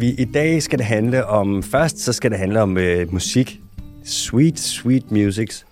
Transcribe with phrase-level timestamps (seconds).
[0.00, 3.60] Vi, I dag skal det handle om, først så skal det handle om øh, musik.
[4.04, 5.62] Sweet, sweet music.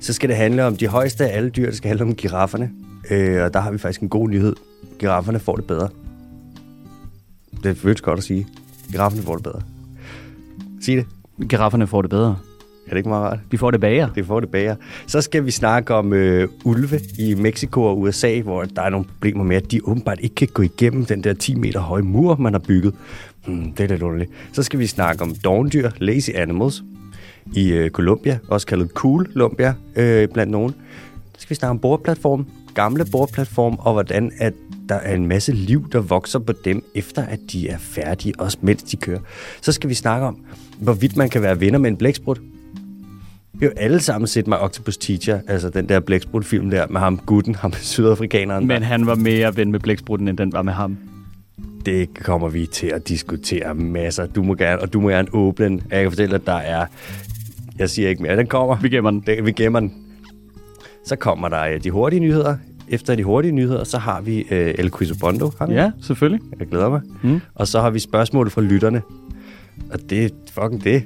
[0.00, 1.66] Så skal det handle om de højeste af alle dyr.
[1.66, 2.70] Det skal handle om girafferne.
[3.10, 4.56] Øh, og der har vi faktisk en god nyhed.
[4.98, 5.88] Girafferne får det bedre.
[7.62, 8.46] Det føles godt at sige.
[8.90, 9.62] Girafferne får det bedre.
[10.80, 11.06] Sig det.
[11.48, 12.36] Girafferne får det bedre.
[12.86, 13.38] Er det ikke meget rart?
[13.52, 14.08] De får det bager.
[14.08, 14.76] Det får det bager.
[15.06, 19.06] Så skal vi snakke om øh, ulve i Mexico og USA, hvor der er nogle
[19.06, 22.36] problemer med, at de åbenbart ikke kan gå igennem den der 10 meter høje mur,
[22.36, 22.94] man har bygget.
[23.46, 24.30] Hmm, det er lidt underligt.
[24.52, 26.82] Så skal vi snakke om dogndyr, lazy animals,
[27.52, 30.74] i øh, Colombia, også kaldet Cool Colombia øh, blandt nogen.
[31.34, 34.52] Så skal vi snakke om bordplatform, gamle bordplatform, og hvordan at
[34.88, 38.58] der er en masse liv, der vokser på dem, efter at de er færdige, også
[38.60, 39.20] mens de kører.
[39.60, 40.44] Så skal vi snakke om,
[40.78, 42.40] hvorvidt man kan være venner med en blæksprut.
[43.52, 47.00] Vi har jo alle sammen set mig Octopus Teacher, altså den der blæksprut-film der med
[47.00, 48.66] ham, gutten, ham sydafrikaneren.
[48.66, 50.98] Men han var mere ven med blæksprutten, end den var med ham.
[51.86, 54.26] Det kommer vi til at diskutere masser.
[54.26, 55.82] Du må gerne, og du må gerne åbne den.
[55.90, 56.86] Jeg kan fortælle, at der er...
[57.78, 58.36] Jeg siger ikke mere.
[58.36, 58.76] Den kommer.
[58.76, 59.20] Vi gemmer den.
[59.26, 59.92] Det, vi gemmer den.
[61.06, 62.56] Så kommer der øh, de hurtige nyheder.
[62.88, 65.52] Efter de hurtige nyheder, så har vi øh, El Quizobondo.
[65.58, 65.74] Har vi?
[65.74, 66.40] Ja, selvfølgelig.
[66.58, 67.00] Jeg glæder mig.
[67.22, 67.40] Mm.
[67.54, 69.02] Og så har vi spørgsmål fra lytterne.
[69.90, 71.04] Og det er fucking det.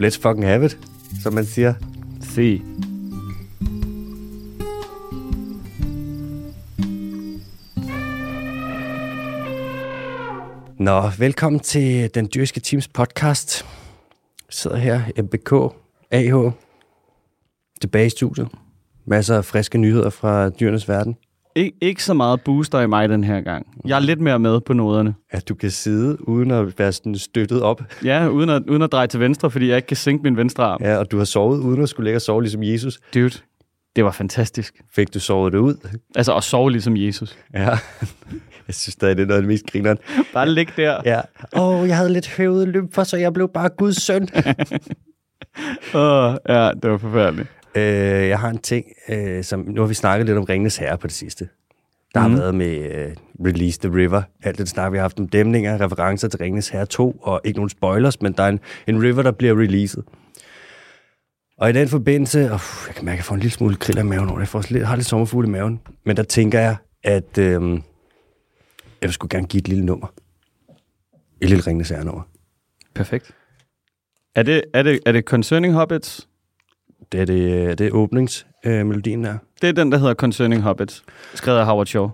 [0.00, 0.78] Let's fucking have it,
[1.22, 1.74] som man siger.
[2.20, 2.62] Se.
[10.78, 13.64] Nå, velkommen til Den Dyrske Teams podcast.
[14.40, 15.74] Jeg sidder her, MBK,
[16.10, 16.52] AH,
[17.80, 18.48] tilbage i studiet.
[19.06, 21.16] Masser af friske nyheder fra dyrenes verden.
[21.58, 23.66] Ik- ikke så meget booster i mig den her gang.
[23.84, 25.14] Jeg er lidt mere med på noderne.
[25.30, 27.82] At du kan sidde uden at være sådan støttet op.
[28.04, 30.64] Ja, uden at, uden at dreje til venstre, fordi jeg ikke kan sænke min venstre
[30.64, 30.82] arm.
[30.82, 32.98] Ja, og du har sovet uden at skulle ligge og sove ligesom Jesus.
[33.14, 33.30] Dude,
[33.96, 34.74] det var fantastisk.
[34.94, 35.88] Fik du sovet det ud?
[36.16, 37.38] Altså at sove ligesom Jesus.
[37.54, 37.78] Ja.
[38.68, 39.98] Jeg synes stadig, det er noget af det mest grineren.
[40.32, 41.00] Bare ligge der.
[41.04, 41.20] Ja.
[41.56, 44.22] Åh, oh, jeg havde lidt høvet løb for, så jeg blev bare Guds søn.
[45.94, 47.48] Åh, ja, det var forfærdeligt.
[47.74, 47.82] Øh,
[48.28, 51.06] jeg har en ting, øh, som nu har vi snakket lidt om Ringenes Herre på
[51.06, 51.48] det sidste.
[52.14, 52.38] Der har Mhm.
[52.38, 53.12] været med øh,
[53.46, 54.22] Release the River.
[54.42, 57.58] Alt det snak, vi har haft om dæmninger, referencer til Ringenes Herre 2, og ikke
[57.58, 60.04] nogen spoilers, men der er en, en river, der bliver releaset.
[61.58, 63.98] Og i den forbindelse, oh, jeg kan mærke, at jeg får en lille smule krill
[63.98, 64.38] af maven det.
[64.38, 65.80] Jeg får lidt, har lidt sommerfugle i maven.
[66.06, 67.78] Men der tænker jeg, at øh,
[69.02, 70.06] jeg skulle gerne give et lille nummer.
[71.40, 72.22] Et lille Ringenes Herre nummer.
[72.94, 73.30] Perfekt.
[74.34, 76.28] Er det, er det, er det Concerning Hobbits?
[77.12, 79.38] Det er, det, det er åbningsmelodien der.
[79.62, 81.04] Det er den, der hedder Concerning Hobbits,
[81.34, 82.08] skrevet af Howard Shaw.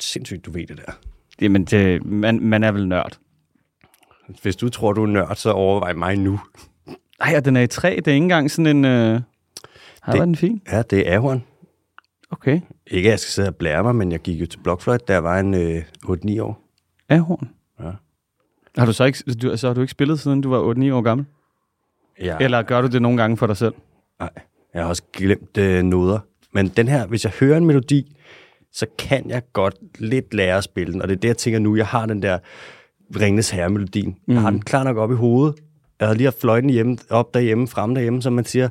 [0.00, 0.92] Sindssygt, du ved det der.
[1.40, 3.18] Jamen, det, man, man er vel nørd.
[4.42, 6.40] Hvis du tror, du er nørd, så overvej mig nu.
[7.20, 7.96] Ej, og den er i træ.
[7.96, 8.84] Det er ikke engang sådan en...
[8.84, 9.20] Øh...
[10.02, 10.62] Har Det- den fin?
[10.72, 11.44] Ja, det er Ahorn.
[12.32, 12.60] Okay.
[12.86, 15.12] Ikke, at jeg skal sidde og blære mig, men jeg gik jo til blokfløjt, da
[15.12, 16.68] jeg var en øh, 8-9 år.
[17.08, 17.50] Ahorn.
[17.80, 17.90] Ja.
[18.78, 21.00] Har du så ikke, du, så har du ikke spillet, siden du var 8-9 år
[21.00, 21.26] gammel?
[22.20, 22.36] Ja.
[22.40, 23.74] Eller gør du det nogle gange for dig selv?
[24.20, 24.30] Nej,
[24.74, 26.18] jeg har også glemt øh, noder.
[26.52, 28.16] Men den her, hvis jeg hører en melodi,
[28.72, 31.02] så kan jeg godt lidt lære at spille den.
[31.02, 31.76] Og det er det, jeg tænker nu.
[31.76, 32.38] Jeg har den der
[33.20, 34.16] Ringnes Herre-melodien.
[34.26, 34.34] Mm.
[34.34, 35.54] Jeg har den klar nok op i hovedet.
[36.00, 38.68] Jeg havde lige haft fløjten hjemme, op derhjemme, fremme derhjemme, som man siger.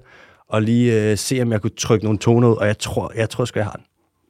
[0.51, 2.55] Og lige øh, se, om jeg kunne trykke nogle toner ud.
[2.55, 3.83] Og jeg tror, jeg tror sgu, jeg har den.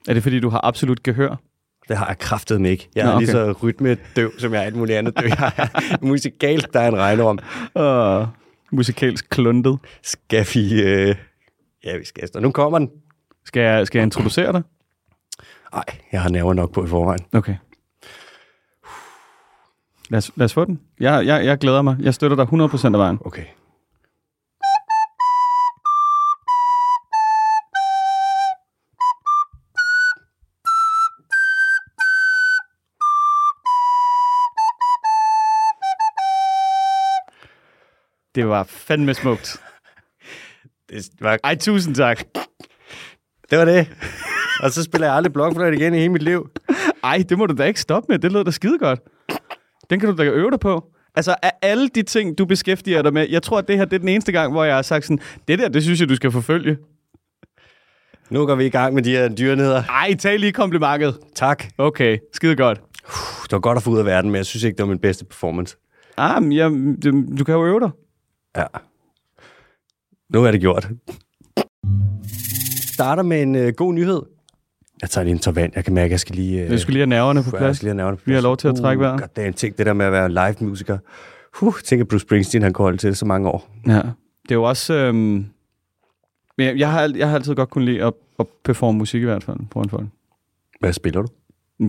[0.08, 1.36] Er det, fordi du har absolut gehør?
[1.88, 2.90] Det har jeg kraftet med ikke.
[2.96, 3.54] Jeg Nå, er lige okay.
[3.54, 5.28] så rytme døv, som jeg er alt muligt andet døv.
[5.28, 7.40] Jeg er musikalsk, der er en regnorm.
[8.22, 8.28] Uh,
[8.72, 9.80] musikalsk kluntet.
[10.04, 10.84] Skal vi...
[10.84, 11.16] Øh...
[11.84, 12.30] Ja, vi skal.
[12.42, 12.90] Nu kommer den.
[13.46, 14.62] Skal jeg, skal jeg introducere dig?
[15.74, 17.26] Nej, jeg har nerver nok på i forvejen.
[17.34, 17.56] Okay.
[20.10, 20.80] Lad os, lad os få den.
[21.00, 21.98] Jeg, jeg, jeg glæder mig.
[22.00, 23.20] Jeg støtter dig 100% af vejen.
[23.26, 23.44] Okay.
[38.36, 39.58] Det var fandme smukt.
[40.90, 42.24] Det var, Ej, tusind tak.
[43.50, 43.88] det var det.
[44.64, 46.50] Og så spiller jeg aldrig blokfløjt igen i hele mit liv.
[47.04, 48.20] Ej, det må du da ikke stoppe med.
[48.20, 49.00] Det lød da skide godt.
[49.90, 50.84] Den kan du da øve dig på.
[51.16, 53.94] Altså, af alle de ting, du beskæftiger dig med, jeg tror, at det her det
[53.94, 56.16] er den eneste gang, hvor jeg har sagt sådan, det der, det synes jeg, du
[56.16, 56.78] skal forfølge.
[58.30, 59.84] Nu går vi i gang med de her dyrenheder.
[59.84, 61.20] Ej, tag lige komplimentet.
[61.36, 61.64] Tak.
[61.78, 62.82] Okay, skide godt.
[63.44, 65.00] Det var godt at få ud af verden, men jeg synes ikke, det var min
[65.00, 65.78] bedste performance.
[66.18, 66.72] Ah, men jeg,
[67.38, 67.90] du, kan jo øve dig.
[68.58, 68.66] Ja.
[70.30, 70.90] Nu er det gjort.
[72.94, 74.22] Starter med en øh, god nyhed.
[75.02, 75.72] Jeg tager lige en tår vand.
[75.76, 76.64] Jeg kan mærke, at jeg skal lige...
[76.64, 77.78] Øh, Jeg skulle lige have nerverne på jeg plads.
[77.78, 78.44] skal lige have nerverne på Vi har plads.
[78.44, 79.14] lov til at trække vejret.
[79.14, 80.98] Uh, goddammit, tænk det der med at være live-musiker.
[81.54, 83.70] Huh, tænk at Bruce Springsteen, han kunne holde til det så mange år.
[83.88, 83.94] Ja.
[84.44, 85.12] Det er jo også...
[85.12, 85.52] Men
[86.68, 89.44] jeg, jeg, har, jeg har altid godt kunnet lide at, at performe musik i hvert
[89.44, 90.06] fald foran folk.
[90.80, 91.28] Hvad spiller du?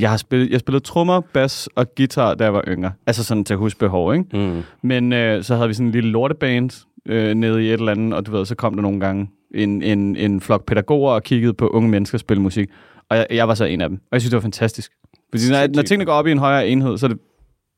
[0.00, 2.92] Jeg har spillet, jeg spillede trommer, bas og guitar, da jeg var yngre.
[3.06, 4.36] Altså sådan til husbehov, ikke?
[4.38, 4.62] Mm.
[4.82, 8.14] Men øh, så havde vi sådan en lille lorteband øh, nede i et eller andet,
[8.14, 11.54] og du ved, så kom der nogle gange en, en, en flok pædagoger og kiggede
[11.54, 12.68] på unge mennesker spille musik.
[13.08, 13.96] Og jeg, jeg var så en af dem.
[13.96, 14.92] Og jeg synes, det var fantastisk.
[15.30, 17.18] Fordi når, når tingene går op i en højere enhed, så er det,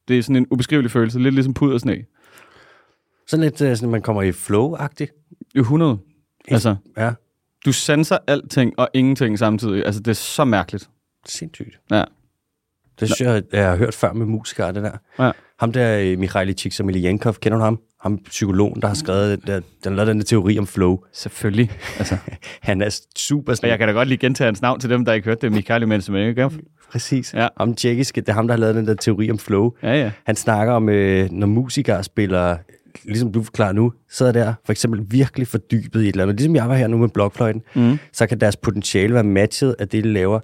[0.08, 1.18] det er sådan en ubeskrivelig følelse.
[1.18, 1.96] Lidt ligesom pud og sne.
[3.26, 5.30] Sådan lidt, øh, sådan, man kommer i flow-agtigt.
[5.54, 5.98] I 100.
[6.48, 7.12] Altså, Ja,
[7.66, 9.86] du sanser alting og ingenting samtidig.
[9.86, 10.88] Altså, det er så mærkeligt.
[11.26, 11.80] Sindssygt.
[11.90, 12.04] Ja.
[13.00, 15.24] Det synes jeg, jeg har hørt før med musikere, det der.
[15.24, 15.30] Ja.
[15.60, 17.80] Ham der, øh, Mikhail Csikszentmihalyi-Yankov, kender du ham?
[18.00, 20.98] Ham psykologen, der har skrevet, den, der, den lavet den der teori om flow.
[21.12, 21.70] Selvfølgelig.
[21.98, 22.16] Altså,
[22.62, 23.70] Han er super og sådan...
[23.70, 25.88] jeg kan da godt lige gentage hans navn til dem, der ikke hørte det.
[25.88, 26.50] Mensen, ikke?
[26.90, 27.34] Præcis.
[27.34, 27.48] Ja.
[27.58, 29.70] Ham tjekkiske, det er ham, der har lavet den der teori om flow.
[29.82, 30.10] Ja, ja.
[30.24, 32.56] Han snakker om, øh, når musikere spiller,
[33.04, 36.36] ligesom du forklarer nu, sidder der for eksempel virkelig fordybet i et eller andet.
[36.36, 37.98] Ligesom jeg var her nu med blokfløjten, mm.
[38.12, 40.40] så kan deres potentiale være matchet af det, de laver.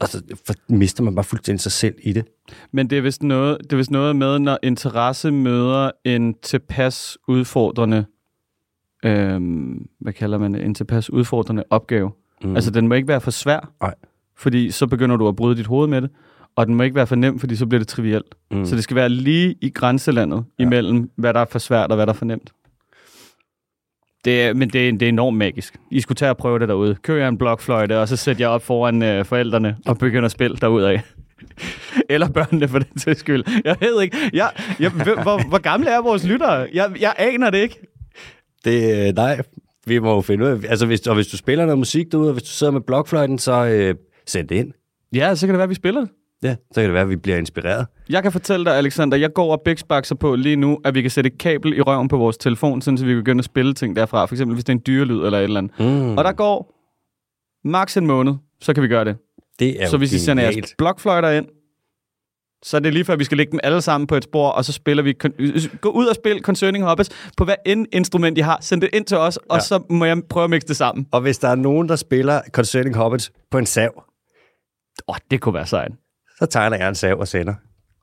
[0.00, 2.24] Og så for, mister man bare fuldstændig sig selv i det.
[2.72, 7.18] Men det er vist noget, det er vist noget med, når interesse møder en tilpas
[7.28, 8.04] udfordrende,
[9.04, 12.10] øhm, hvad kalder man det, en tilpas udfordrende opgave.
[12.44, 12.54] Mm.
[12.54, 13.94] Altså, den må ikke være for svær, Nej.
[14.36, 16.10] fordi så begynder du at bryde dit hoved med det.
[16.56, 18.34] Og den må ikke være for nem, fordi så bliver det trivielt.
[18.50, 18.64] Mm.
[18.64, 20.64] Så det skal være lige i grænselandet ja.
[20.64, 22.52] imellem, hvad der er for svært og hvad der er for nemt.
[24.24, 25.76] Det er, men det er, det er enormt magisk.
[25.90, 26.94] I skulle tage og prøve det derude.
[26.94, 30.30] Køb jer en blokfløjte, og så sæt jer op foran øh, forældrene og begynd at
[30.30, 30.98] spille derudad.
[32.10, 33.44] Eller børnene for den til skyld.
[33.64, 34.16] Jeg ved ikke.
[34.32, 34.50] Jeg,
[34.80, 36.68] jeg, hvor, hvor gamle er vores lyttere?
[36.72, 37.80] Jeg, jeg aner det ikke.
[38.64, 39.40] Det, øh, nej,
[39.86, 42.28] vi må jo finde ud af, altså hvis, og hvis du spiller noget musik derude,
[42.28, 43.94] og hvis du sidder med blokfløjten, så øh,
[44.26, 44.72] send det ind.
[45.14, 46.10] Ja, så kan det være, at vi spiller det.
[46.42, 47.86] Ja, så kan det være, at vi bliver inspireret.
[48.08, 51.10] Jeg kan fortælle dig, Alexander, jeg går og bæksbakser på lige nu, at vi kan
[51.10, 53.74] sætte et kabel i røven på vores telefon, sådan så vi kan begynde at spille
[53.74, 54.26] ting derfra.
[54.26, 55.72] For eksempel, hvis det er en dyrelyd eller et eller andet.
[55.80, 56.18] Mm.
[56.18, 56.74] Og der går
[57.68, 59.16] maks en måned, så kan vi gøre det.
[59.58, 61.46] Det er Så hvis I sender jeres blokfløjter ind,
[62.62, 64.64] så er det lige før, vi skal lægge dem alle sammen på et spor, og
[64.64, 65.12] så spiller vi...
[65.80, 68.58] Gå ud og spil Concerning Hoppes på hvad end instrument I har.
[68.60, 69.60] Send det ind til os, og Ja.
[69.60, 71.06] så må jeg prøve at mixe det sammen.
[71.12, 75.40] Og hvis der er nogen, der spiller Concerning Hobbits på en sav, Åh, oh, det
[75.40, 75.92] kunne være sejt.
[76.38, 77.54] Så tegner jeg en sav og sender.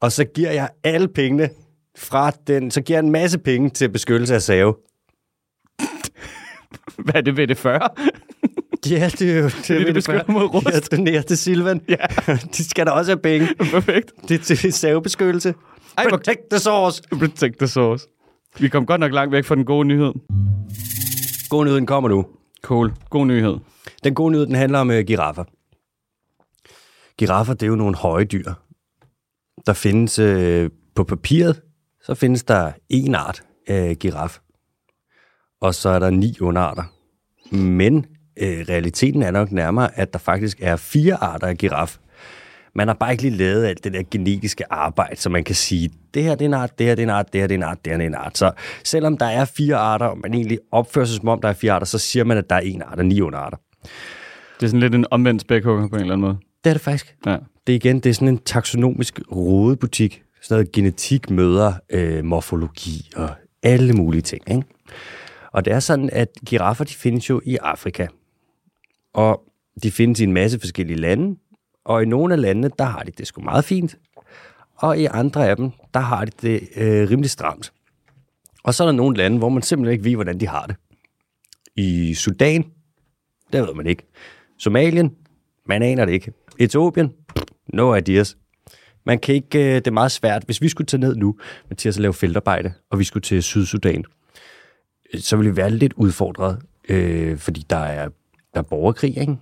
[0.01, 1.49] Og så giver jeg alle pengene
[1.97, 4.75] fra den, så giver jeg en masse penge til beskyttelse af save.
[7.05, 7.79] Hvad er det ved det 40?
[8.89, 10.67] Ja, det er jo det, det vil beskytter mod rust.
[10.67, 11.81] Jeg donerer til Silvan.
[11.89, 11.95] Ja.
[12.57, 13.47] De skal da også have penge.
[13.71, 14.11] Perfekt.
[14.27, 15.53] Det er til savebeskyttelse.
[15.97, 17.01] Ej, Protect the source.
[17.09, 18.07] Protect the source.
[18.59, 20.13] Vi kom godt nok langt væk fra den gode nyhed.
[21.49, 22.25] God nyheden kommer nu.
[22.61, 22.93] Cool.
[23.09, 23.57] God nyhed.
[24.03, 25.43] Den gode nyhed, den handler om uh, giraffer.
[27.21, 28.53] Giraffer, det er jo nogle høje dyr.
[29.65, 31.61] Der findes øh, på papiret,
[32.03, 34.39] så findes der en art af giraf.
[35.61, 36.83] Og så er der ni underarter.
[37.55, 38.05] Men
[38.41, 41.97] øh, realiteten er nok nærmere, at der faktisk er fire arter af giraf.
[42.75, 45.91] Man har bare ikke lige lavet alt det der genetiske arbejde, så man kan sige,
[46.13, 47.53] det her det er en art, det her det er en art, det her det
[47.53, 48.37] er en art, det her det er en art.
[48.37, 48.51] Så
[48.83, 51.71] selvom der er fire arter, og man egentlig opfører sig som om, der er fire
[51.71, 53.57] arter, så siger man, at der er en art og ni underarter.
[54.59, 56.37] Det er sådan lidt en omvendt spækhugger på en eller anden måde.
[56.63, 57.15] Det er det faktisk.
[57.25, 57.37] Ja.
[57.67, 60.23] Det er igen, det er sådan en taksonomisk rodebutik.
[60.41, 63.29] Sådan noget genetik møder øh, morfologi og
[63.63, 64.51] alle mulige ting.
[64.51, 64.63] Ikke?
[65.51, 68.07] Og det er sådan, at giraffer, de findes jo i Afrika.
[69.13, 69.43] Og
[69.83, 71.39] de findes i en masse forskellige lande.
[71.85, 73.95] Og i nogle af landene, der har de det sgu meget fint.
[74.75, 77.73] Og i andre af dem, der har de det øh, rimelig stramt.
[78.63, 80.75] Og så er der nogle lande, hvor man simpelthen ikke ved, hvordan de har det.
[81.75, 82.65] I Sudan,
[83.53, 84.03] der ved man ikke.
[84.57, 85.15] Somalien,
[85.65, 86.33] man aner det ikke.
[86.63, 87.13] Etiopien,
[87.73, 88.37] no ideas.
[89.05, 90.43] Man kan ikke, øh, det er meget svært.
[90.45, 91.35] Hvis vi skulle tage ned nu,
[91.69, 94.03] Mathias, og lave feltarbejde, og vi skulle til Sydsudan,
[95.13, 98.09] øh, så ville vi være lidt udfordret, øh, fordi der er,
[98.53, 99.35] der er borgerkrig, ikke?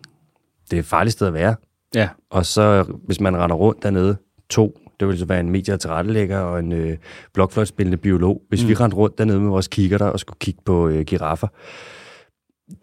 [0.72, 1.56] Det er et farligt sted at være.
[1.96, 2.10] Ja.
[2.30, 4.18] Og så, hvis man render rundt dernede,
[4.50, 6.98] to, det vil så være en medie- og tilrettelægger og en øh,
[7.34, 8.42] blokfløjtspillende biolog.
[8.50, 8.70] Hvis mm.
[8.70, 11.48] vi rendte rundt dernede med vores kikkerter og skulle kigge på øh, giraffer,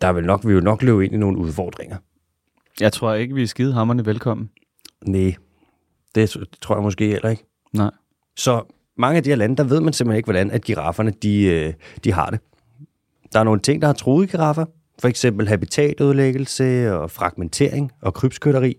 [0.01, 1.97] der vil nok, vi vil nok løbe ind i nogle udfordringer.
[2.81, 4.51] Jeg tror ikke, vi er skide hammerne velkommen.
[5.07, 5.35] Nej,
[6.15, 7.45] det tror jeg måske heller ikke.
[7.73, 7.91] Nej.
[8.37, 8.65] Så
[8.97, 11.73] mange af de her lande, der ved man simpelthen ikke, hvordan at girafferne de, øh,
[12.05, 12.41] de har det.
[13.33, 14.65] Der er nogle ting, der har truet giraffer.
[14.99, 18.75] For eksempel habitatødelæggelse og fragmentering og krybskytteri.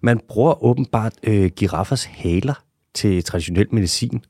[0.00, 2.64] Man bruger åbenbart øh, giraffers haler
[2.94, 4.24] til traditionel medicin.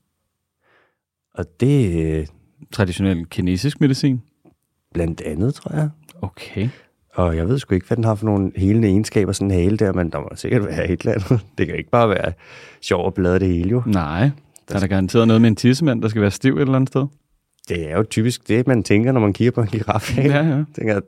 [1.33, 2.27] Og det øh,
[2.71, 4.21] Traditionel kinesisk medicin.
[4.93, 5.89] blandt andet, tror jeg.
[6.21, 6.69] Okay.
[7.17, 9.77] Og jeg ved sgu ikke, hvad den har for nogle helende egenskaber, sådan en hale
[9.77, 11.39] der, men der må sikkert være et eller andet.
[11.57, 12.33] Det kan ikke bare være
[12.81, 13.83] sjov at bladre det hele, jo.
[13.85, 14.29] Nej.
[14.69, 16.89] Der er der garanteret noget med en tissemand, der skal være stiv et eller andet
[16.89, 17.05] sted.
[17.69, 20.17] Det er jo typisk det, man tænker, når man kigger på en giraf.
[20.17, 20.63] Ja, ja.
[20.75, 20.99] Tænker,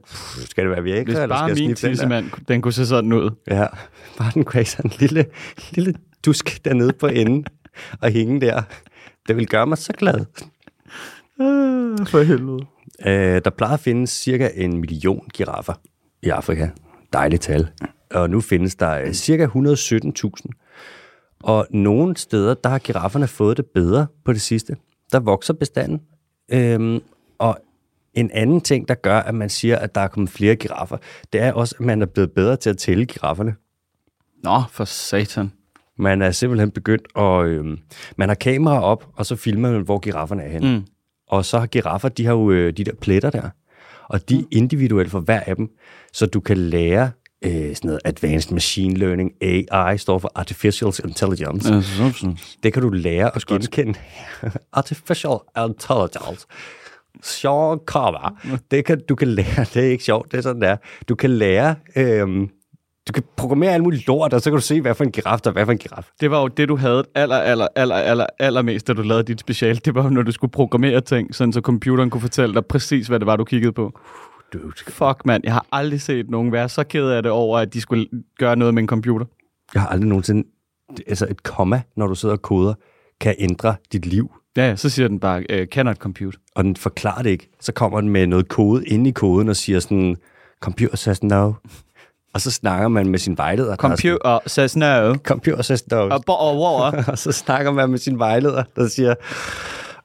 [0.45, 2.21] skal det være Hvis virkelig, eller skal jeg min sniffe den der?
[2.21, 3.29] tissemand, den kunne se sådan ud.
[3.47, 3.65] Ja,
[4.17, 5.25] bare den kunne have sådan en lille,
[5.71, 5.93] lille
[6.25, 7.45] dusk dernede på enden
[8.01, 8.61] og hænge der.
[9.27, 10.25] Det vil gøre mig så glad.
[11.39, 12.65] Ah, for helvede.
[13.05, 15.73] Øh, der plejer at findes cirka en million giraffer
[16.23, 16.69] i Afrika.
[17.13, 17.67] Dejligt tal.
[18.11, 21.39] Og nu findes der øh, cirka 117.000.
[21.43, 24.75] Og nogle steder, der har girafferne fået det bedre på det sidste.
[25.11, 26.01] Der vokser bestanden.
[26.51, 27.01] Øhm,
[27.37, 27.59] og
[28.13, 30.97] en anden ting, der gør, at man siger, at der er kommet flere giraffer,
[31.33, 33.55] det er også, at man er blevet bedre til at tælle girafferne.
[34.43, 35.51] Nå, for satan.
[35.97, 37.45] Man er simpelthen begyndt at...
[37.45, 37.79] Øhm,
[38.17, 40.77] man har kameraer op, og så filmer man, hvor girafferne er henne.
[40.77, 40.85] Mm.
[41.27, 43.49] Og så har giraffer, de har jo øh, de der pletter der.
[44.09, 45.69] Og de er individuelle for hver af dem.
[46.13, 47.11] Så du kan lære
[47.45, 51.73] øh, sådan noget Advanced Machine Learning, AI, står for Artificial Intelligence.
[51.73, 51.81] Ja,
[52.63, 53.99] Det kan du lære at genkende.
[54.73, 56.47] Artificial Intelligence.
[57.23, 58.39] Sean Carver.
[58.71, 60.77] Det kan, du kan lære, det er ikke sjovt, det er sådan der.
[61.09, 62.49] Du kan lære, øhm,
[63.09, 65.39] du kan programmere alt muligt lort, og så kan du se, hvad for en giraf
[65.39, 66.09] der er, hvad for en giraf.
[66.21, 69.39] Det var jo det, du havde aller, aller, aller, aller, allermest, da du lavede dit
[69.39, 69.81] special.
[69.85, 73.07] Det var jo, når du skulle programmere ting, sådan så computeren kunne fortælle dig præcis,
[73.07, 73.99] hvad det var, du kiggede på.
[74.53, 74.73] Dude.
[74.87, 75.43] Fuck, mand.
[75.43, 78.07] Jeg har aldrig set nogen være så ked af det over, at de skulle
[78.39, 79.25] gøre noget med en computer.
[79.73, 80.47] Jeg har aldrig nogensinde,
[81.07, 82.73] altså et komma, når du sidder og koder,
[83.21, 84.31] kan ændre dit liv.
[84.57, 86.37] Ja, så siger den bare, uh, cannot compute.
[86.55, 87.49] og den forklarer det ikke.
[87.59, 90.15] Så kommer den med noget kode inde i koden og siger sådan,
[90.59, 91.53] computer says no.
[92.33, 93.71] Og så snakker man med sin vejleder.
[93.71, 95.15] er sådan, Computer says no.
[95.23, 96.09] computer says no.
[96.09, 96.81] Og og hvor?
[97.11, 99.15] og så snakker man med sin vejleder, der siger,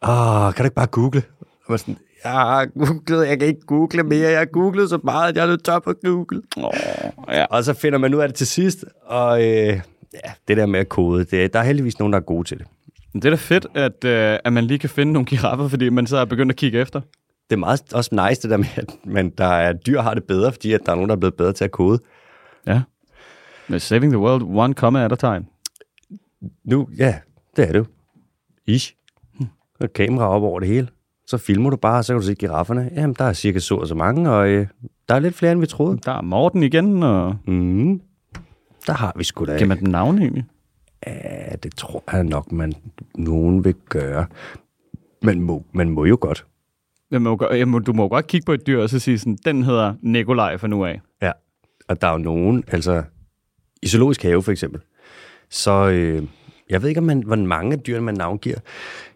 [0.08, 1.22] åh, kan du ikke bare google?
[1.66, 4.98] Og man sådan, jeg har googlet, jeg kan ikke google mere, jeg har googlet så
[5.04, 6.42] meget, at jeg er nødt til at google.
[6.56, 6.72] Oh,
[7.28, 7.44] ja.
[7.44, 9.80] Og så finder man ud af det til sidst, og øh,
[10.14, 12.58] ja, det der med at kode, det, der er heldigvis nogen, der er gode til
[12.58, 12.66] det.
[13.12, 15.88] Men Det er da fedt, at, uh, at man lige kan finde nogle giraffer, fordi
[15.88, 17.00] man så er begyndt at kigge efter.
[17.50, 20.24] Det er meget også nice, det der med, at man, der er dyr har det
[20.24, 21.98] bedre, fordi at der er nogen, der er blevet bedre til at kode.
[22.66, 22.82] Ja.
[23.68, 25.46] Men saving the world one comma at a time.
[26.64, 27.18] Nu, ja,
[27.56, 27.84] det er det jo.
[28.66, 28.94] Ish.
[29.80, 30.88] Og kamera op over det hele.
[31.26, 32.90] Så filmer du bare, og så kan du se girafferne.
[32.94, 34.66] Jamen, der er cirka så og så mange, og øh,
[35.08, 35.98] der er lidt flere, end vi troede.
[36.04, 38.00] Der er Morten igen, og Mm.
[38.86, 40.44] Der har vi sgu da giver man den navn egentlig?
[41.06, 42.72] Ja, det tror jeg nok, man
[43.14, 44.26] nogen vil gøre.
[45.22, 46.46] Man må, man må jo godt.
[47.14, 49.38] Jeg må, jeg må, du må godt kigge på et dyr og så sige sådan,
[49.44, 51.00] den hedder Nikolaj for nu af.
[51.22, 51.32] Ja.
[51.88, 53.02] Og der er jo nogen, altså
[53.82, 54.80] i zoologisk have for eksempel,
[55.50, 56.22] så øh,
[56.70, 58.58] jeg ved ikke, om man, hvor mange dyr man navngiver.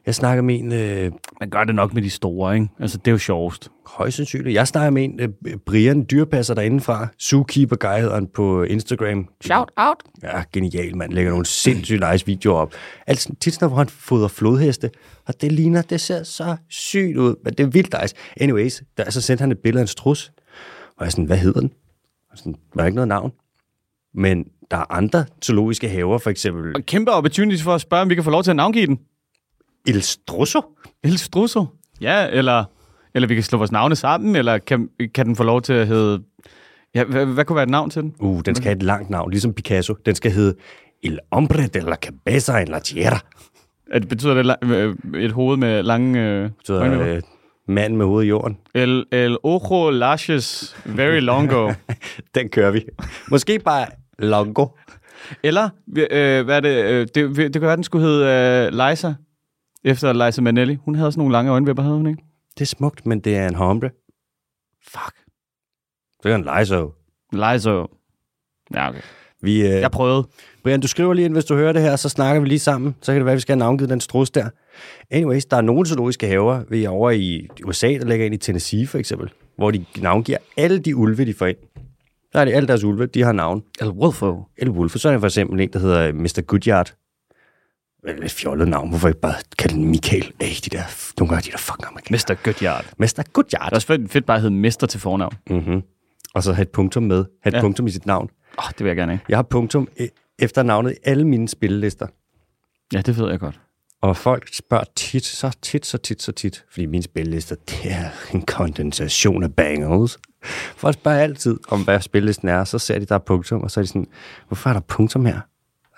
[0.08, 2.68] Jeg snakker med en, øh, Man gør det nok med de store, ikke?
[2.80, 3.70] Altså, det er jo sjovest.
[3.86, 8.62] højst sandsynligt, jeg snakker med en, øh, Brian, dyrpasser derindefra, Zookeeper Guy hedder han på
[8.62, 9.28] Instagram.
[9.44, 9.96] Shout out!
[10.22, 12.74] Ja, genial mand, lægger nogle sindssygt nice videoer op.
[13.06, 14.90] Altså tit sådan, hvor han fodrer flodheste,
[15.26, 18.14] og det ligner, det ser så sygt ud, men det er vildt nice.
[18.40, 20.32] Anyways, der, så sendte han et billede af en strus,
[20.96, 21.72] og jeg er sådan, hvad hedder den?
[22.30, 23.32] Og sådan, var der ikke noget navn?
[24.14, 28.10] Men der er andre zoologiske haver, for eksempel Og kæmpe opportunity for at spørge, om
[28.10, 28.98] vi kan få lov til at navngive den.
[29.86, 30.60] El Strusso.
[31.02, 31.66] El Strusso.
[32.00, 32.64] Ja, eller,
[33.14, 35.86] eller vi kan slå vores navne sammen, eller kan, kan den få lov til at
[35.86, 36.22] hedde...
[36.94, 38.14] Ja, hvad, hvad kunne være et navn til den?
[38.20, 39.94] Uh, den skal have et langt navn, ligesom Picasso.
[40.06, 40.54] Den skal hedde
[41.02, 43.20] El Hombre de la Cabeza en la Tierra.
[43.90, 46.20] Er det betyder det øh, et hoved med lange...
[46.20, 47.08] Øh, øjenvipper?
[47.08, 47.22] øh,
[47.68, 48.58] mand med hovedet i jorden.
[48.74, 51.72] el, el ojo lashes very longo.
[52.34, 52.84] Den kører vi.
[53.30, 53.86] Måske bare
[54.18, 54.66] Longo.
[55.42, 55.68] Eller,
[56.10, 59.14] øh, hvad er det, øh, det, det kan være, den skulle hedde øh, Liza,
[59.84, 60.74] efter Liza Manelli.
[60.84, 62.22] Hun havde sådan nogle lange øjenvipper, havde hun ikke?
[62.54, 63.90] Det er smukt, men det er en hombre.
[64.88, 65.14] Fuck.
[66.22, 66.92] Det er en Lizo.
[67.32, 67.70] Liza.
[68.74, 69.00] Ja, okay.
[69.42, 70.28] Vi, øh, Jeg prøvede.
[70.62, 72.96] Brian, du skriver lige ind, hvis du hører det her, så snakker vi lige sammen.
[73.02, 74.48] Så kan det være, at vi skal have navngivet den strus der.
[75.10, 78.38] Anyways, der er nogle zoologiske haver vi er over i USA, der ligger ind i
[78.38, 81.56] Tennessee for eksempel, hvor de navngiver alle de ulve, de får ind.
[82.32, 83.62] Der er det alle deres ulve, de har navn.
[83.80, 84.42] El Wolfo.
[84.56, 86.40] El Wolfe, så er der for eksempel en, der hedder Mr.
[86.46, 86.94] Goodyard.
[88.08, 88.88] Er lidt fjollet navn.
[88.88, 90.32] Hvorfor ikke bare kalde den Michael?
[90.40, 90.82] Ej, de der,
[91.18, 92.20] nogle gange de der fucking amerikanere.
[92.28, 92.34] Mr.
[92.44, 92.84] Goodyard.
[92.98, 93.06] Mr.
[93.06, 93.72] Det er Goodyard.
[93.72, 95.32] også fedt, fedt bare at hedde Mester til fornavn.
[95.50, 95.82] Mm-hmm.
[96.34, 97.24] Og så have et punktum med.
[97.42, 97.60] Have et Ja.
[97.60, 98.30] punktum i sit navn.
[98.58, 99.20] Åh, oh, det vil jeg gerne have.
[99.28, 99.88] Jeg har punktum
[100.38, 102.06] efter navnet i alle mine spillelister.
[102.92, 103.60] Ja, det ved jeg godt.
[104.02, 108.08] Og folk spørger tit, så tit, så tit, så tit, fordi mine spillelister, det er
[108.34, 110.18] en kondensation af bangles.
[110.76, 113.80] Folk spørger altid om, hvad spillelisten er, så ser de, der er punktum, og så
[113.80, 114.06] er de sådan,
[114.48, 115.40] hvorfor er der punktum her?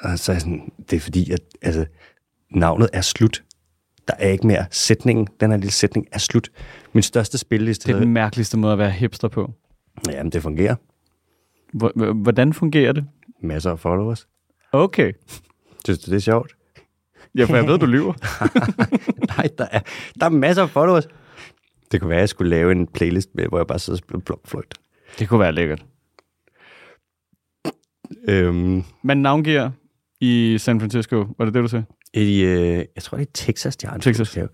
[0.00, 1.86] Og så er jeg sådan, det er fordi, at altså,
[2.50, 3.42] navnet er slut.
[4.08, 4.66] Der er ikke mere.
[4.70, 6.48] Sætningen, den her lille sætning er slut.
[6.92, 9.52] Min største spilleliste, Det er den mærkeligste måde at være hipster på.
[10.08, 10.74] jamen det fungerer.
[11.72, 13.06] Hvor- hvor- Hvordan fungerer det?
[13.42, 14.28] Masser af followers.
[14.72, 15.12] Okay.
[15.84, 16.52] Synes du, det er sjovt?
[17.34, 18.12] Ja, for jeg ved, du lyver.
[19.36, 19.80] Nej, der er,
[20.20, 21.08] der er masser af followers.
[21.92, 24.22] Det kunne være, at jeg skulle lave en playlist med, hvor jeg bare sidder og
[24.22, 24.62] spiller.
[25.18, 25.84] Det kunne være lækkert.
[28.28, 29.70] Øhm, Man navngiver
[30.20, 31.26] i San Francisco.
[31.38, 31.84] Var det det, du sagde?
[32.14, 34.34] i, øh, jeg tror, det er Texas, de har en Texas.
[34.34, 34.48] have.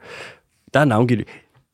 [0.75, 1.25] Der er navngivet.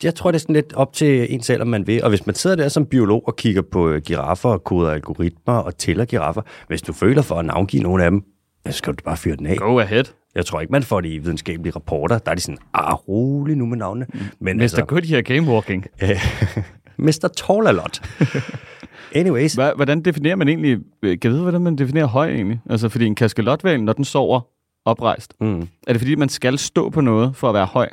[0.02, 2.02] Jeg tror, det er sådan lidt op til en selv, om man vil.
[2.02, 5.54] Og hvis man sidder der som biolog og kigger på øh, giraffer og koder algoritmer
[5.54, 8.22] og tæller giraffer, hvis du føler for at navngive nogle af dem,
[8.66, 9.56] så skal du bare fyre den af.
[9.56, 10.04] Go ahead.
[10.34, 12.18] Jeg tror ikke, man får det i videnskabelige rapporter.
[12.18, 14.06] Der er de sådan, ah, rolig nu med navnene.
[14.40, 14.62] Men Mr.
[14.62, 14.84] Altså...
[14.84, 15.86] Good her game walking.
[16.98, 17.28] Mr.
[17.36, 18.02] Tall a lot.
[19.14, 22.60] Anyways, Hva- Hvordan definerer man egentlig, øh, kan jeg vide, hvordan man definerer høj egentlig?
[22.70, 24.40] Altså, fordi en kaskelotval, når den sover
[24.84, 27.88] oprejst, mm, er det fordi, man skal stå på noget for at være høj?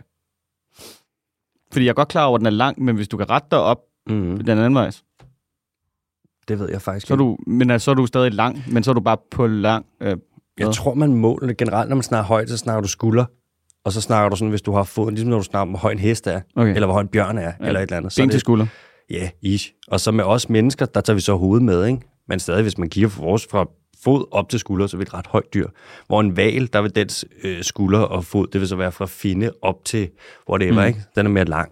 [1.72, 3.48] Fordi jeg er godt klar over, at den er lang, men hvis du kan rette
[3.52, 4.92] dig op mm, den anden vej,
[6.48, 8.84] det ved jeg faktisk så er du, men altså, så er du stadig lang, men
[8.84, 9.86] så er du bare på lang.
[10.02, 10.18] Øh,
[10.60, 13.26] Jeg tror, man måler det generelt, når man snakker højt, så snakker du skulder.
[13.84, 15.80] Og så snakker du sådan, hvis du har foden, ligesom når du snakker om, hvor
[15.80, 16.74] høj en hest er, okay.
[16.76, 17.68] eller hvor høj en bjørn er, Ja.
[17.68, 18.14] eller et eller andet.
[18.14, 18.66] Så ben til skulder.
[19.10, 19.74] Ja, ish.
[19.88, 22.02] Og så med os mennesker, der tager vi så hovedet med, ikke?
[22.28, 23.66] Men stadig, hvis man kigger fra vores fra
[24.04, 25.68] fod op til skulder, så er vi et ret højt dyr.
[26.08, 29.06] Hvor en val, der vil dens øh, skulder og fod, det vil så være fra
[29.06, 30.10] finde op til
[30.50, 30.88] whatever, mm.
[30.88, 31.00] ikke?
[31.16, 31.72] Den er mere lang.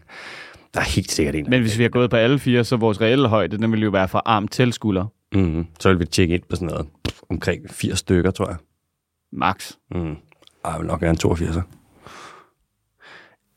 [0.73, 1.49] Der er helt sikkert en.
[1.49, 3.89] Men hvis vi har gået på alle fire, så vores reelle højde, den vil jo
[3.89, 5.05] være fra arm til skulder.
[5.33, 6.87] Mm, så vil vi tjekke ind på sådan noget
[7.29, 8.57] omkring 80 stykker, tror jeg.
[9.31, 9.71] Max.
[9.91, 10.15] Mm.
[10.65, 11.57] Ej, jeg vil nok gerne 82.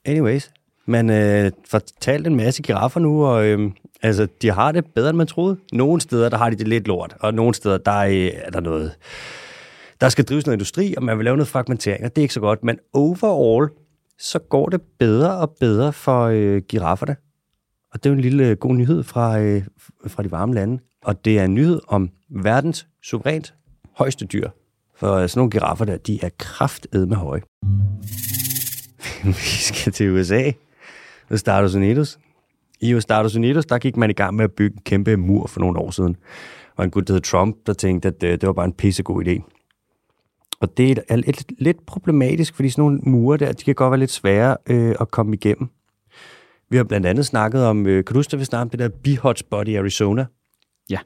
[0.05, 0.51] Anyways,
[0.91, 3.71] man øh, fortalt en masse giraffer nu, og øh,
[4.03, 5.57] altså, de har det bedre, end man troede.
[5.73, 8.51] Nogle steder, der har de det lidt lort, og nogle steder, der er, øh, er
[8.51, 8.97] der noget...
[10.01, 12.35] Der skal drives noget industri, og man vil lave noget fragmentering, og det er ikke
[12.35, 12.65] så godt.
[12.65, 13.71] Men overall,
[14.19, 17.17] så går det bedre og bedre for øh, girafferne.
[17.93, 19.63] Og det er jo en lille øh, god nyhed fra, øh,
[20.07, 20.83] fra de varme lande.
[21.05, 23.55] Og det er en nyhed om verdens suverænt
[23.97, 24.51] højeste dyr.
[24.97, 27.43] For øh, sådan nogle giraffer der, de er kraftedme høje.
[29.25, 30.51] Vi skal til USA.
[31.31, 32.19] Estados Unidos.
[32.81, 35.61] I Estados Unidos, der gik man i gang med at bygge en kæmpe mur for
[35.61, 36.17] nogle år siden.
[36.77, 39.25] Og en gut, der hed Trump, der tænkte, at øh, det var bare en pissegod
[39.25, 39.57] idé.
[40.61, 43.99] Og det er lidt, lidt problematisk, fordi sådan nogle mure der, de kan godt være
[44.01, 45.69] lidt svære øh, at komme igennem.
[46.71, 48.79] Vi har blandt andet snakket om, øh, kan du huske, at vi snakkede om det
[48.79, 50.27] der bee-hotspot i Arizona?
[50.91, 50.99] Ja.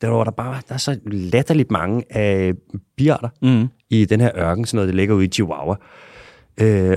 [0.00, 2.54] Der var der bare, der er så latterligt mange af
[2.96, 3.68] biarter Mm.
[3.90, 5.76] i den her ørken, sådan noget, det ligger ude i Chihuahua.
[6.60, 6.96] Øh,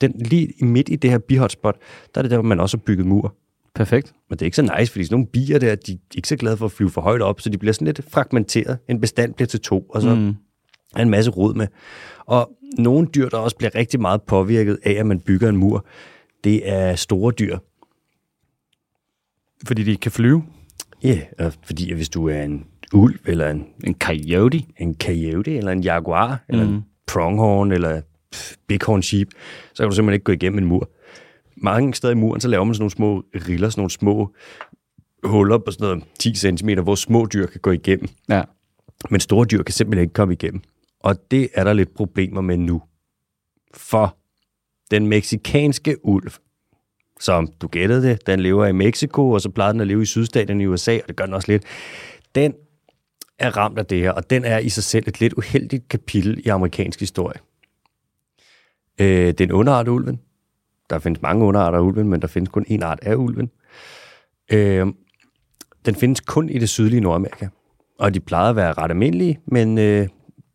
[0.00, 1.76] den, lige i midt i det her bihotspot,
[2.14, 3.34] der er det der, hvor man også har bygget mur.
[3.74, 4.12] Perfekt.
[4.30, 6.36] Men det er ikke så nice, fordi sådan nogle bier der, de er ikke så
[6.36, 8.78] glade for at flyve for højt op, så de bliver sådan lidt fragmenteret.
[8.88, 10.34] En bestand bliver til to, og så Mm.
[10.96, 11.66] er en masse rod med.
[12.26, 15.86] Og nogle dyr, der også bliver rigtig meget påvirket af, at man bygger en mur,
[16.44, 17.58] det er store dyr.
[19.66, 20.44] Fordi de ikke kan flyve.
[21.02, 24.62] Ja, yeah, fordi hvis du er en ulv, eller en, En coyote.
[24.78, 26.54] en coyote, eller en jaguar, mm.
[26.54, 28.00] eller en pronghorn, eller
[28.66, 29.28] bighorn sheep,
[29.74, 30.90] så kan du simpelthen ikke gå igennem en mur.
[31.56, 34.34] Mange steder i muren, så laver man sådan nogle små riller, sådan nogle små
[35.24, 38.08] huller på sådan noget 10 cm, hvor små dyr kan gå igennem.
[38.28, 38.42] Ja.
[39.10, 40.62] Men store dyr kan simpelthen ikke komme igennem.
[41.00, 42.82] Og det er der lidt problemer med nu.
[43.74, 44.16] For
[44.90, 46.32] den meksikanske ulv,
[47.20, 50.06] som du gættede det, den lever i Mexico, og så plejer den at leve i
[50.06, 51.64] sydstaten i USA, og det gør den også lidt.
[52.34, 52.54] Den
[53.38, 56.42] er ramt af det her, og den er i sig selv et lidt uheldigt kapitel
[56.46, 57.40] i amerikansk historie.
[59.00, 60.20] Øh, det er en underart af ulven.
[60.90, 63.50] Der findes mange underarter af ulven, men der findes kun en art af ulven.
[64.52, 64.86] Øh,
[65.86, 67.48] den findes kun i det sydlige Nordamerika,
[67.98, 70.08] og de plejede at være ret almindelige, men øh,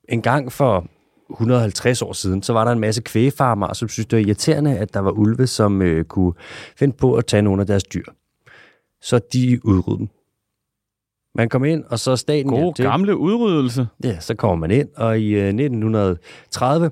[0.10, 0.88] en gang for
[1.30, 4.94] 150 år siden, så var der en masse kvægfarmere, som synes, det var irriterende, at
[4.94, 6.34] der var ulve, som øh, kunne
[6.78, 8.04] finde på at tage nogle af deres dyr.
[9.02, 10.10] Så de udryddede dem.
[11.36, 12.86] Man kom ind, og så staten God til.
[12.86, 13.88] gamle udryddelse.
[14.04, 16.92] Ja, så kommer man ind, og i øh, 1930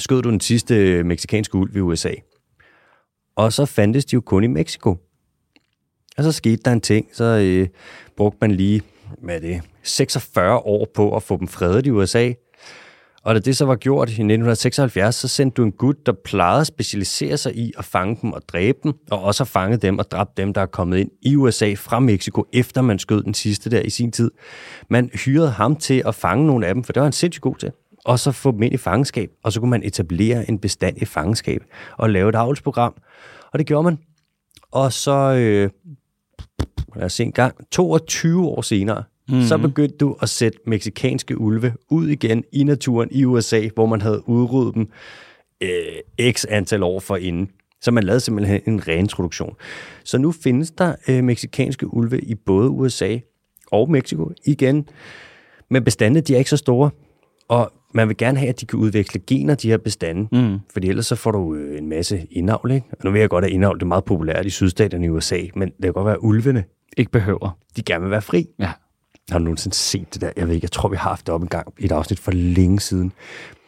[0.00, 2.12] skød du den sidste øh, meksikanske ulv i USA.
[3.36, 4.96] Og så fandtes de jo kun i Mexico.
[6.16, 7.68] Og så skete der en ting, så øh,
[8.16, 8.82] brugte man lige,
[9.22, 12.32] hvad det, 46 år på at få dem fredet i USA.
[13.22, 16.60] Og da det så var gjort i 1976, så sendte du en gut, der plejede
[16.60, 19.98] at specialisere sig i at fange dem og dræbe dem, og også at fange dem
[19.98, 23.34] og dræbe dem, der er kommet ind i USA fra Mexico, efter man skød den
[23.34, 24.30] sidste der i sin tid.
[24.88, 27.56] Man hyrede ham til at fange nogle af dem, for det var han sindssygt god
[27.56, 27.72] til.
[28.10, 31.04] Og så få dem ind i fangenskab, og så kunne man etablere en bestand i
[31.04, 31.62] fangenskab
[31.98, 32.94] og lave et avlsprogram.
[33.52, 33.98] Og det gjorde man.
[34.70, 35.70] Og så, øh,
[36.96, 39.44] lad os se en gang, 22 år senere, mm-hmm.
[39.44, 44.02] så begyndte du at sætte meksikanske ulve ud igen i naturen i USA, hvor man
[44.02, 44.88] havde udryddet dem
[45.60, 47.50] øh, x antal år forinden.
[47.80, 49.56] Så man lavede simpelthen en reintroduktion.
[50.04, 53.18] Så nu findes der øh, meksikanske ulve i både USA
[53.72, 54.88] og Mexico igen.
[55.68, 56.90] Men bestandene, de er ikke så store.
[57.48, 60.28] Og man vil gerne have, at de kan udveksle gener, de her bestande.
[60.32, 60.58] Mm.
[60.72, 62.86] Fordi ellers så får du øh, en masse indavl, ikke?
[62.92, 65.40] Og nu ved jeg godt, at indavl det er meget populært i sydstaterne i USA,
[65.54, 66.64] men det kan godt være, at ulvene,
[66.96, 67.58] Ikke behøver.
[67.76, 68.46] de gerne vil være fri.
[68.58, 68.72] Ja.
[69.30, 70.30] Har du nogensinde set det der?
[70.36, 72.18] Jeg ved ikke, jeg tror, vi har haft det op en gang i et afsnit
[72.18, 73.12] for længe siden.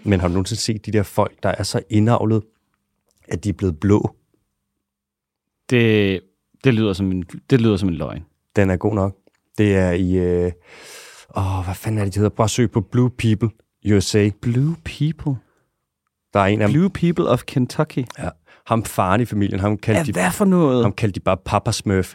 [0.04, 2.42] Men har du nogensinde set de der folk, der er så indavlet,
[3.28, 4.14] at de er blevet blå?
[5.70, 6.20] Det,
[6.64, 8.24] det, lyder som en, det lyder som en løgn.
[8.56, 9.16] Den er god nok.
[9.58, 10.12] Det er i...
[10.16, 10.52] Øh,
[11.36, 12.34] åh, hvad fanden er det, de hedder?
[12.36, 13.48] Prøv at søge på Blue People
[13.86, 14.30] USA.
[14.42, 15.36] Blue people.
[16.34, 16.68] Der er en af.
[16.70, 18.04] Blue people of Kentucky.
[18.18, 18.28] Ja.
[18.66, 20.84] Ham faren i familien, ham kaldte, Ja, de, hvad for noget?
[20.84, 22.14] ham kaldte de bare Papa Smurf.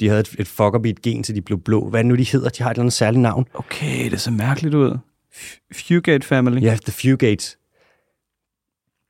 [0.00, 1.88] De havde et, et fuck up i et gen, så de blev blå.
[1.90, 2.48] Hvad nu, de hedder?
[2.48, 3.46] De har et eller andet særligt navn.
[3.54, 4.98] Okay, det ser mærkeligt ud.
[5.74, 6.62] Fugate family.
[6.62, 7.58] Ja, The Fugates.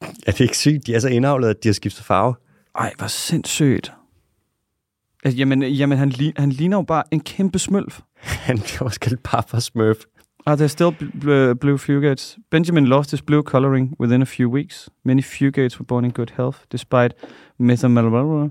[0.01, 0.87] Er det ikke sygt?
[0.87, 2.35] De er så indavlet, at de har skiftet farve.
[2.79, 3.93] Ej, hvor sindssygt.
[5.25, 8.01] Altså, jamen, jamen han, han ligner jo bare en kæmpe smølf.
[8.49, 9.97] Han bliver også kaldt Papa Smurf.
[10.47, 12.39] Ah, there's still bl- bl- blue fugates.
[12.51, 14.91] Benjamin lost his blue coloring within a few weeks.
[15.05, 17.15] Many fugates were born in good health, despite
[17.59, 18.51] methamalbara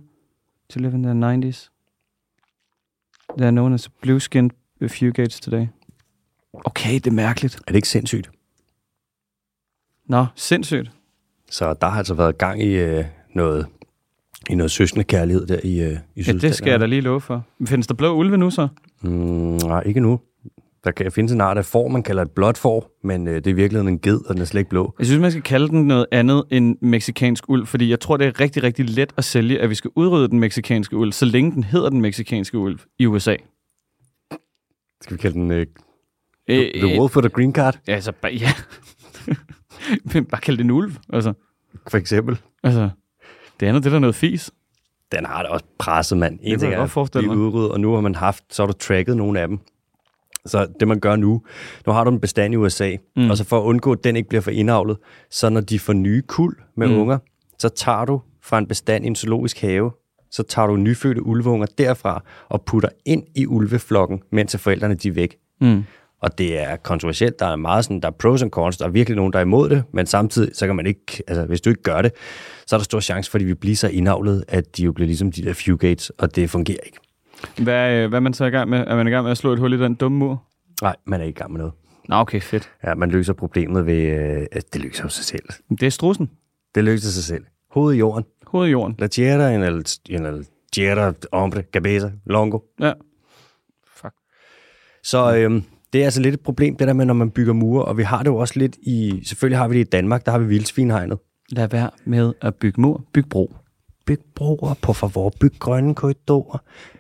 [0.70, 1.70] to live in their 90s.
[3.38, 4.52] They are known as blue-skinned
[4.88, 5.68] fugates today.
[6.54, 7.56] Okay, det er mærkeligt.
[7.56, 8.32] Er det ikke sindssygt?
[10.06, 10.92] Nå, sindssygt.
[11.50, 13.68] Så der har altså været gang i øh, noget
[14.50, 17.22] i noget søskende kærlighed der i, øh, i Ja, det skal jeg da lige love
[17.22, 17.46] for.
[17.66, 18.68] Findes der blå ulve nu så?
[19.02, 19.10] Mm,
[19.68, 20.20] nej, ikke nu.
[20.84, 23.48] Der kan findes en art af får, man kalder et blåt får, men øh, det
[23.48, 24.96] er i virkeligheden en ged, og den er slet ikke blå.
[25.00, 28.28] Jeg synes, man skal kalde den noget andet end meksikansk uld, fordi jeg tror, det
[28.28, 31.52] er rigtig, rigtig let at sælge, at vi skal udrydde den meksikanske uld, så længe
[31.52, 33.36] den hedder den meksikanske ulv i USA.
[35.02, 35.66] Skal vi kalde den øh,
[36.50, 38.52] Øh, The Wolf with a Green Card, Ja, altså, bare, ja.
[40.14, 41.34] Men bare kald det en ulv, altså.
[41.88, 42.38] for eksempel?
[42.64, 42.90] altså.
[43.60, 44.52] Det andet, det er da noget fis.
[45.12, 46.40] Den har da også presset, mand.
[46.42, 47.38] En kan ting er blive mig.
[47.38, 49.60] udryddet, og nu har man haft, så har du tracket nogle af dem.
[50.46, 51.42] Så det man gør nu,
[51.88, 53.30] nu har du en bestand i USA, mm.
[53.30, 54.98] og så for at undgå, at den ikke bliver for indavlet,
[55.30, 56.98] så når de får nye kuld med mm.
[56.98, 57.18] unger,
[57.60, 59.92] så tager du fra en bestand i en zoologisk have,
[60.32, 65.14] så tager du nyfødte ulveunger derfra og putter ind i ulveflokken, mens forældrene de er
[65.14, 65.38] væk.
[65.62, 65.84] Mm.
[66.22, 67.40] Og det er kontroversielt.
[67.40, 68.78] Der er meget sådan, der er pros and cons.
[68.78, 71.46] Der er virkelig nogen, der er imod det, men samtidig, så kan man ikke, altså
[71.46, 72.12] hvis du ikke gør det,
[72.68, 74.92] så er der stor chance for, at de vil blive så indavlet, at de jo
[74.92, 76.98] bliver ligesom de der fugates, og det fungerer ikke.
[77.64, 78.80] Hvad, øh, hvad er man så i gang med?
[78.80, 80.44] Er man i gang med at slå et hul i den dumme mur?
[80.82, 81.74] Nej, man er ikke i gang med noget.
[82.10, 82.72] Nå, okay, fedt.
[82.84, 85.44] Ja, man løser problemet ved, øh, at det løser jo sig selv.
[85.70, 86.30] Det er strussen.
[86.76, 87.44] Det løser sig selv.
[87.72, 88.26] Hovedet i jorden.
[88.48, 88.96] Hovedet i jorden.
[89.00, 92.60] La tierra en el, en el tierra, hombre, cabeza, longo.
[92.80, 92.94] Ja.
[93.96, 94.14] Fuck.
[95.04, 97.86] Så øhm, det er altså lidt et problem, det der med, når man bygger mure,
[97.86, 100.32] og vi har det jo også lidt i, selvfølgelig har vi det i Danmark, der
[100.32, 101.20] har vi vildsvinhegnet.
[101.50, 103.04] Lad være med at bygge mur.
[103.14, 103.56] Byg bro.
[104.06, 106.58] Byg broer, på favor, byg grønne korridorer.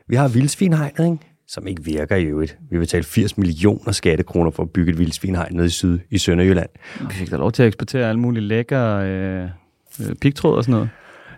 [0.07, 1.31] Vi har vildsvinhegnet, ikke?
[1.47, 2.57] som ikke virker i øvrigt.
[2.69, 6.17] Vi vil betale 80 millioner skattekroner for at bygge et vildsvinhegn nede i syd i
[6.17, 6.69] Sønderjylland.
[6.99, 9.49] Vi fik da lov til at eksportere alle mulige lækre øh,
[9.99, 10.89] øh, pigtråd og sådan noget.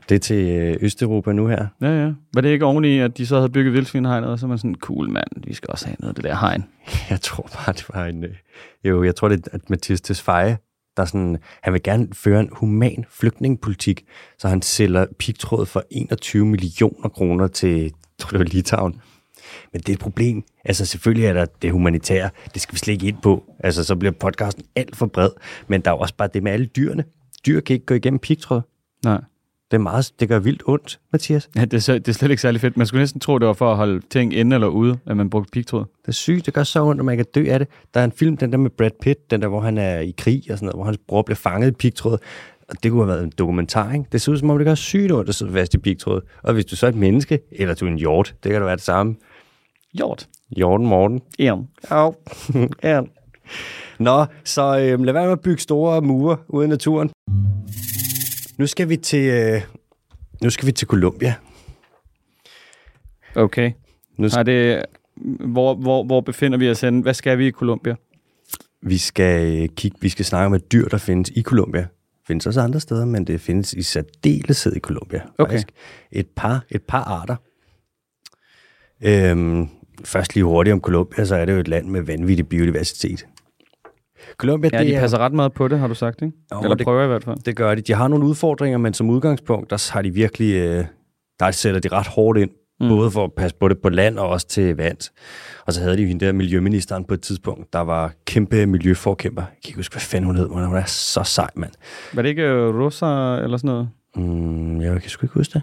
[0.10, 1.68] Det er til øh, Østeuropa nu her.
[1.82, 2.12] Ja, ja.
[2.34, 4.76] Var det ikke oveni, at de så havde bygget vildsvinhegnet, og så var man sådan,
[4.76, 6.66] cool mand, vi skal også have noget af det der hegn.
[7.10, 8.24] Jeg tror bare, det var en...
[8.24, 8.30] Øh,
[8.84, 10.58] jo, jeg tror, det er at Mathias Tesfaye,
[10.98, 14.06] der sådan, han vil gerne føre en human flygtningepolitik,
[14.38, 19.02] så han sælger pigtråd for 21 millioner kroner til, tror det var Litauen.
[19.72, 20.44] Men det er et problem.
[20.66, 23.44] Altså selvfølgelig er der det humanitære, det skal vi slet ikke ind på.
[23.60, 25.30] Altså så bliver podcasten alt for bred.
[25.68, 27.04] Men der er jo også bare det med alle dyrene.
[27.46, 28.62] Dyr kan ikke gå igennem pigtråd.
[29.04, 29.22] Nej.
[29.74, 31.50] Det, er meget, det gør vildt ondt, Mathias.
[31.56, 32.78] Ja, det er, så, det er slet ikke særlig fedt.
[32.78, 35.30] Man skulle næsten tro, det var for at holde ting inde eller ude, at man
[35.30, 35.86] brugte pigtråd.
[36.02, 37.68] Det er sygt, det gør så ondt, at man kan dø af det.
[37.94, 40.14] Der er en film, den der med Brad Pitt, den der, hvor han er i
[40.18, 42.18] krig og sådan noget, hvor hans bror bliver fanget i pigtråd.
[42.70, 44.06] Og det kunne have været en dokumentar, ikke?
[44.12, 46.22] Det ser ud som om, det gør sygt ondt at sidde fast i pigtråd.
[46.44, 48.66] Og hvis du så er et menneske, eller du er en hjort, det kan da
[48.66, 49.16] være det samme.
[49.94, 50.28] Hjort.
[50.58, 51.22] Hjorten Morten.
[51.40, 51.56] Ja.
[51.90, 52.16] Au.
[52.84, 53.02] ja.
[54.00, 57.10] Nå, så øh, lad være med at bygge store mure ude i naturen.
[58.58, 59.62] Nu skal vi til, øh,
[60.42, 61.36] nu skal vi til Colombia.
[63.36, 63.72] Okay.
[64.18, 64.86] Nu Nej, det,
[65.40, 67.02] hvor, hvor, hvor befinder vi os henne?
[67.02, 67.96] Hvad skal vi i Colombia?
[68.82, 71.88] Vi skal øh, kigge, vi skal snakke om et dyr, der findes i Colombia.
[72.28, 75.22] Findes også andre steder, men det findes i særdeleshed i Colombia.
[75.38, 75.52] Okay.
[75.52, 75.68] Faktisk.
[76.12, 77.36] Et par, et par arter.
[79.02, 79.68] Øhm,
[80.04, 83.26] først lige hurtigt om Colombia, så er det jo et land med vanvittig biodiversitet.
[84.38, 86.38] Colombia, Ja, det de er, passer ret meget på det, har du sagt, ikke?
[86.54, 87.38] Jo, Eller det- prøver i hvert fald.
[87.46, 87.82] det gør de.
[87.82, 90.86] De har nogle udfordringer, men som udgangspunkt, der har de virkelig, øh,
[91.40, 92.50] der sætter de ret hårdt ind.
[92.80, 92.88] Mm.
[92.90, 95.12] Både for at passe på det på land og også til vands.
[95.66, 99.42] Og så havde de jo hende der miljøministeren på et tidspunkt, der var kæmpe miljøforkæmper.
[99.42, 101.72] Jeg kan ikke huske, hvad fanden hun hed, men hun er så sej, mand.
[102.14, 103.06] Var det ikke øh, Rosa
[103.44, 103.90] eller sådan noget?
[104.16, 105.62] Mm, jeg kan sgu ikke huske det.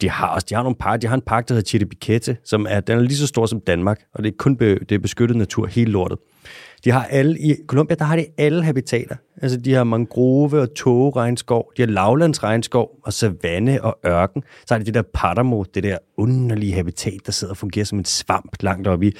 [0.00, 2.66] De har også, de har nogle park, de har en park, der hedder Chiribiquete, som
[2.68, 4.98] er, den er lige så stor som Danmark, og det er kun be, det er
[4.98, 6.18] beskyttet natur, hele lortet.
[6.84, 9.16] De har alle, i Colombia, der har de alle habitater.
[9.42, 14.42] Altså, de har mangrove og tågeregnskov, de har lavlandsregnskov og savanne og ørken.
[14.66, 17.98] Så har de det der paramo, det der underlige habitat, der sidder og fungerer som
[17.98, 19.12] en svamp langt oppe i,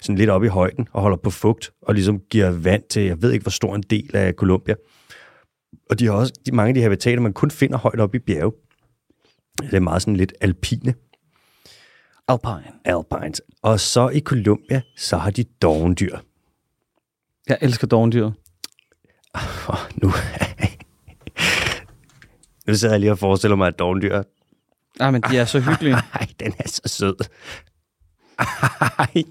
[0.00, 3.22] sådan lidt oppe i højden og holder på fugt og ligesom giver vand til, jeg
[3.22, 4.74] ved ikke, hvor stor en del af Colombia.
[5.90, 8.20] Og de har også de, mange af de habitater, man kun finder højt oppe i
[8.20, 8.52] bjerge.
[9.60, 10.94] Det er meget sådan lidt alpine.
[12.28, 12.72] Alpine.
[12.84, 13.42] Alpines.
[13.62, 16.18] Og så i Colombia, så har de dovendyr.
[17.48, 18.34] Jeg elsker dovendyret.
[19.68, 20.12] Oh, nu,
[22.66, 24.22] nu sidder jeg lige og forestiller mig, at dovendyr...
[25.00, 25.94] Ah, men de er så hyggelige.
[26.14, 27.14] Ej, den er så sød.
[28.98, 29.24] Ej,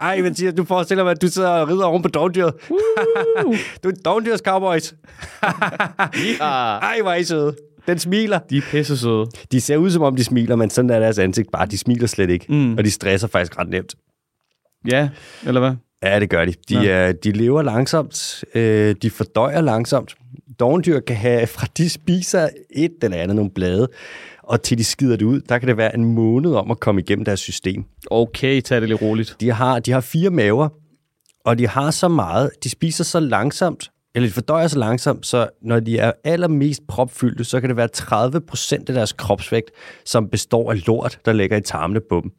[0.00, 2.54] ej Mathias, du forestiller mig, at du sidder og rider oven på dovendyret.
[3.82, 4.92] du er dovendyrs cowboys.
[6.40, 7.56] Ej, hvor er I søde.
[7.86, 8.38] Den smiler.
[8.50, 9.26] De er pisse søde.
[9.52, 11.66] De ser ud, som om de smiler, men sådan er deres ansigt bare.
[11.66, 12.74] De smiler slet ikke, Mm.
[12.78, 13.94] og de stresser faktisk ret nemt.
[14.90, 15.08] Ja,
[15.46, 15.72] eller hvad?
[16.02, 16.54] Ja, det gør de.
[16.68, 16.80] De, Nå.
[16.82, 18.44] er, de lever langsomt.
[18.54, 20.14] Øh, de fordøjer langsomt.
[20.60, 23.88] Dovendyr kan have, fra de spiser et eller andet, nogle blade,
[24.42, 27.00] og til de skider det ud, der kan det være en måned om at komme
[27.00, 27.84] igennem deres system.
[28.10, 29.36] Okay, tag det lidt roligt.
[29.40, 30.68] De har, de har fire maver,
[31.44, 35.48] og de har så meget, de spiser så langsomt, eller de fordøjer så langsomt, så
[35.62, 39.70] når de er allermest propfyldte, så kan det være 30% af deres kropsvægt,
[40.04, 42.32] som består af lort, der ligger i tarmene på dem.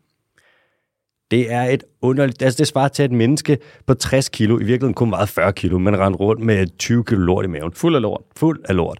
[1.31, 2.41] Det er et underligt...
[2.41, 3.57] Altså, det svarer til, at et menneske
[3.87, 7.19] på 60 kilo, i virkeligheden kun meget 40 kilo, men rendte rundt med 20 kilo
[7.19, 7.73] lort i maven.
[7.73, 8.21] Fuld af lort.
[8.35, 8.99] Fuld af lort.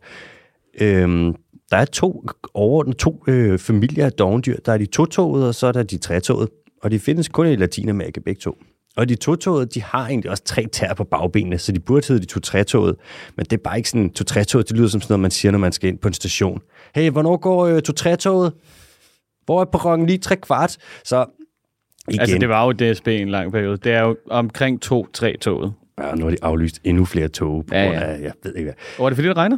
[0.82, 1.36] Øhm,
[1.72, 4.58] der er to overordnet to øh, familier af dovendyr.
[4.66, 6.52] Der er de totogede, og så er der de tretogede.
[6.82, 8.58] Og de findes kun i Latinamerika begge to.
[8.98, 12.22] Og de totogede, de har egentlig også tre tær på bagbenene, så de burde hedde
[12.22, 12.96] de to tretogede.
[13.38, 15.52] Men det er bare ikke sådan, to tretogede, det lyder som sådan noget, man siger,
[15.52, 16.62] når man skal ind på en station.
[16.96, 18.54] Hey, hvornår går øh, to tretoget?
[19.46, 20.78] Hvor er perronen lige tre kvart?
[21.06, 21.26] Så
[22.08, 23.78] igen, Altså, det var jo DSB en lang periode.
[23.78, 25.74] Det er jo omkring 2-3 toget.
[26.02, 27.66] ja, nu har de aflyst endnu flere tog.
[27.66, 28.00] På Ja, ja.
[28.00, 28.74] Af, jeg ved ikke hvad.
[28.98, 29.58] Og var det fordi, det regner?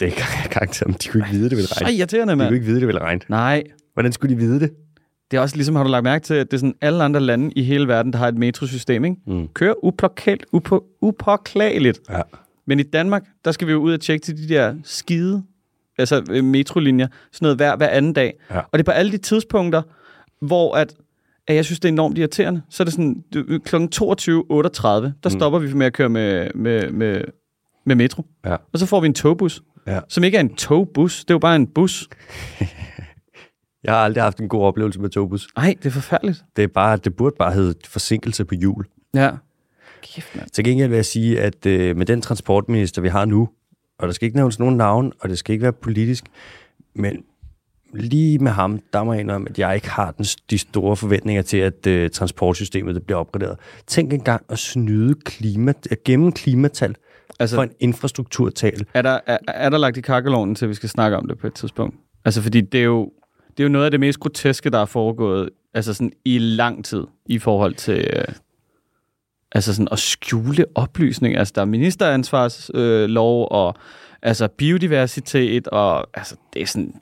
[0.00, 0.24] Det kan
[0.60, 1.96] jeg men de kunne ikke vide, det ville Så regne.
[1.96, 2.54] irriterende, De kunne mand.
[2.54, 3.20] ikke vide, det ville regne.
[3.28, 3.62] Nej,
[3.94, 4.70] Hvordan skulle de vide det?
[5.30, 7.20] Det er også ligesom, har du lagt mærke til, at det er sådan alle andre
[7.20, 9.16] lande i hele verden, der har et metrosystem, ikke?
[9.26, 9.48] Mm.
[9.48, 12.00] Kører upåkalt, upo, upåklageligt.
[12.10, 12.20] Ja.
[12.66, 15.42] Men i Danmark, der skal vi jo ud og tjekke til de der skide
[15.98, 18.34] altså øh, metrolinjer, sådan noget hver, hver anden dag.
[18.50, 18.58] Ja.
[18.58, 19.82] Og det er på alle de tidspunkter,
[20.46, 20.94] hvor at,
[21.46, 22.62] at jeg synes, det er enormt irriterende.
[22.70, 23.76] Så er det sådan, du- kl.
[23.76, 23.78] 22.38,
[24.88, 25.30] der Mm.
[25.30, 27.22] stopper vi med at køre med, med, med,
[27.86, 28.26] med metro.
[28.46, 28.56] Ja.
[28.72, 30.00] Og så får vi en togbus, Ja.
[30.08, 32.08] som ikke er en togbus, det er jo bare en bus.
[33.84, 35.48] Jeg har aldrig haft en god oplevelse med togbus.
[35.56, 36.44] Nej, det er forfærdeligt.
[36.56, 38.84] Det, er bare, det burde bare hedde forsinkelse på jul.
[39.14, 39.30] Ja.
[40.02, 40.50] Kæft, mand.
[40.50, 43.48] Til gengæld vil jeg sige, at øh, med den transportminister, vi har nu,
[43.98, 46.24] og der skal ikke nævnes nogen navn, og det skal ikke være politisk,
[46.94, 47.24] men
[47.94, 51.42] lige med ham, der må jeg indrømme, at jeg ikke har den, de store forventninger
[51.42, 53.56] til, at øh, transportsystemet det bliver opgraderet.
[53.86, 56.94] Tænk engang at snyde klima, at gemme klimatal
[57.40, 58.86] Altså, for en infrastrukturtal.
[58.94, 61.38] er der, er, er der lagt i kakkeloven til, at vi skal snakke om det
[61.38, 61.96] på et tidspunkt?
[62.24, 63.12] Altså, fordi det er jo,
[63.60, 66.84] det er jo noget af det mest groteske, der er foregået altså sådan i lang
[66.84, 68.34] tid i forhold til øh,
[69.52, 71.36] altså sådan at skjule oplysning.
[71.36, 73.74] Altså, der er ministeransvarslov øh, og
[74.22, 76.94] altså biodiversitet, og altså, det er sådan,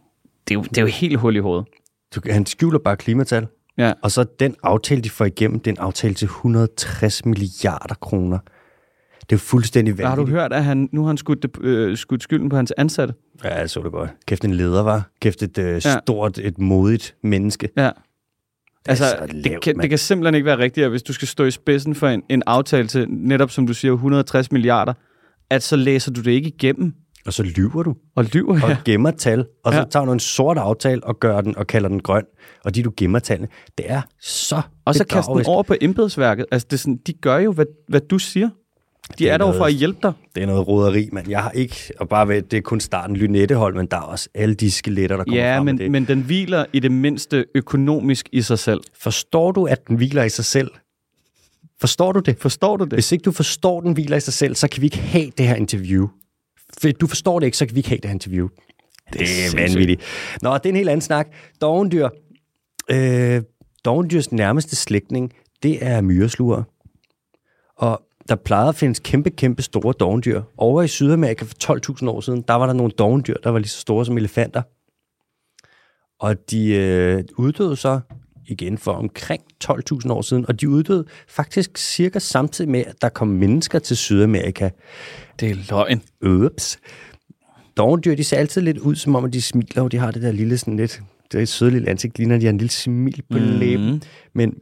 [0.49, 1.67] det er jo, det er jo helt hul i hovedet.
[2.15, 3.47] Du, han skjuler bare klimatal.
[3.77, 3.93] Ja.
[4.03, 8.39] Og så den aftale, de får igennem, det er en aftale til 160 milliarder kroner.
[9.31, 10.41] Det er fuldstændig Har du vanvittigt.
[10.41, 13.15] hørt, at han, nu har han skudt, det- øh, skudt skylden på hans ansatte?
[13.45, 14.11] Ja, jeg så det godt.
[14.27, 15.11] Kæft en leder, var.
[15.21, 15.79] Kæft et øh, Ja.
[15.81, 17.69] stort, et modigt menneske.
[17.77, 17.91] Ja.
[18.87, 19.83] Altså, så det, lavt, kan, mand.
[19.83, 22.23] det kan simpelthen ikke være rigtigt, at hvis du skal stå i spidsen for en,
[22.29, 24.93] en aftale til, netop som du siger, 160 milliarder,
[25.51, 26.93] at så læser du det ikke igennem
[27.27, 28.77] Og så lyver du og lyver og her.
[28.85, 29.85] gemmer tal, og så Ja.
[29.91, 32.25] tager du en sort aftale og gør den og kalder den grøn.
[32.65, 36.47] Og de, du gemmer tallene, det er så Og så kaster den over på embedsværket.
[36.53, 38.49] Altså, det er sådan, de gør jo, hvad, hvad du siger.
[39.09, 40.13] De Det er er, noget- for at hjælpe dig.
[40.35, 43.17] Det er noget roderi, men jeg har ikke, og bare ved, det er kun starten
[43.17, 45.91] Lynettehold, men der er også alle de skeletter, der kommer Ja, frem men, det.
[45.91, 48.81] men den hviler i det mindste økonomisk i sig selv.
[49.01, 50.71] Forstår du, at den hviler i sig selv?
[51.81, 52.37] Forstår du det?
[52.41, 52.93] Forstår du det?
[52.93, 55.49] Hvis ikke du forstår, den hviler i sig selv, så kan vi ikke have det
[55.49, 56.09] her interview.
[56.81, 58.49] For du forstår det ikke, så kan vi ikke have det her interview.
[59.13, 59.61] Det er sindssygt.
[59.61, 60.03] vanvittigt.
[60.43, 61.29] Nå, det er en helt anden snak.
[61.61, 62.09] Dovendyr.
[62.91, 63.43] Øh,
[63.85, 66.63] dovendyrs nærmeste slægtning, det er myresluger.
[67.77, 70.43] Og der plejede at findes kæmpe, kæmpe store dovendyr.
[70.57, 73.69] Over i Sydamerika for 12.000 år siden, der var der nogle dovendyr, der var lige
[73.69, 74.63] så store som elefanter.
[76.21, 78.01] Og de øh, uddøde så
[78.47, 83.09] igen for omkring 12.000 år siden, og de uddøde faktisk cirka samtidig med, at der
[83.09, 84.71] kom mennesker til Sydamerika.
[85.41, 86.03] Det er løgn.
[86.27, 86.79] Ups.
[87.77, 90.23] Dovendyr, de ser altid lidt ud, som om at de smiler, og de har det
[90.23, 92.71] der lille sådan lidt det er et sødt lille ansigt, ligner, de har en lille
[92.71, 93.45] smil på mm.
[93.45, 94.03] læben.
[94.35, 94.55] Men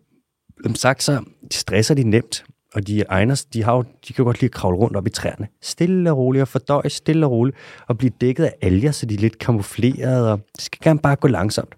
[0.62, 2.44] som sagt, så stresser de nemt,
[2.76, 5.06] og de egner, de, har jo, de kan jo godt lide at kravle rundt op
[5.06, 5.48] i træerne.
[5.62, 9.14] Stille og roligt og fordøje stille og roligt, og blive dækket af alger, så de
[9.14, 11.74] er lidt kamufleret, og det skal gerne bare gå langsomt.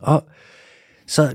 [0.00, 0.24] Og
[1.06, 1.34] så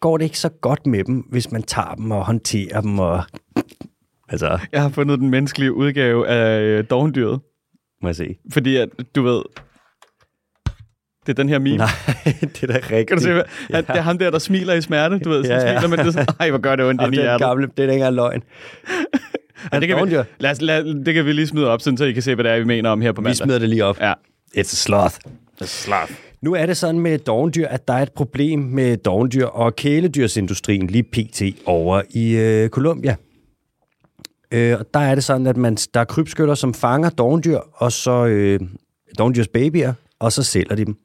[0.00, 2.98] går det ikke så godt med dem, hvis man tager dem og håndterer dem.
[2.98, 3.22] Og,
[4.28, 7.40] altså, Jeg har fundet den menneskelige udgave af øh, dovendyret.
[8.02, 8.36] må jeg se.
[8.52, 9.42] Fordi at, du ved,
[11.30, 11.76] det er den her meme.
[11.76, 11.88] Nej,
[12.40, 13.08] det er da rigtigt.
[13.08, 13.76] Kan du se, ja.
[13.80, 15.80] det er ham der, der smiler i smerte, du ved, så Ja, ja.
[15.80, 17.46] smiler, men det er ej, hvor gør det ondt ind i det er hjertet.
[17.46, 18.42] gamle, det er ikke engang løgn.
[19.72, 22.04] Ja, det, kan vi, lad os, lad, det kan vi lige smide op, sådan, så
[22.04, 23.36] I kan se, hvad det er, vi mener om her på Vi mandag.
[23.36, 24.00] smider det lige op.
[24.00, 24.12] Ja.
[24.56, 25.14] It's a sloth.
[25.62, 26.10] Slap.
[26.42, 30.86] Nu er det sådan med dovendyr, at der er et problem med dovendyr og kæledyrsindustrien
[30.86, 31.42] lige pt.
[31.66, 33.16] over i øh, Colombia.
[34.52, 37.92] Øh, og der er det sådan, at man, der er krybskytter, som fanger dovendyr, og
[37.92, 38.60] så øh,
[39.18, 40.96] dovendyrs babyer, og så sælger de dem.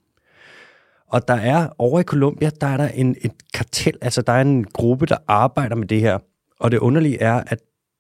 [1.08, 4.41] Og der er over i Colombia, der er der en, et kartel, altså der er
[4.41, 6.18] en gruppe, der arbejder med det her.
[6.60, 7.60] Og det underlige er, at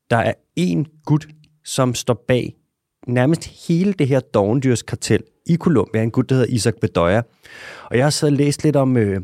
[0.09, 1.27] der er en gut,
[1.65, 2.55] som står bag
[3.07, 7.21] nærmest hele det her dovendyrskartel i Colombia, en gut, der hedder Isaac Bedoya.
[7.85, 9.21] Og jeg har siddet og læst lidt om, øh,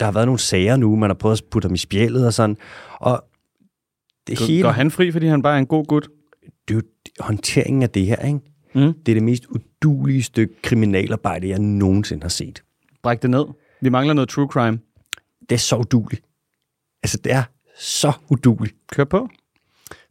[0.00, 2.34] der har været nogle sager nu, man har prøvet at putte ham i spjældet og
[2.34, 2.56] sådan.
[3.00, 3.24] Og
[4.26, 6.08] det hele, Går han fri, fordi han bare er en god gut?
[6.68, 6.82] det er jo
[7.20, 8.40] håndteringen af det her, ikke?
[8.74, 8.92] Mm.
[9.06, 12.63] Det er det mest udulige stykke kriminalarbejde, jeg nogensinde har set.
[13.04, 13.44] Bræk det ned.
[13.80, 14.78] Vi mangler noget true crime.
[15.40, 16.22] Det er så uduligt.
[17.02, 17.42] Altså, det er
[17.78, 18.74] så uduligt.
[18.88, 19.28] Kør på.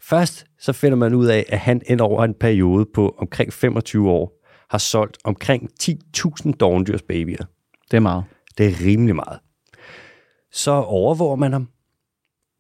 [0.01, 4.09] Først så finder man ud af, at han ind over en periode på omkring 25
[4.09, 7.45] år har solgt omkring 10.000 dovendyrsbabyer.
[7.91, 8.23] Det er meget.
[8.57, 9.39] Det er rimelig meget.
[10.51, 11.69] Så overvåger man ham.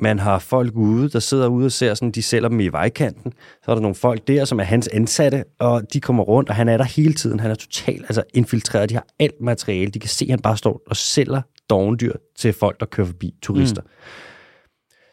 [0.03, 3.33] Man har folk ude, der sidder ude og ser, sådan, de sælger dem i vejkanten.
[3.65, 6.55] Så er der nogle folk der, som er hans ansatte, og de kommer rundt, og
[6.55, 7.39] han er der hele tiden.
[7.39, 8.89] Han er totalt altså, infiltreret.
[8.89, 9.91] De har alt materiale.
[9.91, 13.33] De kan se, at han bare står og sælger dovendyr til folk, der kører forbi,
[13.41, 13.81] turister.
[13.81, 13.87] Mm.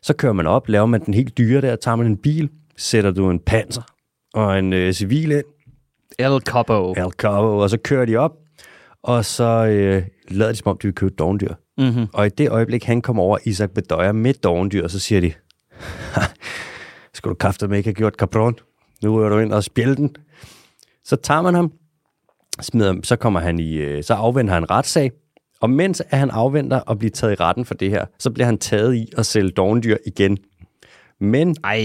[0.02, 3.10] Så kører man op, laver man den helt dyre der, tager man en bil, sætter
[3.10, 3.82] du en panser
[4.34, 5.44] og en øh, civil ind,
[6.18, 6.92] El Capo.
[6.92, 8.32] El Cabo, og så kører de op,
[9.02, 11.54] og så øh, lader de som om, de vil købe dovendyr.
[11.80, 12.06] Mm-hmm.
[12.12, 15.32] Og i det øjeblik, han kommer over Isaac Bedoya med dovendyr, så siger de,
[16.14, 16.20] "Ha,
[17.14, 18.54] skal du kræfte med ikke have gjort capron?
[19.02, 20.16] Nu er du ind og spjælde den.
[21.04, 21.72] Så tager man ham,
[22.60, 25.10] smider, så kommer han i, øh, så afventer han en retssag,
[25.60, 28.46] og mens at han afventer at blive taget i retten for det her, så bliver
[28.46, 30.38] han taget i at sælge dovendyr igen.
[31.20, 31.76] Men Ej.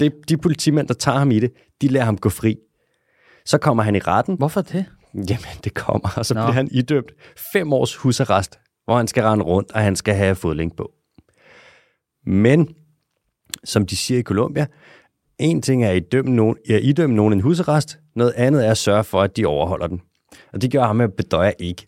[0.00, 2.56] det, de politimænd, der tager ham i det, de lader ham gå fri.
[3.44, 4.84] Så kommer han i retten, Hvorfor det?
[5.14, 6.34] Jamen, det kommer, og så.
[6.34, 6.40] Nå.
[6.40, 7.12] bliver han idømt
[7.52, 10.92] fem års husarrest, hvor han skal rende rundt, og han skal have fodlænk på.
[12.26, 12.68] Men,
[13.64, 14.66] som de siger i Colombia,
[15.38, 18.78] en ting er at idømme nogen, at idømme nogen en husarrest, noget andet er at
[18.78, 20.00] sørge for, at de overholder den.
[20.52, 21.86] Og det gør ham med Bedoya ikke.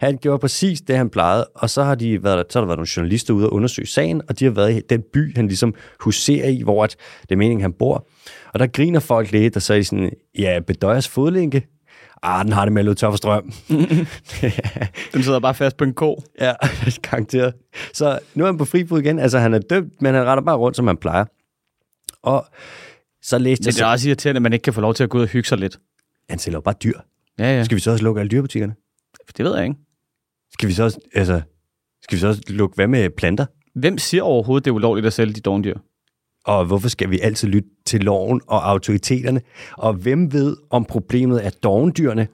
[0.00, 2.78] Han gjorde præcis det, han plejede, og så har, de været, så har der været
[2.78, 5.74] nogle journalister ude og undersøge sagen, og de har været i den by, han ligesom
[6.00, 8.08] huserer i, hvor at det er meningen, han bor.
[8.52, 11.66] Og der griner folk lidt, og så er de sådan, ja, Bedoyas fodlænke,
[12.22, 13.52] ah, den har det med at løbe tør for strøm.
[15.12, 16.22] Den sidder bare fast på en ko.
[16.40, 16.52] ja,
[17.10, 17.54] garanteret.
[17.92, 19.18] Så nu er han på fri fod igen.
[19.18, 21.24] Altså, han er dømt, men han retter bare rundt, som han plejer.
[22.22, 22.46] Og
[23.22, 24.94] så læste Men jeg, det er så, også irriterende, at man ikke kan få lov
[24.94, 25.78] til at gå ud og hygge sig lidt.
[26.30, 26.98] han sælger jo bare dyr.
[27.38, 27.64] Ja, ja.
[27.64, 28.74] Skal vi så også lukke alle dyrbutikkerne?
[29.36, 29.76] Det ved jeg ikke.
[30.52, 31.40] Skal vi så også, altså,
[32.02, 33.46] skal vi så også lukke, hvad med planter?
[33.74, 35.74] Hvem siger overhovedet, det er ulovligt at sælge de dovendyr?
[36.44, 39.40] Og hvorfor skal vi altid lytte til loven og autoriteterne?
[39.72, 42.28] Og hvem ved, om problemet er dovendyrene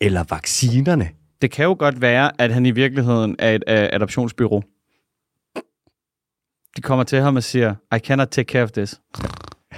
[0.00, 1.08] eller vaccinerne?
[1.42, 4.62] Det kan jo godt være, at han i virkeligheden er et uh, adoptionsbyrå.
[6.76, 9.00] De kommer til ham og siger, I cannot take care of this.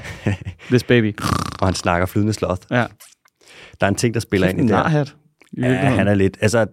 [0.70, 1.16] This baby.
[1.61, 2.62] Og han snakker flydende sloth.
[2.70, 2.87] Ja.
[3.81, 4.70] Der er en ting, der spiller ind i det
[5.96, 6.38] han er lidt...
[6.40, 6.66] Altså,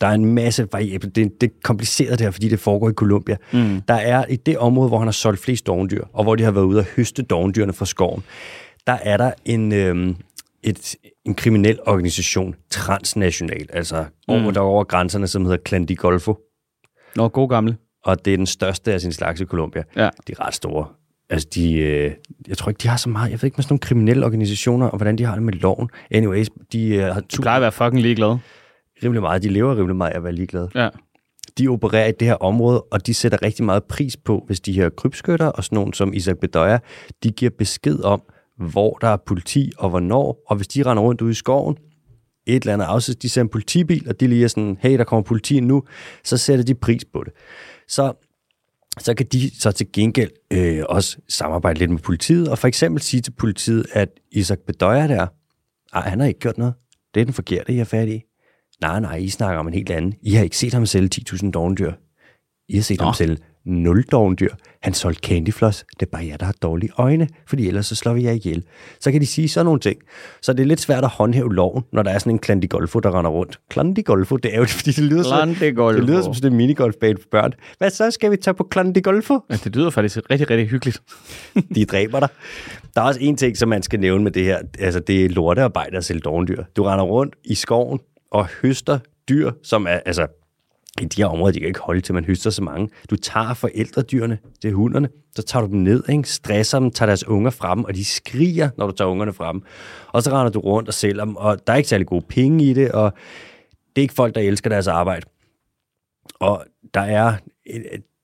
[0.00, 1.10] der er en masse variable.
[1.10, 3.36] Det, det er kompliceret det her, fordi det foregår i Colombia.
[3.52, 3.80] Mm.
[3.88, 6.50] Der er i det område, hvor han har solgt flest dovendyr, og hvor de har
[6.50, 8.22] været ude og høste dovendyrene fra skoven,
[8.86, 10.16] der er der en, øhm,
[10.62, 14.54] et, en kriminel organisation, transnational, altså over, Mm.
[14.54, 16.38] der er over grænserne, som hedder Clan de Golfo,
[17.16, 17.76] Nå, god gammel.
[18.04, 19.82] og det er den største af sin slags i Colombia.
[19.96, 20.08] Ja.
[20.26, 20.86] De er ret store.
[21.30, 22.12] Altså, de, øh,
[22.48, 23.30] jeg tror ikke, de har så meget.
[23.30, 25.88] Jeg ved ikke med sådan nogle kriminelle organisationer, og hvordan de har det med loven.
[26.10, 28.36] Anyways, de øh, har Du plejer at være fucking ligeglad.
[29.02, 29.42] Rimelig meget.
[29.42, 30.70] De lever rimelig meget af at være ligeglade.
[30.74, 30.88] Ja.
[31.58, 34.72] De opererer i det her område, og de sætter rigtig meget pris på, hvis de
[34.72, 36.78] her krybskytter og sådan nogen som Isaac Bedoya,
[37.22, 38.22] de giver besked om,
[38.56, 41.76] hvor der er politi og hvornår, og hvis de render rundt ude i skoven,
[42.46, 45.04] et eller andet afsæt, de ser en politibil, og de lige er sådan, hey, der
[45.04, 45.82] kommer politi nu,
[46.24, 47.32] så sætter de pris på det.
[47.88, 48.12] Så,
[48.98, 53.02] så kan de så til gengæld øh, også samarbejde lidt med politiet, og for eksempel
[53.02, 55.26] sige til politiet, at Isaac Bedoya der,
[55.92, 56.74] ej, han har ikke gjort noget.
[57.14, 58.22] Det er den forkerte, har fat i.
[58.80, 60.14] Nej, nej, I snakker om en helt anden.
[60.22, 61.92] I har ikke set ham sælge 10.000 dovendyr.
[62.68, 63.04] I har set Nå.
[63.04, 64.48] ham sælge 0 dovendyr.
[64.82, 65.84] Han solgte candyfloss.
[66.00, 68.64] Det er bare jer, der har dårlige øjne, fordi ellers så slår vi jer ihjel.
[69.00, 69.98] Så kan de sige sådan nogle ting.
[70.42, 73.18] Så det er lidt svært at håndhæve loven, når der er sådan en klandigolfo, der
[73.18, 73.60] render rundt.
[73.70, 75.46] Klandigolfo, det er jo fordi det lyder, så,
[75.92, 77.52] det lyder som sådan en minigolfbane for børn.
[77.78, 79.40] Hvad så skal vi tage på klandigolfo?
[79.50, 81.02] Ja, det lyder faktisk rigtig, rigtig hyggeligt.
[81.74, 82.28] de dræber dig.
[82.94, 84.58] Der er også en ting, som man skal nævne med det her.
[84.78, 86.64] Altså, det er lortearbejde at sælge dovendyr.
[86.76, 87.98] Du render rundt i skoven
[88.34, 90.26] og høster dyr, som er, altså,
[91.00, 92.88] i de her områder, de kan ikke holde til, man høster så mange.
[93.10, 96.28] Du tager forældredyrene, det er hunderne, så tager du dem ned, ikke?
[96.28, 99.62] stresser dem, tager deres unger frem, og de skriger, når du tager ungerne frem.
[100.12, 102.64] Og så render du rundt og sælger dem, og der er ikke særlig gode penge
[102.64, 103.12] i det, og
[103.96, 105.26] det er ikke folk, der elsker deres arbejde.
[106.34, 106.64] Og
[106.94, 107.34] der er,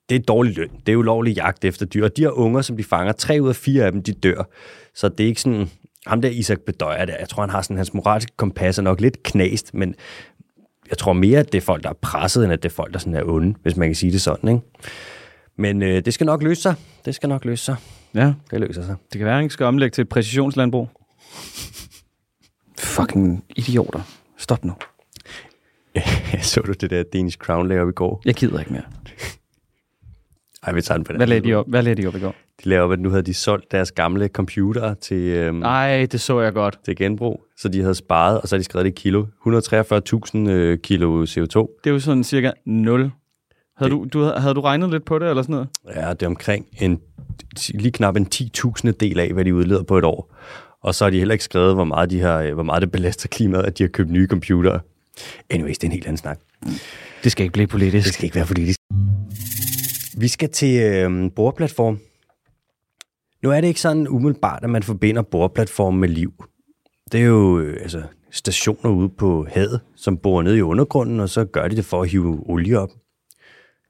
[0.08, 0.70] det er dårlig løn.
[0.86, 2.04] Det er ulovlig jagt efter dyr.
[2.04, 4.48] Og de her unger, som de fanger, tre ud af fire af dem, de dør.
[4.94, 5.70] Så det er ikke sådan,
[6.06, 7.16] ham der Isak bedøjer det.
[7.20, 9.94] Jeg tror, han har sådan, hans moralske kompas er nok lidt knast, men
[10.90, 12.92] jeg tror mere, at det er folk, der er presset, end at det er folk,
[12.92, 14.48] der sådan er onde, hvis man kan sige det sådan.
[14.48, 14.66] Ikke?
[15.56, 16.74] Men øh, det skal nok løse sig.
[17.04, 17.76] Det skal nok løse sig.
[18.14, 18.32] Ja.
[18.50, 18.96] Det løser sig.
[19.12, 20.88] Det kan være, at ikke skal omlægge til et præcisionslandbrug.
[22.78, 24.00] Fucking idioter.
[24.38, 24.72] Stop nu.
[26.42, 28.22] så du det der Danish Crown lagde op i går?
[28.24, 28.82] Jeg gider ikke mere.
[30.62, 31.16] Ej, vi tager den på den.
[31.16, 32.34] Hvad lagde de op, Hvad lagde de op i går?
[32.64, 36.40] De lavede at nu havde de solgt deres gamle computer til, øhm, Nej, det så
[36.40, 36.78] jeg godt.
[36.84, 37.44] til genbrug.
[37.56, 39.24] Så de havde sparet, og så havde de skrevet det i kilo.
[39.46, 41.80] 143.000 øh, kilo CO2.
[41.84, 43.10] Det er jo sådan cirka 0.
[43.76, 45.68] Havde, du, du, havde du regnet lidt på det, eller sådan noget?
[45.94, 47.00] Ja, det er omkring en,
[47.74, 50.34] lige knap en 10.000 del af, hvad de udleder på et år.
[50.82, 52.92] Og så har de heller ikke skrevet, hvor meget, de har, øh, hvor meget det
[52.92, 54.80] belaster klimaet, at de har købt nye computere.
[55.50, 56.38] Anyways, det er en helt anden snak.
[57.24, 58.04] Det skal ikke blive politisk.
[58.06, 58.78] Det skal ikke være politisk.
[60.16, 61.98] Vi skal til øh, bordplatform.
[63.42, 66.44] Nu er det ikke sådan umiddelbart, at man forbinder boreplatformen med liv.
[67.12, 71.28] Det er jo øh, altså, stationer ude på havet, som bor ned i undergrunden, og
[71.28, 72.90] så gør de det for at hive olie op.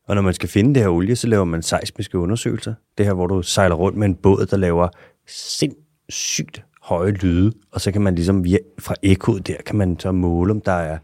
[0.09, 2.75] Og når man skal finde det her olie, så laver man seismiske undersøgelser.
[2.99, 4.89] Det her, hvor du sejler rundt med en båd, der laver
[5.27, 10.13] sindssygt høje lyde, og så kan man ligesom via, fra ekkoet der, kan man så
[10.13, 10.99] måle, om der er,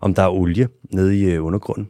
[0.00, 1.88] om der er olie nede i øh, undergrunden.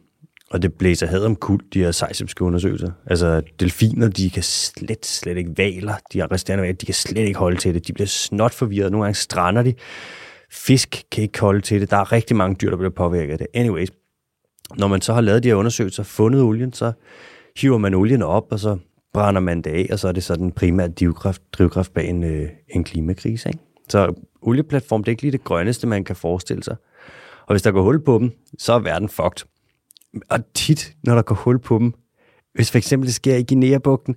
[0.51, 2.91] Og det blæser had om kul, de her seismiske undersøgelser.
[3.05, 5.93] Altså, delfiner, de kan slet, slet ikke valer.
[6.13, 7.87] De her resterende valer, de kan slet ikke holde til det.
[7.87, 8.91] De bliver snot forvirret.
[8.91, 9.73] Nogle gange strander de.
[10.51, 11.91] Fisk kan ikke holde til det.
[11.91, 13.47] Der er rigtig mange dyr, der bliver påvirket af det.
[13.53, 13.89] Anyways,
[14.77, 16.91] når man så har lavet de her undersøgelser, fundet olien, så
[17.57, 18.77] hiver man olien op, og så
[19.13, 22.23] brænder man det af, og så er det så den primære drivkraft, drivkraft bag en,
[22.23, 23.49] øh, en klimakrise.
[23.49, 23.59] Ikke?
[23.89, 26.75] Så olieplatform, det er ikke lige det grønneste, man kan forestille sig.
[27.45, 29.56] Og hvis der går hul på dem, så er verden fucked.
[30.29, 31.93] Og tit, når der går hul på dem,
[32.53, 34.15] hvis for eksempel det sker i Guinea-bugten,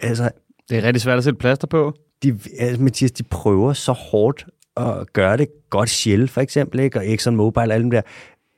[0.00, 0.30] altså...
[0.68, 1.94] Det er rigtig svært at sætte plaster på.
[2.22, 4.46] De, altså, Mathias, de prøver så hårdt
[4.76, 6.98] at gøre det godt Shell, for eksempel, ikke?
[6.98, 8.02] og Exxon Mobil, alle dem der.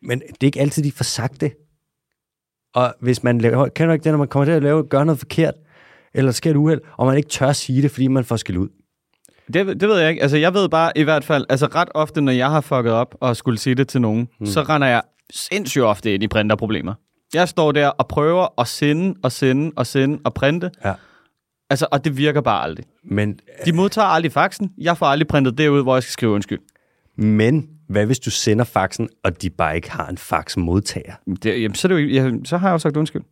[0.02, 1.52] Men det er ikke altid, de får sagt det.
[2.74, 5.06] Og hvis man laver, kan du ikke det, når man kommer til at lave, gøre
[5.06, 5.54] noget forkert,
[6.14, 8.68] eller sker et uheld, og man ikke tør sige det, fordi man får skæld ud.
[9.52, 10.22] Det, det ved jeg ikke.
[10.22, 13.14] Altså, jeg ved bare i hvert fald, altså ret ofte, når jeg har fucket op
[13.20, 14.46] og skulle sige det til nogen, hmm.
[14.46, 16.94] så render jeg sindssygt ofte ind i printerproblemer.
[17.34, 20.70] Jeg står der og prøver at sende og sende og sende og printe.
[20.84, 20.94] Ja.
[21.70, 22.84] Altså, og det virker bare aldrig.
[23.04, 24.72] Men, De modtager aldrig faxen.
[24.78, 26.58] Jeg får aldrig printet det ud, hvor jeg skal skrive undskyld.
[27.16, 31.14] men hvad hvis du sender faxen, og de bare ikke har en faxmodtager?
[31.42, 33.22] Det, jamen, så, er det jo, ja, så har jeg jo sagt undskyld.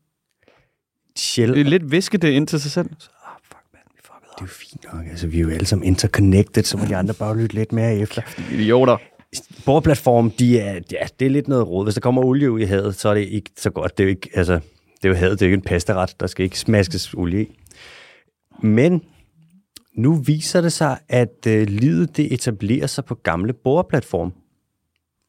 [1.17, 2.87] Shell, Det er lidt viske det ind til sig selv.
[2.87, 4.39] Ah, fuck, man, vi fuckede op.
[4.39, 5.07] det er jo fint nok.
[5.11, 7.97] Altså, vi er jo alle sammen interconnected, så må de andre bare lytte lidt mere
[7.97, 8.23] efter.
[8.53, 8.97] Idioter.
[9.65, 11.85] Boreplatform, de er, ja, det er lidt noget råd.
[11.85, 13.99] Hvis der kommer olie ud i havet, så er det ikke så godt.
[13.99, 14.55] Det er jo ikke, altså,
[15.03, 16.21] det er jo havet, det er jo ikke en pastaret.
[16.21, 17.59] Der skal ikke smaskes olie i.
[18.63, 19.03] Men
[19.95, 24.33] nu viser det sig, at øh, livet det etablerer sig på gamle boreplatform.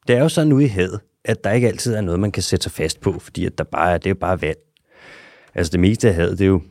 [0.08, 2.42] Det er jo sådan ude i havet, at der ikke altid er noget, man kan
[2.42, 4.56] sætte sig fast på, fordi at der bare er, det er jo bare vand.
[5.54, 6.62] Altså det meste af havet, det er jo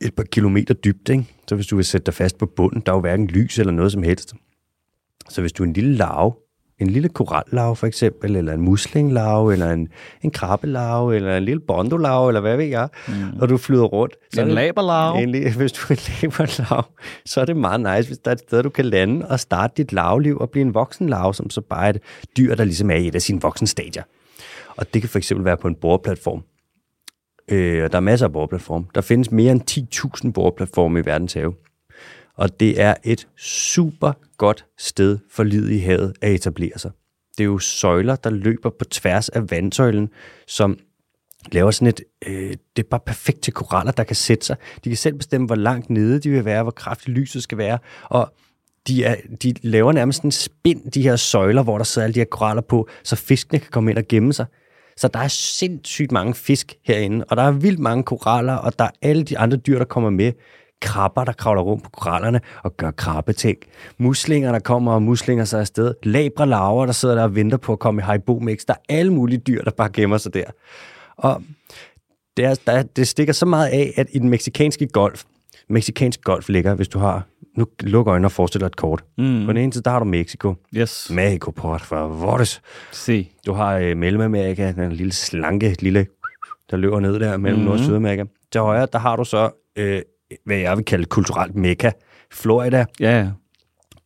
[0.00, 1.24] et par kilometer dybt, ikke?
[1.48, 3.72] Så hvis du vil sætte dig fast på bunden, der er jo hverken lys eller
[3.72, 4.34] noget som helst.
[5.28, 6.32] Så hvis du er en lille larve,
[6.78, 9.88] en lille korallarve for eksempel, eller en muslinglarve, eller en,
[10.22, 13.14] en krabbelarve, eller en lille bondolarve, eller hvad ved jeg, mm.
[13.40, 14.14] og du flyder rundt.
[14.34, 15.18] Så en laberlarve.
[15.18, 16.82] Egentlig, hvis du er en laberlarve,
[17.26, 19.74] så er det meget nice, hvis der er et sted, du kan lande og starte
[19.76, 22.00] dit larveliv og blive en voksen larve, som så bare er et
[22.36, 24.02] dyr, der ligesom er i et af sine voksenstadier.
[24.76, 26.42] Og det kan for eksempel være på en boreplatform.
[27.50, 28.84] Øh, og der er masser af boreplatforme.
[28.94, 29.90] Der findes mere end
[30.24, 31.54] 10.000 boreplatforme i verdens have.
[32.38, 36.90] Og det er et super godt sted for livet i havet at etablere sig.
[37.38, 40.10] Det er jo søjler, der løber på tværs af vandsøjlen,
[40.46, 40.78] som
[41.52, 42.00] laver sådan et...
[42.26, 44.56] Øh, det er bare perfekt til koraller, der kan sætte sig.
[44.84, 47.78] De kan selv bestemme, hvor langt nede de vil være, hvor kraftigt lyset skal være.
[48.04, 48.32] Og
[48.88, 52.20] de, er, de laver nærmest en spind, de her søjler, hvor der sidder alle de
[52.20, 54.46] her koraller på, så fiskene kan komme ind og gemme sig.
[54.96, 58.84] Så der er sindssygt mange fisk herinde, og der er vildt mange koraller, og der
[58.84, 60.32] er alle de andre dyr, der kommer med.
[60.80, 63.58] Krabber, der kravler rundt på korallerne og gør krabbeting.
[63.98, 65.94] Muslinger, der kommer og muslinger sig afsted.
[66.02, 68.64] Labre laver, der sidder der og venter på at komme i haibo mix.
[68.68, 70.44] Der er alle mulige dyr, der bare gemmer sig der.
[71.16, 71.42] Og
[72.36, 75.24] det, er, der, det stikker så meget af, at i den meksikanske golf,
[75.68, 77.22] meksikansk golf ligger, hvis du har,
[77.56, 79.04] nu lukker øjnene og forestiller et kort.
[79.18, 79.46] Mm.
[79.46, 80.54] På den ene side, der har du Mexico.
[80.76, 81.10] Yes.
[81.14, 82.44] Mexico, por favor.
[82.92, 83.30] Se.
[83.46, 86.06] Du har øh, Mellemamerika, den lille slanke, lille,
[86.70, 87.70] der løber ned der mellem mm-hmm.
[87.70, 88.24] Nord- og Sydamerika.
[88.52, 90.02] Til højre, der har du så, øh,
[90.44, 91.90] hvad jeg vil kalde kulturelt mekka,
[92.32, 92.84] Florida.
[93.00, 93.28] Ja, ja.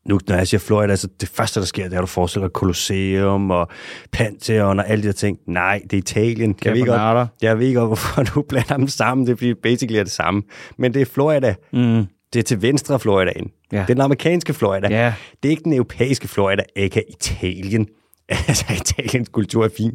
[0.08, 2.48] Nu, når jeg siger Florida, så det første, der sker, det er, at du forestiller
[2.48, 3.68] dig Colosseum og
[4.12, 5.38] Pantheon og alle de her ting.
[5.46, 6.56] Nej, det er Italien.
[6.64, 7.18] Jeg ved, Caponata.
[7.18, 9.26] godt, jeg ved godt, hvorfor du blander dem sammen.
[9.26, 10.42] Det er, fordi basically er det samme.
[10.78, 11.54] Men det er Florida.
[11.72, 12.06] Mm.
[12.32, 13.50] Det er til venstre af Floridaen.
[13.72, 13.76] Ja.
[13.76, 14.88] Det er den amerikanske Florida.
[14.90, 15.14] Ja.
[15.42, 17.86] Det er ikke den europæiske Florida, ikke Italien.
[18.48, 19.92] altså, Italiens kultur er fin.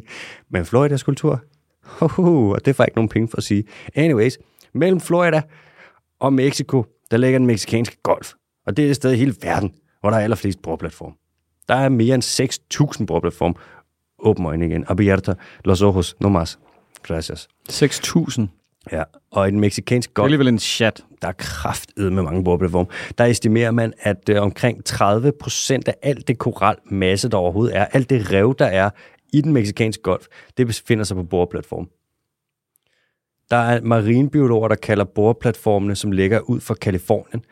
[0.50, 1.40] Men Floridas kultur,
[1.84, 3.64] hoho, og det får jeg ikke nogen penge for at sige.
[3.94, 4.38] Anyways,
[4.74, 5.42] mellem Florida
[6.20, 8.32] og Mexico, der ligger den meksikanske golf.
[8.66, 11.12] Og det er et sted i hele verden, hvor der er allerflest bordplatform.
[11.68, 12.22] Der er mere end
[13.00, 13.56] 6.000 bordplatform.
[14.18, 14.84] Åbn øjnene igen.
[14.88, 16.58] Abierta los ojos, no más.
[17.02, 17.48] Gracias.
[17.72, 18.42] 6.000.
[18.92, 21.04] Ja, og i den meksikanske Det er golf, alligevel en chat.
[21.22, 22.86] der er kraftet med mange bordplatforme.
[23.18, 27.84] Der estimerer man, at øh, omkring 30 procent af alt det koralmasse, der overhovedet er,
[27.84, 28.90] alt det rev, der er
[29.32, 31.88] i den meksikanske golf, det befinder sig på bordplatform.
[33.50, 37.44] Der er marinebiologer, der kalder boreplatformene, som ligger ud for Kalifornien,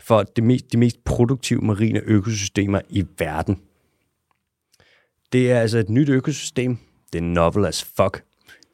[0.00, 3.60] for det mest, de mest produktive marine økosystemer i verden.
[5.32, 6.78] Det er altså et nyt økosystem.
[7.12, 8.22] Det er novel as fuck.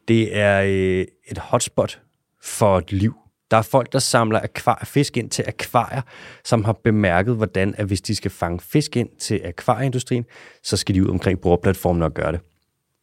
[0.08, 2.00] Det er øh, et hotspot
[2.42, 3.14] for et liv.
[3.50, 6.02] Der er folk, der samler akvar- fisk ind til akvarier,
[6.44, 10.24] som har bemærket, hvordan at hvis de skal fange fisk ind til akvarieindustrien,
[10.62, 12.40] så skal de ud omkring bordplatformen og gøre det.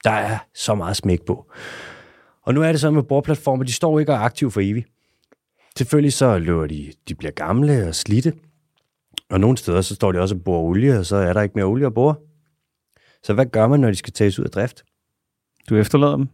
[0.03, 1.51] Der er så meget smæk på.
[2.45, 4.87] Og nu er det sådan med bordplatformer, de står ikke og er aktive for evigt.
[5.77, 8.33] Selvfølgelig så løber de, de bliver gamle og slidte,
[9.29, 11.55] og nogle steder så står de også og borer olie, og så er der ikke
[11.55, 12.15] mere olie at bore.
[13.23, 14.83] Så hvad gør man, når de skal tages ud af drift?
[15.69, 16.27] Du efterlader dem.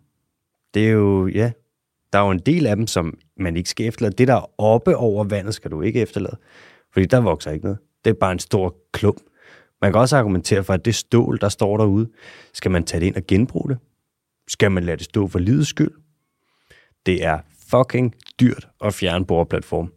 [0.74, 1.52] Det er jo, ja,
[2.14, 4.16] der er jo en del af dem, som man ikke skal efterlade.
[4.16, 6.38] Det, der er oppe over vandet, skal du ikke efterlade.
[6.94, 7.80] Fordi der vokser ikke noget.
[8.06, 9.22] Det er bare en stor klump.
[9.82, 12.10] Man kan også argumentere for, at det stål, der står derude,
[12.54, 13.78] skal man tage det ind og genbruge det?
[14.50, 15.92] Skal man lade det stå for livets skyld?
[17.06, 17.40] Det er
[17.70, 19.94] fucking dyrt at fjerne boreplatform.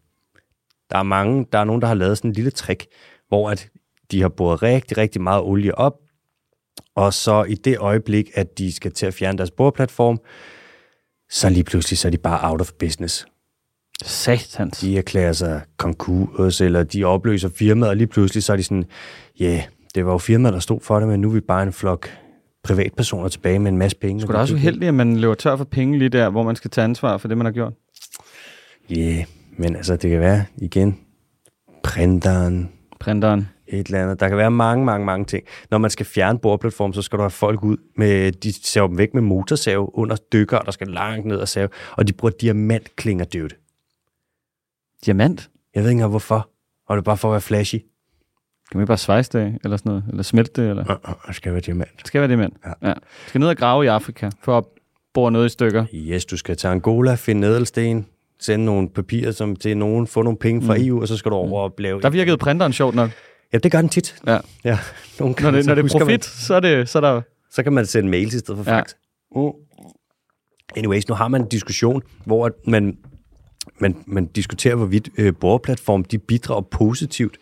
[0.90, 2.86] Der er mange, der er nogen, der har lavet sådan en lille trick,
[3.28, 3.70] hvor at
[4.10, 5.94] de har boret rigtig, rigtig meget olie op,
[6.94, 10.20] og så i det øjeblik, at de skal til at fjerne deres boreplatform,
[11.30, 13.26] så lige pludselig så er de bare out of business.
[14.04, 14.78] Satans.
[14.78, 18.84] De erklærer sig konkurs, eller de opløser firmaet, og lige pludselig så er de sådan,
[19.40, 19.62] ja, yeah,
[19.94, 22.10] det var jo firmaet, der stod for det, men nu er vi bare en flok
[22.64, 24.20] privatpersoner tilbage med en masse penge.
[24.20, 26.70] Skulle da også uheldigt, at man løber tør for penge lige der, hvor man skal
[26.70, 27.72] tage ansvar for det, man har gjort.
[28.90, 29.24] Ja, yeah,
[29.56, 30.98] men altså, det kan være igen,
[31.82, 33.48] printeren, Printeren.
[33.66, 34.20] et eller andet.
[34.20, 35.44] Der kan være mange, mange, mange ting.
[35.70, 38.98] Når man skal fjerne bordplatform, så skal du have folk ud med, de saver dem
[38.98, 43.24] væk med motorsav under dykker, der skal langt ned og save, og de bruger diamantklinger
[43.24, 43.56] dødt.
[45.06, 45.50] Diamant.
[45.74, 46.48] Jeg ved ikke engang hvorfor.
[46.88, 47.76] Og det er bare for at være flashy.
[48.72, 50.04] Kan man ikke bare svejse det, eller sådan noget?
[50.08, 50.84] Eller smelte det, eller?
[51.08, 51.90] Uh, uh, skal være diamant.
[51.98, 52.54] Det skal være diamant.
[52.66, 52.88] Ja.
[52.88, 52.94] ja.
[53.26, 54.64] Skal ned og grave i Afrika, for at
[55.14, 55.84] bore noget i stykker.
[55.94, 58.06] Yes, du skal til Angola, finde ædelsten,
[58.40, 60.82] sende nogle papirer som til nogen, få nogle penge fra mm.
[60.82, 62.00] EU, og så skal du over og lave...
[62.00, 63.10] Der virkede printeren sjovt nok.
[63.52, 64.16] Ja, det gør den tit.
[64.26, 64.38] Ja.
[64.64, 64.78] Ja,
[65.20, 67.22] nogle Når det, når det er husker man- profit, så er, det, så er der...
[67.50, 68.78] så kan man sende mails i stedet for Ja.
[68.80, 68.92] fax.
[69.36, 69.50] Mm.
[70.76, 72.96] Anyways, nu har man en diskussion, hvor man,
[73.78, 77.36] man, man diskuterer, hvorvidt øh, borgerplatform de bidrager positivt,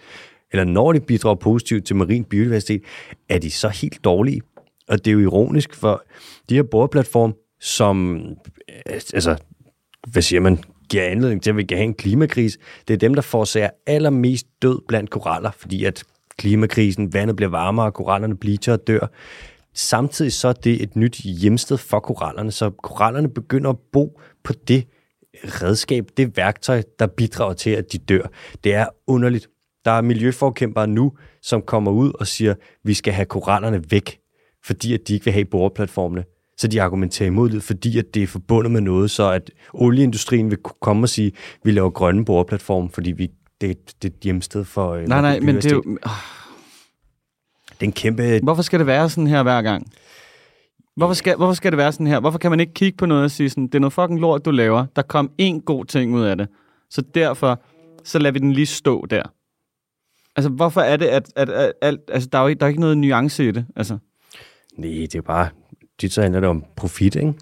[0.52, 2.82] eller når de bidrager positivt til marin biodiversitet,
[3.28, 4.42] er de så helt dårlige?
[4.88, 6.02] Og det er jo ironisk, for
[6.48, 8.16] de her boreplatform, som,
[8.68, 9.36] øh, altså,
[10.08, 10.58] hvad siger man,
[10.90, 14.46] giver anledning til, at vi kan have en klimakrise, det er dem, der forårsager allermest
[14.62, 16.04] død blandt koraller, fordi at
[16.38, 19.10] klimakrisen, vandet bliver varmere, korallerne bleacher og dør.
[19.74, 24.52] Samtidig så er det et nyt hjemsted for korallerne, så korallerne begynder at bo på
[24.68, 24.86] det
[25.44, 28.22] redskab, det værktøj, der bidrager til, at de dør.
[28.64, 29.48] Det er underligt.
[29.84, 31.12] Der er miljøforkæmpere nu,
[31.42, 32.54] som kommer ud og siger,
[32.84, 34.18] vi skal have korallerne væk,
[34.64, 36.24] fordi at de ikke vil have boreplatformene.
[36.58, 40.50] Så de argumenterer imod det, fordi at det er forbundet med noget, så at olieindustrien
[40.50, 41.32] vil komme og sige,
[41.64, 43.26] vi laver grønne boreplatforme, fordi vi,
[43.60, 45.82] det, det er et hjemsted for øh, Nej, nej, men det er jo...
[45.82, 46.40] biodiversitet.
[47.70, 48.40] Det er en kæmpe...
[48.42, 49.92] Hvorfor skal det være sådan her hver gang?
[50.96, 52.20] Hvorfor skal, hvorfor skal det være sådan her?
[52.20, 54.44] Hvorfor kan man ikke kigge på noget og sige sådan, det er noget fucking lort,
[54.44, 54.86] du laver.
[54.96, 56.48] Der kom én god ting ud af det.
[56.90, 57.62] Så derfor,
[58.04, 59.22] så lader vi den lige stå der.
[60.40, 62.68] Altså, hvorfor er det, at, at, at, at altså, der, er jo ikke, der er
[62.68, 63.66] ikke noget nuance i det?
[63.76, 63.98] Altså.
[64.76, 65.48] Nej, det er bare...
[66.00, 67.34] Det så handler det om profit, ikke?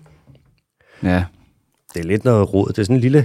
[1.03, 1.24] Ja.
[1.94, 2.68] Det er lidt noget råd.
[2.68, 3.18] Det er sådan en lille,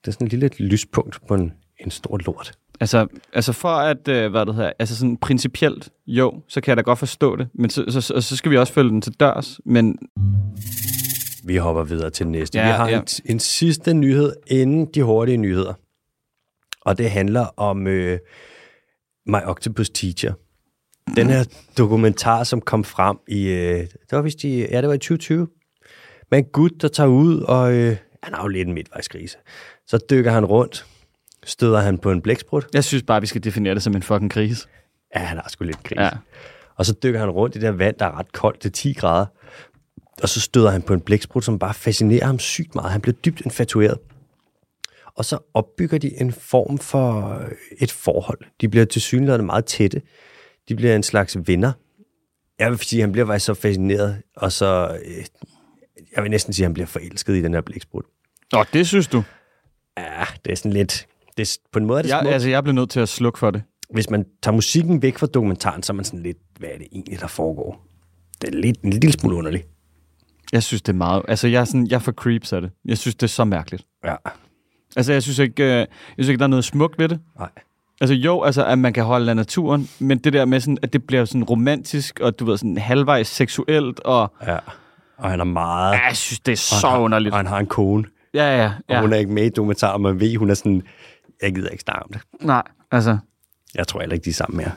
[0.00, 2.52] det er sådan en lille lyspunkt på en, en stor lort.
[2.80, 6.76] Altså, altså for at, øh, hvad det hedder, altså sådan principielt, jo, så kan jeg
[6.76, 9.12] da godt forstå det, men så, så, så, så skal vi også følge den til
[9.12, 9.98] dørs, men
[11.44, 12.58] Vi hopper videre til næste.
[12.58, 12.98] Ja, vi har ja.
[12.98, 15.74] en, en sidste nyhed inden de hurtige nyheder.
[16.80, 18.18] Og det handler om øh,
[19.30, 20.32] My Octopus Teacher.
[21.16, 21.44] Den her
[21.78, 23.48] dokumentar, som kom frem i...
[23.48, 24.60] Øh, det var vist i...
[24.60, 25.48] Ja, det var i 2020.
[26.30, 29.36] Med en gut, der tager ud, og øh, han har jo lidt en midtvejskrise.
[29.86, 30.86] Så dykker han rundt,
[31.44, 32.66] støder han på en blæksprut.
[32.74, 34.66] jeg synes bare, vi skal definere det som en fucking krise.
[35.16, 36.02] Ja, han har sgu lidt krise.
[36.02, 36.10] Ja.
[36.76, 38.92] Og så dykker han rundt i det der vand, der er ret koldt til 10
[38.92, 39.26] grader.
[40.22, 42.90] Og så støder han på en blæksprut, som bare fascinerer ham sygt meget.
[42.90, 43.98] Han bliver dybt infatueret.
[45.14, 47.50] Og så opbygger de en form for øh,
[47.80, 48.38] et forhold.
[48.60, 50.02] De bliver til synligheden meget tætte.
[50.68, 51.72] De bliver en slags venner.
[52.58, 54.98] Jeg vil sige, at han bliver faktisk så fascineret, og så...
[55.04, 55.24] Øh,
[56.16, 58.04] jeg vil næsten sige, at han bliver forelsket i den her blæksprut.
[58.52, 59.22] Nå, det synes du?
[59.98, 61.06] Ja, det er sådan lidt...
[61.36, 62.34] Det er, på en måde er det Jeg, smukt.
[62.34, 63.62] altså, jeg blev nødt til at slukke for det.
[63.94, 66.86] hvis man tager musikken væk fra dokumentaren, så er man sådan lidt, hvad er det
[66.92, 67.86] egentlig, der foregår?
[68.40, 69.66] Det er lidt, en lille smule underligt.
[70.52, 71.22] Jeg synes, det er meget...
[71.28, 72.70] Altså, jeg er, sådan, jeg for creeps af det.
[72.84, 73.86] Jeg synes, det er så mærkeligt.
[74.04, 74.16] Ja.
[74.96, 75.86] Altså, jeg synes ikke, øh, jeg
[76.16, 77.20] synes ikke der er noget smukt ved det.
[77.38, 77.48] Nej.
[78.00, 80.92] Altså jo, altså at man kan holde af naturen, men det der med sådan, at
[80.92, 84.58] det bliver sådan romantisk, og du ved, sådan halvvejs seksuelt, og Ja.
[85.16, 85.92] Og han er meget...
[85.94, 87.32] ja, jeg synes, det er så og han, underligt.
[87.32, 89.00] Og han har en kone, Ja, ja, og ja.
[89.00, 90.82] hun er ikke med i dokumentaren, og man ved, hun er sådan,
[91.42, 92.20] jeg gider ikke snakke om det.
[92.40, 93.18] Nej, altså,
[93.74, 94.72] Jeg tror heller ikke, de er sammen mere.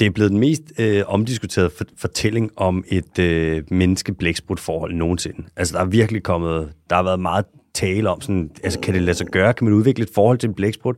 [0.00, 5.42] Det er blevet den mest øh, omdiskuterede for- fortælling om et øh, menneske-blæksprut forhold nogensinde.
[5.56, 6.72] Altså, der er virkelig kommet...
[6.90, 7.44] Der har været meget
[7.74, 8.50] tale om sådan...
[8.64, 9.54] Altså, kan det lade sig gøre?
[9.54, 10.96] Kan man udvikle et forhold til en blæksprut?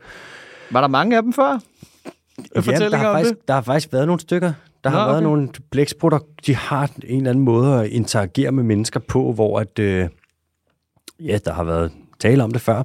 [0.70, 1.58] var der mange af dem før?
[2.54, 3.48] der Fortællinger har, faktisk, det?
[3.48, 4.52] der har faktisk været nogle stykker.
[4.84, 5.24] Der har Nå, været okay.
[5.24, 9.78] nogle blæksprutter, de har en eller anden måde at interagere med mennesker på, hvor at,
[9.78, 10.08] øh,
[11.20, 12.82] ja, der har været tale om det før.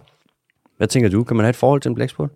[0.78, 1.24] Hvad tænker du?
[1.24, 2.30] Kan man have et forhold til en blæksprut?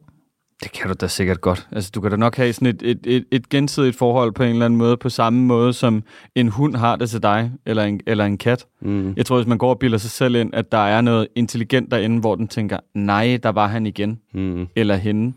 [0.63, 1.67] Det kan du da sikkert godt.
[1.71, 4.49] Altså, du kan da nok have sådan et, et, et, et gensidigt forhold på en
[4.49, 6.03] eller anden måde, på samme måde som
[6.35, 8.65] en hund har det til dig, eller en, eller en kat.
[8.81, 9.13] Mm.
[9.17, 11.91] Jeg tror, hvis man går og bilder sig selv ind, at der er noget intelligent
[11.91, 14.67] derinde, hvor den tænker, nej, der var han igen, Mm.
[14.75, 15.33] eller hende,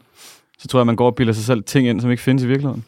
[0.58, 2.46] så tror jeg, man går og bilder sig selv ting ind, som ikke findes i
[2.46, 2.84] virkeligheden.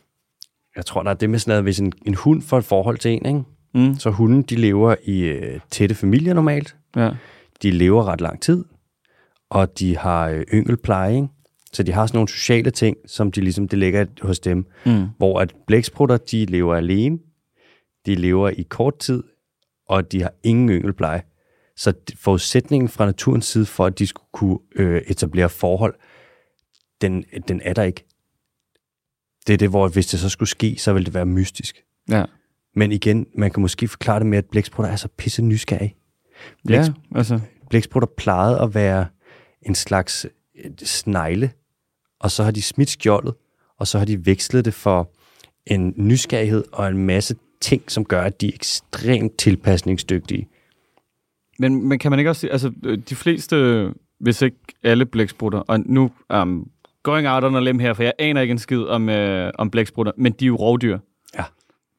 [0.76, 2.98] Jeg tror, der er det med sådan noget, hvis en, en hund får et forhold
[2.98, 3.42] til en, ikke?
[3.74, 3.98] Mm.
[3.98, 6.76] så hunden, de lever i øh, tætte familier normalt.
[6.96, 7.10] Ja.
[7.62, 8.64] De lever ret lang tid,
[9.50, 11.28] og de har øh, yngelpleje, ikke?
[11.72, 14.66] Så de har sådan nogle sociale ting, som de ligesom, det ligger hos dem.
[14.86, 15.06] Mm.
[15.18, 17.18] hvor at blæksprutter, de lever alene,
[18.06, 19.22] de lever i kort tid,
[19.88, 21.22] og de har ingen yngelpleje.
[21.76, 25.94] Så forudsætningen fra naturens side for, at de skulle kunne øh, etablere forhold,
[27.00, 28.04] den, den er der ikke.
[29.46, 31.84] Det er det, hvor hvis det så skulle ske, så ville det være mystisk.
[32.10, 32.24] Ja.
[32.74, 35.96] Men igen, man kan måske forklare det med, at blæksprutter er så pisse nysgerrige.
[36.68, 37.40] Ja, Blæks- altså.
[37.70, 39.06] Blæksprutter plejede at være
[39.62, 40.26] en slags
[40.64, 41.50] øh, snegle,
[42.20, 43.34] og så har de smidt skjoldet,
[43.78, 45.10] og så har de vekslet det for
[45.66, 50.48] en nysgerrighed og en masse ting, som gør, at de er ekstremt tilpasningsdygtige.
[51.58, 53.86] Men, men kan man ikke også sige, altså øh, de fleste,
[54.20, 56.70] hvis ikke alle blæksprutter, og nu um,
[57.02, 59.70] going out on a limb her, for jeg aner ikke en skid om, øh, om
[59.70, 60.98] blæksprutter, men de er jo rovdyr.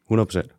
[0.06, 0.52] 100 procent.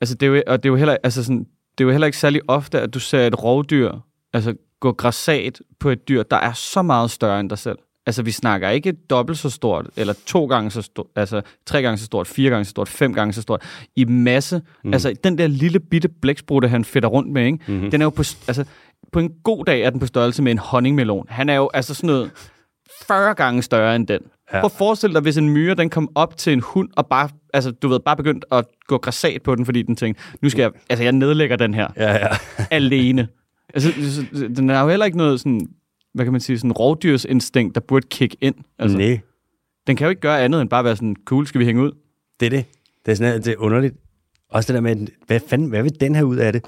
[0.00, 1.46] Altså det er jo, og det er jo heller, altså sådan,
[1.78, 3.92] det er jo heller ikke særlig ofte, at du ser et rovdyr
[4.34, 7.78] altså gå græsat på et dyr, der er så meget større end dig selv.
[8.06, 11.98] Altså, vi snakker ikke dobbelt så stort, eller to gange så stort, altså tre gange
[11.98, 13.62] så stort, fire gange så stort, fem gange så stort.
[13.96, 14.62] I masse.
[14.84, 14.92] Mm.
[14.92, 17.58] Altså, den der lille bitte blæksprutte, han fedter rundt med, ikke?
[17.68, 17.90] Mm-hmm.
[17.90, 18.64] den er jo på, altså,
[19.12, 21.26] på en god dag er den på størrelse med en honningmelon.
[21.28, 22.30] Han er jo altså sådan noget
[23.06, 24.20] 40 gange større end den.
[24.52, 24.60] Ja.
[24.60, 27.28] Prøv at forestille dig, hvis en myre, den kom op til en hund, og bare,
[27.54, 30.62] altså, du ved, bare begyndt at gå græsat på den, fordi den tænkte, nu skal
[30.62, 32.28] jeg, altså, jeg nedlægger den her Ja, ja.
[32.70, 33.28] alene.
[33.74, 33.92] Altså,
[34.32, 35.68] så- den er jo heller ikke noget sådan,
[36.14, 38.54] hvad kan man sige, sådan rovdyrsinstinkt, der burde kick ind.
[38.78, 39.20] Altså, Nej,
[39.86, 41.92] den kan jo ikke gøre andet end bare være sådan, cool, skal vi hænge ud?
[42.40, 42.64] det er det.
[43.06, 43.94] Det er, sådan, det er underligt.
[44.50, 46.62] Også det der med, hvad fanden, hvad vil den her ud af det?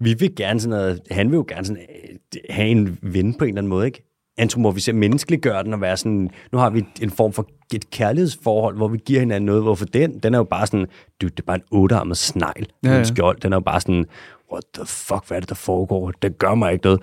[0.00, 3.44] Vi vil gerne sådan noget, han vil jo gerne sådan, øh, have en ven på
[3.44, 4.04] en eller anden måde, ikke?
[4.38, 8.88] Antromorfisere, menneskeliggøre den og være sådan, nu har vi en form for et kærlighedsforhold, hvor
[8.88, 10.86] vi giver hinanden noget, hvorfor den, den er jo bare sådan,
[11.20, 12.98] dude, det er bare en ottearmet snegl, ja, ja.
[12.98, 14.06] en skjold, den er jo bare sådan,
[14.52, 16.10] what the fuck, hvad er det, der foregår?
[16.10, 17.02] Det gør mig ikke noget.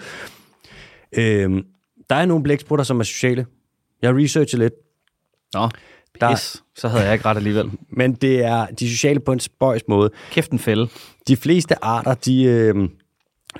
[1.14, 1.64] Øhm,
[2.10, 3.46] der er nogle blæksprutter, som er sociale.
[4.02, 4.74] Jeg har researchet lidt,
[5.54, 5.70] Nå,
[6.22, 6.64] Der- pis.
[6.76, 7.72] Så havde jeg ikke ret alligevel.
[7.98, 10.10] men det er de sociale på en spøjs måde.
[10.32, 10.88] Kæft en fælde.
[11.28, 12.76] De fleste arter, de, øh,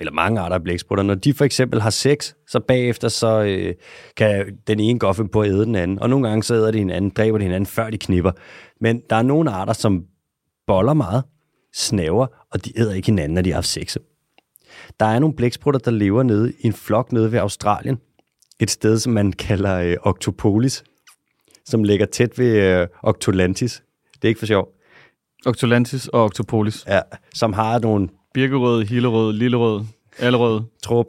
[0.00, 3.74] eller mange arter af blæksprutter, når de for eksempel har sex, så bagefter så øh,
[4.16, 6.78] kan den ene gå på at æde den anden, og nogle gange så æder de
[6.78, 8.32] hinanden, dræber de hinanden, før de knipper.
[8.80, 10.04] Men der er nogle arter, som
[10.66, 11.24] boller meget,
[11.74, 13.96] snaver, og de æder ikke hinanden, når de har haft sex.
[15.00, 17.98] Der er nogle blæksprutter, der lever nede i en flok nede ved Australien,
[18.60, 20.84] et sted, som man kalder øh, Octopolis,
[21.64, 23.82] som ligger tæt ved øh, Octolantis.
[24.14, 24.68] Det er ikke for sjov.
[25.46, 26.84] Octolantis og Octopolis.
[26.88, 27.00] Ja,
[27.34, 29.84] som har nogle Birkerød, Hillerød, Lillerød,
[30.18, 30.60] Allerød.
[30.82, 31.06] trup.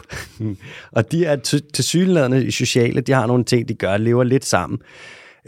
[0.96, 1.36] og de er
[1.74, 4.80] til synlædende sociale, de har nogle ting, de gør, lever lidt sammen.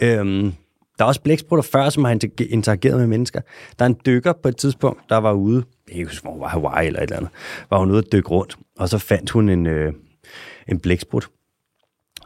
[0.01, 0.53] Øhm,
[0.97, 3.41] der er også blæksprutter før, som har inter- interageret med mennesker.
[3.80, 6.87] Der er en dykker på et tidspunkt, der var ude, jeg ikke hvor var Hawaii
[6.87, 7.31] eller et eller andet,
[7.69, 9.93] var hun ude at dykke rundt, og så fandt hun en, øh,
[10.67, 11.29] en blæksprut.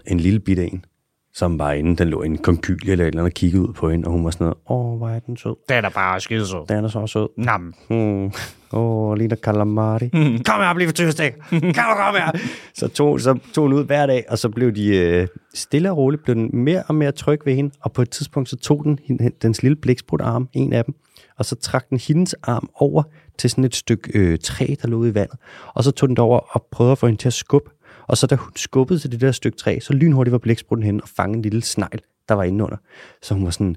[0.08, 0.86] En lille bitte en,
[1.34, 3.74] som var inde, den lå i en konkylie eller et eller andet, og kiggede ud
[3.74, 5.56] på hende, og hun var sådan noget, åh, hvor er den sød.
[5.70, 6.66] Det er bare skide så.
[6.70, 7.28] Den er så sød.
[7.38, 7.74] Nam.
[7.90, 8.32] Hmm.
[8.74, 10.10] Åh, oh, ligner calamari.
[10.14, 10.44] Mm.
[10.44, 11.34] Kom her, bliv for tøstik.
[11.50, 12.32] Kom, kom her.
[12.80, 15.98] Så tog, så tog hun ud hver dag, og så blev de øh, stille og
[15.98, 18.84] roligt, blev den mere og mere tryg ved hende, og på et tidspunkt så tog
[18.84, 20.96] den hende, dens lille blæksprut arm, en af dem,
[21.38, 23.04] og så trak den hendes arm over
[23.38, 25.40] til sådan et stykke øh, træ, der lå ude i vandet,
[25.74, 27.70] og så tog den derover og prøvede at få hende til at skubbe,
[28.08, 31.04] og så da hun skubbede til det der stykke træ, så lynhurtigt var blæksprutten henne
[31.04, 32.78] og fangede en lille snegl, der var inde under.
[33.22, 33.76] Så hun var sådan,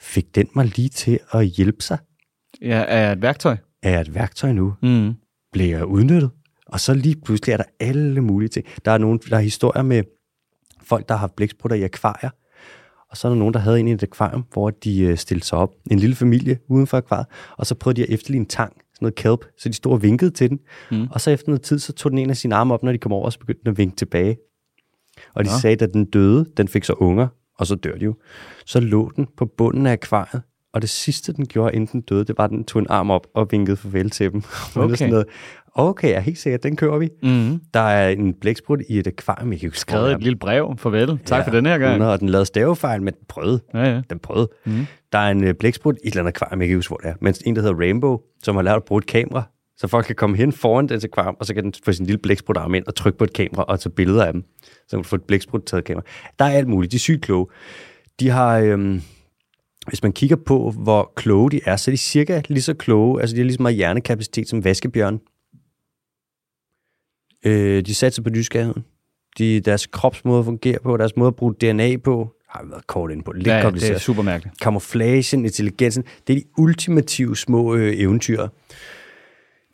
[0.00, 1.98] fik den mig lige til at hjælpe sig?
[2.62, 3.56] Ja, er et værktøj.
[3.82, 4.74] Er jeg et værktøj nu?
[4.82, 5.14] Mm.
[5.52, 6.30] bliver jeg udnyttet.
[6.66, 8.66] Og så lige pludselig er der alle mulige ting.
[8.84, 10.02] Der er, nogle, der er historier med
[10.82, 12.30] folk, der har haft blæksprutter i akvarier.
[13.10, 15.46] Og så er der nogen, der havde en i et akvarium, hvor de øh, stillede
[15.46, 15.74] sig op.
[15.90, 17.26] En lille familie uden for akvariet.
[17.56, 19.44] Og så prøvede de at efterligne en tang, noget kelp.
[19.58, 20.58] Så de stod og vinkede til den.
[20.90, 21.08] Mm.
[21.10, 22.98] Og så efter noget tid, så tog den en af sine arme op, når de
[22.98, 24.36] kom over, og så begyndte den at vinke tilbage.
[25.34, 25.56] Og de Nå.
[25.60, 27.28] sagde, at den døde, den fik så unger,
[27.58, 28.16] og så dør de jo.
[28.66, 30.42] Så lå den på bunden af akvariet,
[30.72, 33.10] og det sidste, den gjorde, inden den døde, det var, at den tog en arm
[33.10, 34.42] op og vinkede farvel til dem.
[34.76, 34.94] Okay.
[34.94, 35.26] sådan noget,
[35.74, 37.08] okay, er helt sikker, den kører vi.
[37.22, 37.60] Mm.
[37.74, 40.74] Der er en blæksprut i et akvarium, jeg kan huske, Skrevet et lille brev.
[40.78, 41.18] Farvel.
[41.24, 42.04] Tak for den her gang.
[42.04, 43.60] Og den lavede stavefejl, men den prøvede.
[43.74, 44.00] Ja, ja.
[44.10, 44.48] Den prøvede.
[44.66, 44.86] Mhm.
[45.12, 47.08] Der er en øh, blæksprut i et eller andet akvarium, jeg kan huske, hvor det
[47.08, 47.14] er.
[47.20, 49.42] Men en, der hedder Rainbow, som har lavet at bruge et kamera,
[49.76, 52.18] så folk kan komme hen foran det akvarium, og så kan den få sin lille
[52.18, 54.44] blæksprut-arm ind og trykke på et kamera og tage billeder af dem.
[54.62, 56.04] Så kan du få et blæksprut taget kamera.
[56.38, 56.92] Der er alt muligt.
[56.92, 57.46] De er sygt kloge.
[58.20, 58.58] De har...
[58.58, 59.02] Øhm,
[59.88, 63.20] hvis man kigger på, hvor kloge de er, så er de cirka lige så kloge,
[63.20, 65.20] altså de har lige så meget hjernekapacitet som vaskebjørn.
[67.46, 68.84] Øh, de satser på nysgerrigheden.
[69.38, 73.10] De, deres kropsmåde fungerer på, deres måde at bruge DNA på, har vi været kort
[73.10, 73.32] ind på.
[73.32, 74.60] Lidt ja, det kompliceret er super mærkeligt.
[74.60, 78.46] kamuflagen, intelligensen, det er de ultimative små øh, eventyr.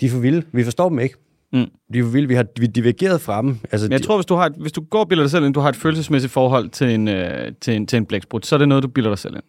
[0.00, 0.42] De er for vilde.
[0.52, 1.16] Vi forstår dem ikke.
[1.52, 1.66] Mm.
[1.92, 2.28] De er for vilde.
[2.28, 3.58] Vi har vi divergeret fra dem.
[3.72, 5.30] Altså, Men jeg de, tror, hvis du, har et, hvis du går og bilder dig
[5.30, 8.46] selv ind, du har et følelsesmæssigt forhold til en, øh, til en, til en blæksprut,
[8.46, 9.42] så er det noget, du bilder dig selv ind.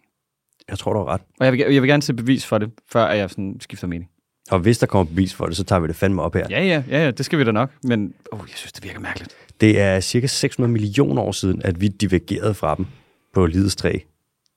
[0.68, 1.20] jeg tror, du har ret.
[1.40, 4.10] Og jeg vil, jeg vil gerne se bevis for det, før jeg sådan skifter mening.
[4.50, 6.46] Og hvis der kommer bevis for det, så tager vi det fandme op her.
[6.50, 7.70] Ja, ja, ja, ja det skal vi da nok.
[7.82, 9.36] Men oh, jeg synes, det virker mærkeligt.
[9.60, 12.86] Det er cirka 600 millioner år siden, at vi divergerede fra dem
[13.34, 13.98] på livets træ.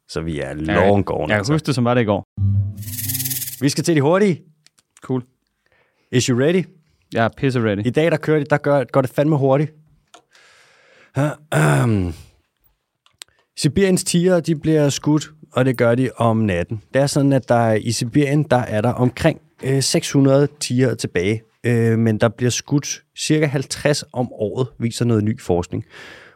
[0.10, 1.30] Så vi er long gone.
[1.30, 1.54] Jeg altså.
[1.54, 2.26] huske det, som var det i går.
[3.62, 4.42] Vi skal til de hurtige.
[5.02, 5.24] Cool.
[6.12, 6.66] Is you ready?
[7.14, 7.86] Jeg er pisse ready.
[7.86, 9.74] I dag, der, kører de, der gør, går det fandme hurtigt.
[11.52, 12.14] Ahem.
[13.58, 16.82] Sibiriens tiger, de bliver skudt, og det gør de om natten.
[16.94, 21.42] Det er sådan, at der i Sibirien, der er der omkring øh, 600 tiger tilbage,
[21.64, 25.86] øh, men der bliver skudt cirka 50 om året, viser noget ny forskning.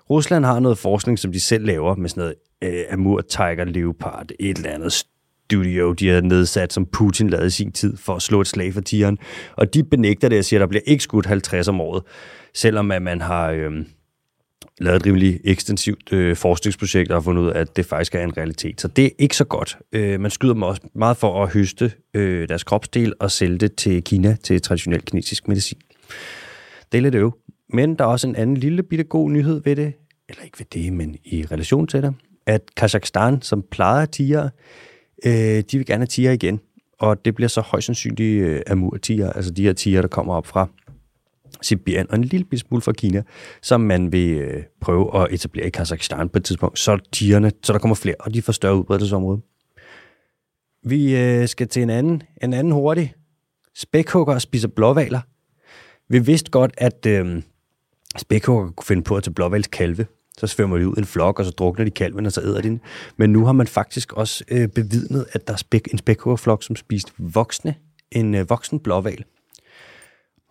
[0.10, 4.26] Rusland har noget forskning, som de selv laver med sådan noget øh, Amur Tiger Leopard,
[4.40, 8.22] et eller andet studio, de har nedsat, som Putin lavede i sin tid for at
[8.22, 9.18] slå et slag for tigeren.
[9.56, 12.04] Og de benægter det og siger, at der bliver ikke skudt 50 om året,
[12.54, 13.72] selvom at man har øh,
[14.80, 18.24] lavet et rimelig ekstensivt øh, forskningsprojekt og har fundet ud af, at det faktisk er
[18.24, 18.82] en realitet.
[18.82, 19.78] Så det er ikke så godt.
[19.92, 23.76] Øh, man skyder dem også meget for at høste øh, deres kropsdel og sælge det
[23.76, 25.78] til Kina til traditionel kinesisk medicin.
[26.92, 27.38] Det er lidt øv.
[27.74, 29.94] Men der er også en anden lille bitte god nyhed ved det,
[30.30, 32.14] eller ikke ved det, men i relation til det,
[32.46, 34.50] at Kazakhstan, som plejede tiger,
[35.26, 35.32] øh,
[35.72, 36.60] de vil gerne have tiger igen.
[37.00, 40.48] Og det bliver så højst sandsynligt øh, amur-tiger, altså de her tiger, der kommer op
[40.48, 40.68] fra
[41.66, 43.24] Sibirien og en lille smule fra Kina,
[43.62, 47.74] som man vil øh, prøve at etablere i Kazakhstan på et tidspunkt, så tigerne, så
[47.74, 49.42] der kommer flere, og de får større udbredelsesområde.
[50.84, 53.14] Vi øh, skal til en anden, en anden hurtig.
[53.76, 55.22] Spækhugger spiser blåvaler.
[56.10, 57.42] Vi vidste godt, at øh,
[58.18, 60.06] spækhugger kunne finde på at tage blåvals kalve.
[60.38, 62.62] Så svømmer de ud i en flok, og så drukner de kalven, og så æder
[62.62, 62.82] de den.
[63.18, 66.76] Men nu har man faktisk også øh, bevidnet, at der er spæk, en spækhuggerflok, som
[66.76, 67.76] spiste voksne,
[68.12, 69.24] en øh, voksen blåval.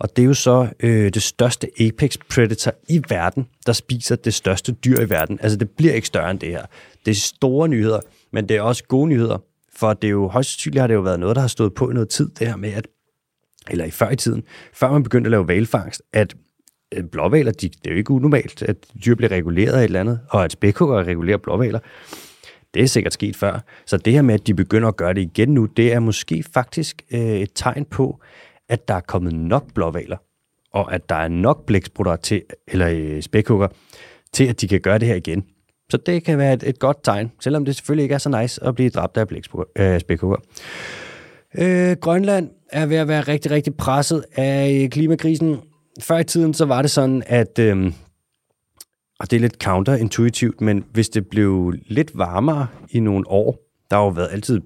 [0.01, 4.34] Og det er jo så øh, det største apex predator i verden, der spiser det
[4.34, 5.38] største dyr i verden.
[5.42, 6.66] Altså det bliver ikke større end det her.
[7.05, 8.01] Det er store nyheder,
[8.32, 9.38] men det er også gode nyheder.
[9.76, 11.90] For det er jo højst sandsynligt har det jo været noget, der har stået på
[11.90, 12.86] i noget tid, det her med, at
[13.70, 14.42] eller i før i tiden,
[14.72, 16.34] før man begyndte at lave valfangst, at
[16.95, 20.01] øh, blåvaler, de, det er jo ikke unormalt, at dyr bliver reguleret af et eller
[20.01, 21.78] andet, og at spækhugger regulerer blåvaler.
[22.74, 23.64] Det er sikkert sket før.
[23.86, 26.45] Så det her med, at de begynder at gøre det igen nu, det er måske
[26.55, 28.20] faktisk øh, et tegn på,
[28.68, 30.16] at der er kommet nok blåvaler,
[30.72, 33.68] og at der er nok blæksprutter til, eller øh, spækhugger,
[34.32, 35.44] til at de kan gøre det her igen.
[35.90, 38.64] Så det kan være et, et godt tegn, selvom det selvfølgelig ikke er så nice
[38.64, 39.26] at blive dræbt af
[39.76, 40.36] øh, spækhugger.
[41.58, 45.56] Øh, Grønland er ved at være rigtig, rigtig presset af øh, klimakrisen.
[46.00, 47.92] Før i tiden, så var det sådan, at, øh,
[49.20, 53.58] og det er lidt counterintuitivt, men hvis det blev lidt varmere i nogle år,
[53.90, 54.60] der har jo været altid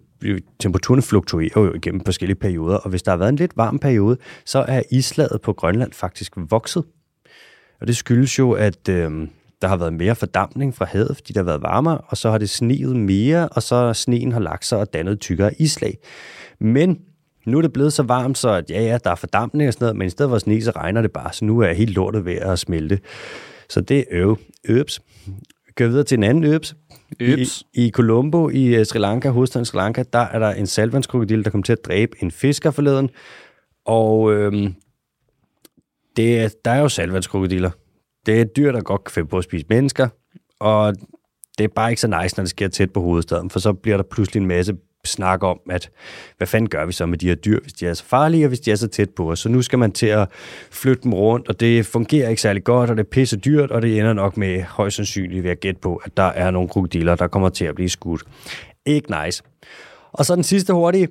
[0.59, 4.17] temperaturen fluktuerer jo igennem forskellige perioder, og hvis der har været en lidt varm periode,
[4.45, 6.85] så er islaget på Grønland faktisk vokset.
[7.81, 9.29] Og det skyldes jo, at øh,
[9.63, 12.39] der har været mere fordampning fra havet, fordi der har været varmere, og så har
[12.39, 15.99] det sneet mere, og så sneen har lagt sig og dannet tykkere islag.
[16.61, 16.99] Men
[17.47, 19.85] nu er det blevet så varmt, så at ja, ja, der er fordampning og sådan
[19.85, 22.25] noget, men i stedet for sne, så regner det bare, så nu er helt lortet
[22.25, 23.01] ved at smelte.
[23.69, 24.39] Så det er øv.
[24.69, 25.01] Øbs.
[25.67, 26.77] Vi kører videre til en anden øbs.
[27.21, 31.45] I, I Colombo i øh, Sri Lanka, hovedstaden Sri Lanka, der er der en salvandskrokodil,
[31.45, 33.11] der kom til at dræbe en fisker forleden.
[33.85, 34.75] Og øhm,
[36.17, 37.71] det er, der er jo salvandskrokodiller.
[38.27, 40.09] Det er et dyr, der godt kan finde på at spise mennesker,
[40.61, 40.95] og
[41.59, 43.97] det er bare ikke så nice, når det sker tæt på hovedstaden, for så bliver
[43.97, 44.75] der pludselig en masse
[45.05, 45.91] snak om, at
[46.37, 48.49] hvad fanden gør vi så med de her dyr, hvis de er så farlige, og
[48.49, 49.39] hvis de er så tæt på os.
[49.39, 50.29] Så nu skal man til at
[50.71, 53.83] flytte dem rundt, og det fungerer ikke særlig godt, og det er pisse dyrt, og
[53.83, 57.15] det ender nok med højst sandsynligt ved at gætte på, at der er nogle krokodiller,
[57.15, 58.23] der kommer til at blive skudt.
[58.87, 59.43] Ikke nice.
[60.13, 61.09] Og så den sidste hurtige.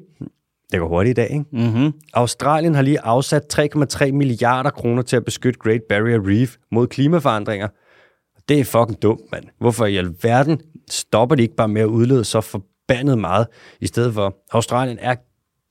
[0.72, 1.46] Det går hurtigt i dag, ikke?
[1.52, 1.94] Mm-hmm.
[2.14, 7.68] Australien har lige afsat 3,3 milliarder kroner til at beskytte Great Barrier Reef mod klimaforandringer.
[8.50, 9.46] Det er fucking dumt, mand.
[9.60, 12.42] Hvorfor i alverden stopper de ikke bare med at udlede så
[12.88, 13.48] forbandet meget
[13.82, 14.36] i stedet for?
[14.52, 15.16] Australien er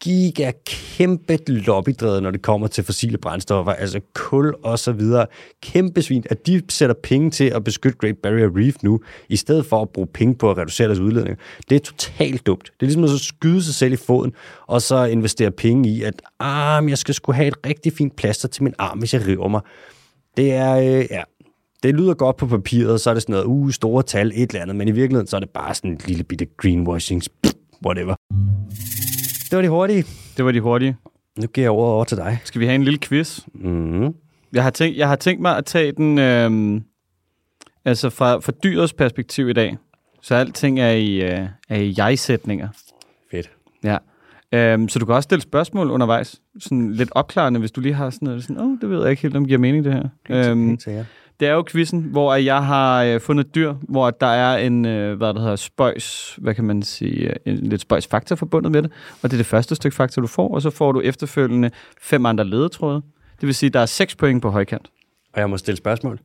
[0.01, 5.27] giga kæmpe lobbydrevet, når det kommer til fossile brændstoffer, altså kul og så videre.
[5.63, 9.67] Kæmpe svin, at de sætter penge til at beskytte Great Barrier Reef nu, i stedet
[9.67, 11.41] for at bruge penge på at reducere deres udledninger.
[11.69, 12.65] Det er totalt dumt.
[12.65, 14.33] Det er ligesom at så skyde sig selv i foden,
[14.67, 18.49] og så investere penge i, at ah, jeg skal skulle have et rigtig fint plaster
[18.49, 19.61] til min arm, hvis jeg river mig.
[20.37, 21.23] Det er, øh, ja,
[21.83, 24.63] det lyder godt på papiret, så er det sådan noget, uh, store tal, et eller
[24.63, 27.23] andet, men i virkeligheden, så er det bare sådan en lille bitte greenwashing,
[27.87, 28.15] whatever.
[29.51, 30.05] Det var de hurtige.
[30.37, 30.97] Det var de hurtige.
[31.39, 32.39] Nu giver jeg ordet over til dig.
[32.45, 33.41] Skal vi have en lille quiz?
[33.55, 34.15] Mm.
[34.53, 36.83] Jeg har tænkt, jeg har tænkt mig at tage den øhm,
[37.85, 39.77] altså fra, fra dyrets perspektiv i dag.
[40.23, 42.69] Så alting er i, øh, er i jeg-sætninger.
[43.31, 43.51] Fedt.
[43.85, 43.97] Ja.
[44.53, 46.41] Øhm, så du kan også stille spørgsmål undervejs.
[46.59, 48.43] Sådan lidt opklarende, hvis du lige har sådan noget.
[48.43, 50.09] Sådan, Åh, oh, det ved jeg ikke helt, om giver mening det her.
[50.31, 50.79] Øhm,
[51.41, 54.85] det er jo quizzen, hvor jeg har øh, fundet et dyr, hvor der er en,
[54.85, 58.73] øh, hvad der hedder, spøjs, hvad kan man sige, øh, en lidt spøjs fakta forbundet
[58.73, 58.93] med det.
[59.23, 61.71] Og det er det første stykke fakta, du får, og så får du efterfølgende
[62.01, 63.03] fem andre ledetråde.
[63.41, 64.91] Det vil sige, der er seks point på højkant.
[65.33, 66.21] Og jeg må stille spørgsmål?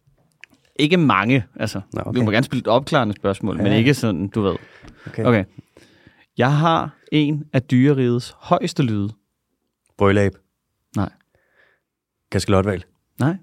[0.76, 1.82] Ikke mange, altså.
[1.94, 2.20] Nå, okay.
[2.20, 3.64] Du må gerne spille et opklarende spørgsmål, ja.
[3.64, 4.56] men ikke sådan, du ved.
[5.08, 5.24] Okay.
[5.24, 5.44] Okay.
[6.38, 9.10] Jeg har en af dyrerigets højeste lyde.
[9.98, 10.32] Brølab.
[10.96, 11.10] Nej.
[12.32, 12.84] Kaskelotval.
[13.20, 13.36] Nej.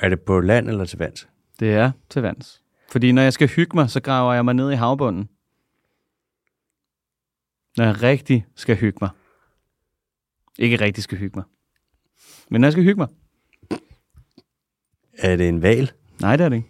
[0.00, 1.28] Er det på land eller til vands?
[1.60, 2.62] Det er til vands.
[2.90, 5.28] Fordi når jeg skal hygge mig, så graver jeg mig ned i havbunden.
[7.76, 9.10] Når jeg rigtig skal hygge mig.
[10.58, 11.44] Ikke rigtig skal hygge mig.
[12.50, 13.08] Men når jeg skal hygge mig.
[15.18, 15.92] Er det en val?
[16.20, 16.68] Nej, det er det ikke.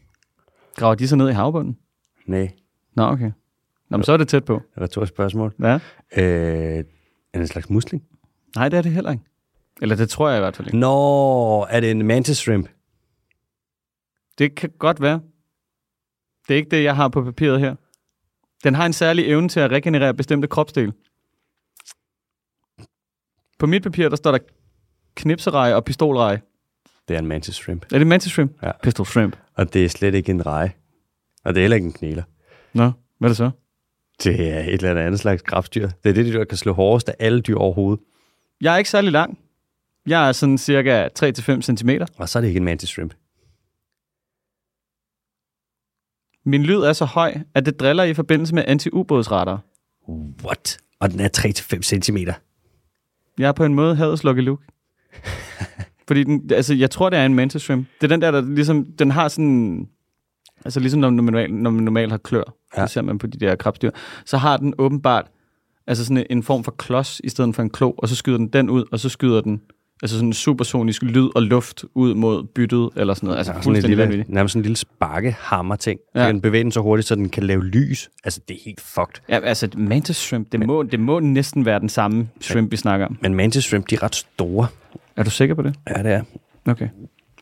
[0.77, 1.79] Graver de så ned i havbunden?
[2.27, 2.51] Nej.
[2.95, 3.33] Nå, okay.
[3.89, 4.63] Nå, men så er det tæt på.
[4.77, 5.55] Er der to spørgsmål?
[5.61, 5.75] Ja.
[6.17, 6.83] Øh, er
[7.33, 8.05] det en slags musling?
[8.57, 9.25] Nej, det er det heller ikke.
[9.83, 10.79] Eller det tror jeg i hvert fald ikke.
[10.79, 12.69] Nå, er det en mantis shrimp?
[14.39, 15.21] Det kan godt være.
[16.49, 17.75] Det er ikke det, jeg har på papiret her.
[18.65, 20.93] Den har en særlig evne til at regenerere bestemte kropsdele.
[23.59, 24.39] På mit papir, der står der
[25.15, 26.43] knipsereje og pistolreje.
[27.09, 27.87] Det er en mantis shrimp.
[27.93, 28.63] Er det mantis shrimp?
[28.63, 28.73] Ja.
[28.83, 29.37] Pistol shrimp.
[29.55, 30.73] Og det er slet ikke en reje.
[31.45, 32.23] Og det er heller ikke en knæler.
[32.73, 33.51] Nå, hvad er det så?
[34.25, 35.89] Det er et eller andet, andet slags krabstyr.
[36.05, 38.05] Det er det, der kan slå hårdest af alle dyr overhovedet.
[38.61, 39.39] Jeg er ikke særlig lang.
[40.07, 41.91] Jeg er sådan cirka 3-5 cm.
[42.17, 43.15] Og så er det ikke en mantis shrimp.
[46.45, 49.61] Min lyd er så høj, at det driller i forbindelse med anti-ubådsradar.
[50.45, 50.79] What?
[51.01, 52.17] Og den er 3-5 cm.
[53.39, 54.65] Jeg er på en måde havets Lucky Luke.
[56.09, 57.87] Fordi den, altså, jeg tror, det er en mantis shrimp.
[58.01, 59.89] Det er den der, der ligesom, den har sådan,
[60.65, 62.81] altså ligesom når man normalt, når man normalt har klør, ja.
[62.81, 62.83] Ja.
[62.83, 63.91] det ser man på de der krabstyr,
[64.25, 65.27] så har den åbenbart,
[65.87, 68.49] altså sådan en form for klods i stedet for en klo, og så skyder den
[68.49, 69.63] den ud, og så skyder den
[70.03, 73.39] Altså sådan en supersonisk lyd og luft ud mod byttet, eller sådan noget.
[73.39, 74.29] Altså sådan fuldstændig lille, vanvittigt.
[74.29, 76.01] nærmest sådan en lille sparkehammer-ting.
[76.15, 76.29] Ja.
[76.29, 78.11] Den bevæger den så hurtigt, så den kan lave lys.
[78.25, 79.23] Altså, det er helt fucked.
[79.29, 83.07] Ja, altså mantis shrimp, det må, det må næsten være den samme shrimp, vi snakker
[83.07, 83.19] om.
[83.21, 84.67] Men mantis shrimp, de er ret store.
[85.17, 85.75] Er du sikker på det?
[85.97, 86.23] Ja, det er.
[86.67, 86.89] Okay.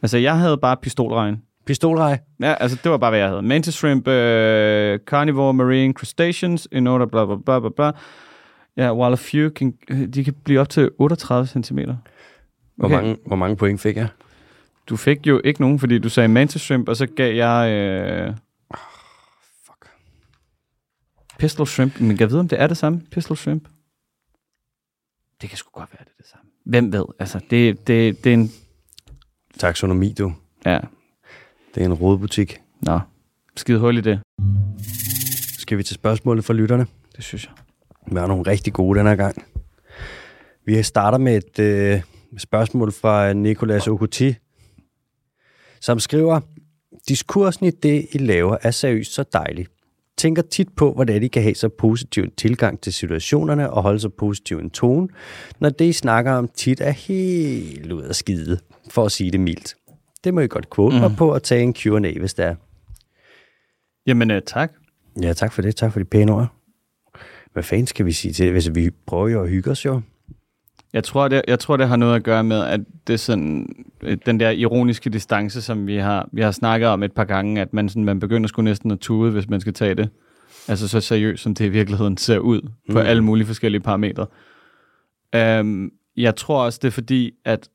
[0.03, 1.43] Altså, jeg havde bare pistolregn.
[1.67, 2.19] Pistolrej.
[2.41, 3.43] Ja, altså, det var bare, hvad jeg havde.
[3.43, 7.91] Mantis shrimp, øh, carnivore, marine, crustaceans, in order, bla, bla, bla, bla, bla.
[8.77, 9.73] Ja, while a few can,
[10.15, 11.79] de kan blive op til 38 cm.
[12.79, 12.97] Hvor, Okay.
[12.97, 14.09] mange, hvor mange point fik jeg?
[14.89, 17.70] Du fik jo ikke nogen, fordi du sagde mantis shrimp, og så gav jeg...
[17.72, 18.35] Øh,
[19.66, 19.91] Fuck.
[21.39, 22.01] pistol shrimp.
[22.01, 23.03] Men kan jeg vide, om det er det samme?
[23.11, 23.68] Pistol shrimp?
[25.41, 26.51] Det kan sgu godt være, det er det samme.
[26.64, 27.05] Hvem ved?
[27.18, 28.51] Altså, det, det, det er en...
[29.59, 30.33] Taxonomi, du.
[30.66, 30.81] Ja,
[31.74, 32.61] Det er en rodebutik.
[32.83, 33.01] nå.
[33.57, 34.20] Skide hul i det.
[35.59, 36.87] Skal vi til spørgsmålet fra lytterne?
[37.16, 37.53] Det synes jeg.
[38.12, 39.45] Vi har nogle rigtig gode den her gang.
[40.64, 42.03] Vi starter med et øh,
[42.39, 44.35] spørgsmål fra Nicolas Okuti,
[45.81, 46.41] som skriver,
[47.09, 49.66] Diskursen i det, I laver, er seriøst så dejlig.
[50.16, 54.01] Tænker tit på, hvordan I kan have så positiv en tilgang til situationerne og holde
[54.01, 55.09] så positiv en tone,
[55.61, 58.59] når det, I snakker om, tit er helt ud af skide,
[58.91, 59.74] for at sige det mildt.
[60.24, 61.01] Det må I godt quote mm.
[61.01, 62.55] mig på og tage en Q&A, hvis det er.
[64.07, 64.72] Jamen, øh, tak.
[65.22, 65.76] Ja, tak for det.
[65.76, 66.49] Tak for de pæne ord.
[67.53, 68.53] Hvad fanden skal vi sige til det?
[68.53, 70.01] Hvis vi prøver jo at hygge os jo.
[70.93, 73.68] Jeg tror, det, jeg tror, det har noget at gøre med, at det er sådan,
[74.03, 77.61] øh, den der ironiske distance, som vi har, vi har snakket om et par gange,
[77.61, 80.09] at man, sådan, man begynder sgu næsten at tude, hvis man skal tage det.
[80.68, 82.68] Altså så seriøst, som det i virkeligheden ser ud på
[82.99, 83.07] Mm.
[83.07, 84.26] alle mulige forskellige parametre.
[85.61, 87.68] Um, jeg tror også, det er fordi, at,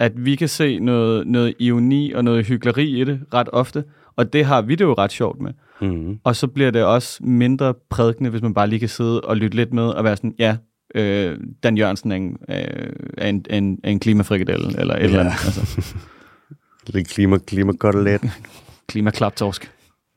[0.00, 3.84] at vi kan se noget, noget ironi og noget hyggeleri i det ret ofte,
[4.16, 5.52] og det har vi det jo ret sjovt med.
[5.80, 6.18] Mm.
[6.24, 9.56] Og så bliver det også mindre prædikende, hvis man bare lige kan sidde og lytte
[9.56, 10.56] lidt med og være sådan, ja,
[10.94, 15.04] øh, Dan Jørgensen er en, øh, er en, en, en klimafrikadelle, eller et ja.
[15.04, 15.32] eller andet.
[15.44, 15.94] Altså,
[16.86, 18.20] Lidt klima, klimakotelet.
[18.88, 19.72] klimaklaptorsk.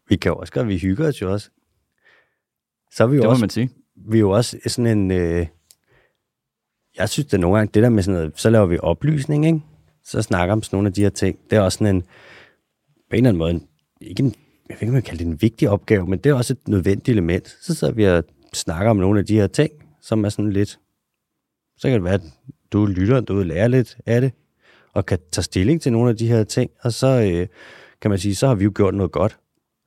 [0.09, 1.49] vi kan jo også godt, vi hygger os jo også.
[2.93, 3.69] Så er vi jo Det må også, man sige.
[4.09, 5.11] vi er jo også sådan en...
[5.11, 5.47] Øh,
[6.97, 9.45] jeg synes, det er nogle gange, det der med sådan noget, så laver vi oplysning,
[9.45, 9.61] ikke?
[10.03, 11.39] Så snakker om sådan nogle af de her ting.
[11.49, 12.07] Det er også sådan en, på
[13.15, 13.59] en eller anden måde,
[14.01, 14.35] ikke en,
[14.69, 16.53] jeg ved ikke, om jeg kan kalde det en vigtig opgave, men det er også
[16.53, 17.57] et nødvendigt element.
[17.61, 19.71] Så sidder vi og snakker om nogle af de her ting,
[20.01, 20.79] som er sådan lidt,
[21.77, 22.21] så kan det være, at
[22.71, 24.31] du lytter, du lærer lidt af det,
[24.93, 27.47] og kan tage stilling til nogle af de her ting, og så øh,
[28.01, 29.37] kan man sige, så har vi jo gjort noget godt.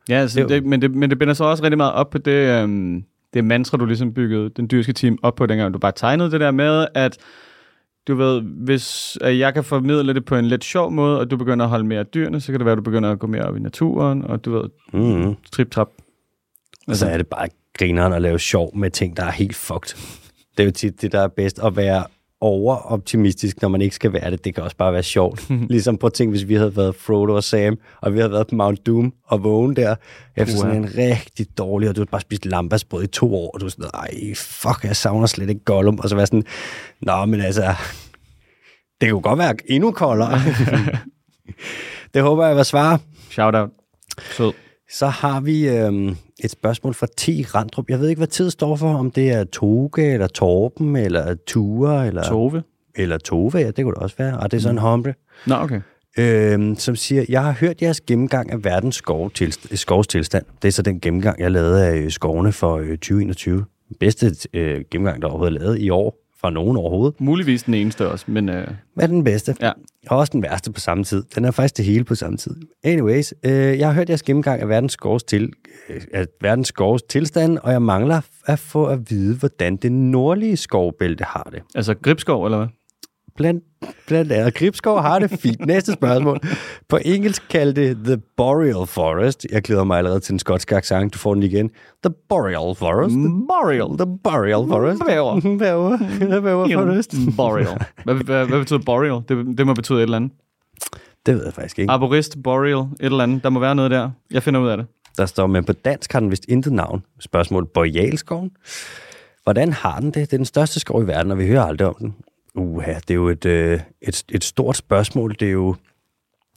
[0.08, 2.18] Ja, altså, Det det men, det, men det binder så også rigtig meget op på
[2.18, 3.04] det, øhm,
[3.34, 6.40] det mantra, du ligesom byggede den dyrske team op på, dengang du bare tegnede det
[6.40, 7.18] der med, at
[8.08, 11.64] du ved, hvis jeg kan formidle det på en lidt sjov måde, og du begynder
[11.64, 13.42] at holde mere af dyrene, så kan det være, at du begynder at gå mere
[13.42, 15.34] op i naturen, og du ved, Mm-hmm.
[15.52, 15.88] trip-trap.
[16.88, 17.48] Og så er det bare
[17.78, 19.96] grineren at lave sjov med ting, der er helt fucked.
[20.56, 22.04] Det er jo tit det, der er bedst at være
[22.40, 24.44] overoptimistisk, når man ikke skal være det.
[24.44, 25.50] Det kan også bare være sjovt.
[25.74, 28.54] ligesom på ting, hvis vi havde været Frodo og Sam, og vi havde været på
[28.54, 29.94] Mount Doom og vågen der,
[30.36, 33.60] efter sådan en rigtig dårlig, og du havde bare spist lambasbrød i to år, og
[33.60, 35.98] du var sådan, ej, fuck, jeg savner slet ikke Gollum.
[35.98, 36.44] Og så være sådan,
[37.00, 37.74] nå, men altså,
[39.00, 40.32] det kunne godt være endnu koldere.
[42.14, 43.00] det håber jeg var svar.
[43.30, 43.70] Shout out.
[44.36, 44.52] Sød.
[44.90, 47.28] Så har vi øhm, et spørgsmål fra T.
[47.54, 47.90] Randrup.
[47.90, 52.06] Jeg ved ikke, hvad tid står for, om det er Toge, eller Torben, eller Ture,
[52.06, 52.62] eller, Tove.
[52.94, 54.38] eller Tove, ja, det kunne det også være.
[54.38, 55.14] Og det er sådan en hombre,
[55.46, 55.80] Nå, okay.
[56.18, 60.44] øhm, som siger, jeg har hørt jeres gennemgang af verdens skov tilst- skovs tilstand.
[60.62, 63.64] Det er så den gennemgang, jeg lavede af øh, skovene for øh, 2021.
[64.00, 67.20] Bedste øh, gennemgang, der overhovedet er lavet i år, fra nogen overhovedet.
[67.20, 69.54] Muligvis den eneste også, men øh, Hvad er den bedste?
[69.60, 69.72] ja.
[70.08, 71.22] Og også den værste på samme tid.
[71.34, 72.56] Den er faktisk det hele på samme tid.
[72.84, 75.52] Anyways, øh, jeg har hørt jeres gennemgang af verdens skovs, til,
[75.88, 80.56] øh, af verdens skovs tilstand, og jeg mangler at få at vide, hvordan det nordlige
[80.56, 81.62] skovbælte har det.
[81.74, 82.68] Altså Gribskov, eller hvad?
[83.36, 83.64] Blandt,
[84.06, 85.66] blandt andet, Gribskov har det fint.
[85.72, 86.40] Næste spørgsmål.
[86.88, 89.46] På engelsk kaldt det The Boreal Forest.
[89.52, 91.14] Jeg glæder mig allerede til den skotske accent.
[91.14, 91.70] Du får den igen.
[92.04, 93.14] The Boreal Forest.
[93.48, 93.98] Boreal.
[93.98, 95.02] The Boreal Forest.
[95.08, 95.40] Bæver.
[95.58, 96.40] Bæver.
[96.40, 97.14] Bæver Forest.
[97.36, 97.84] Boreal.
[98.04, 99.22] Hvad, hvad, hvad betyder boreal?
[99.28, 100.32] Det, det må betyde et eller andet.
[101.26, 101.92] Det ved jeg faktisk ikke.
[101.92, 103.42] Arborist, boreal, et eller andet.
[103.42, 104.10] Der må være noget der.
[104.30, 104.86] Jeg finder ud af det.
[105.18, 107.02] Der står, men på dansk har den vist intet navn.
[107.20, 108.50] Spørgsmål, Borealskoven.
[109.42, 110.14] Hvordan har den det?
[110.14, 112.14] Det er den største skov i verden, og vi hører aldrig om den.
[112.54, 115.36] Uha, det er jo et, øh, et, et stort spørgsmål.
[115.40, 115.76] Det er jo...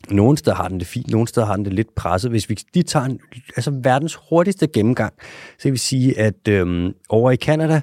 [0.09, 2.31] Nogle steder har den det fint, nogle steder har den det lidt presset.
[2.31, 3.19] Hvis vi de tager en,
[3.55, 5.13] altså verdens hurtigste gennemgang,
[5.59, 7.81] så vil vi sige, at øhm, over i Kanada,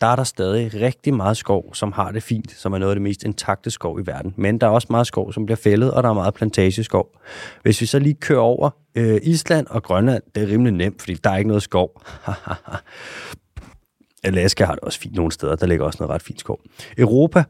[0.00, 2.94] der er der stadig rigtig meget skov, som har det fint, som er noget af
[2.94, 4.34] det mest intakte skov i verden.
[4.36, 7.08] Men der er også meget skov, som bliver fældet, og der er meget plantageskov.
[7.62, 11.14] Hvis vi så lige kører over øh, Island og Grønland, det er rimelig nemt, fordi
[11.14, 12.02] der er ikke noget skov.
[14.26, 16.60] Alaska har det også fint nogle steder, der ligger også noget ret fint skov.
[16.98, 17.44] Europa,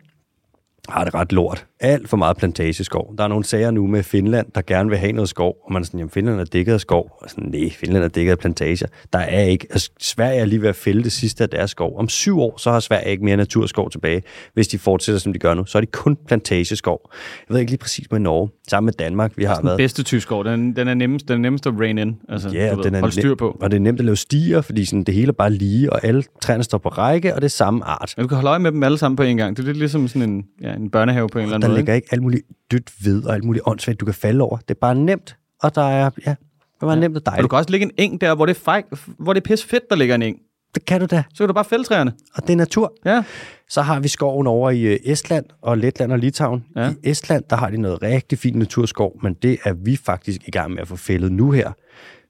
[0.88, 1.66] har det ret lort.
[1.80, 3.14] Alt for meget plantageskov.
[3.18, 5.82] Der er nogle sager nu med Finland, der gerne vil have noget skov, og man
[5.82, 7.18] er sådan, jamen Finland er dækket af skov.
[7.22, 8.86] Og sådan, nej, Finland er dækket af plantager.
[9.12, 9.66] Der er ikke.
[9.70, 11.98] Altså, Sverige er lige ved at fælde det sidste af deres skov.
[11.98, 14.22] Om syv år, så har Sverige ikke mere naturskov tilbage.
[14.54, 17.10] Hvis de fortsætter, som de gør nu, så er det kun plantageskov.
[17.48, 18.50] Jeg ved ikke lige præcis med Norge.
[18.68, 19.76] Sammen med Danmark, vi har Den været...
[19.76, 22.16] bedste tyskov, den, den er nemmest, den er nemmest at rain in.
[22.28, 23.56] Altså, Ja, ved, den er styr på.
[23.60, 26.04] Og det er nemt at lave stier, fordi sådan, det hele er bare lige, og
[26.04, 28.14] alle træerne står på række, og det er samme art.
[28.16, 29.56] Men du kan holde øje med dem alle sammen på en gang.
[29.56, 31.78] Det er lidt ligesom sådan en, ja, en børnehave på en eller anden Der måde.
[31.78, 34.56] ligger ikke alt muligt dødt ved og alt muligt åndssvagt, du kan falde over.
[34.56, 37.30] Det er bare nemt, og der er, ja, det er bare nemt og Og du
[37.30, 37.50] dejligt.
[37.50, 38.82] kan også ligge en eng der, hvor det er, fej,
[39.18, 40.36] hvor det er pis fedt, der ligger en eng.
[40.74, 42.12] Det kan du da, Så kan du bare fælde træerne.
[42.34, 42.92] og det er natur.
[43.04, 43.22] Ja.
[43.68, 46.64] Så har vi skoven over i øh, Estland og Letland og Litauen.
[46.76, 46.82] Ja.
[46.84, 46.90] Ja.
[47.04, 50.50] I Estland, der har de noget rigtig fint naturskov, men det er vi faktisk i
[50.50, 51.72] gang med at få fældet nu her,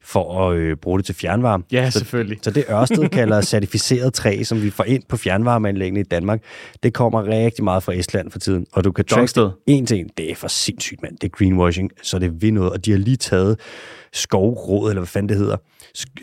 [0.07, 1.65] for at øh, bruge det til fjernvarme.
[1.73, 2.39] Ja, så, selvfølgelig.
[2.43, 6.43] så det Ørsted kalder certificeret træ, som vi får ind på fjernvarmeanlæggene i Danmark,
[6.83, 8.67] det kommer rigtig meget fra Estland for tiden.
[8.73, 9.43] Og du kan track Dongsted.
[9.43, 10.11] det en til en.
[10.17, 11.19] Det er for sindssygt, mand.
[11.19, 12.71] Det er greenwashing, så det vil noget.
[12.71, 13.61] Og de har lige taget
[14.13, 15.57] skovråd, eller hvad fanden det hedder,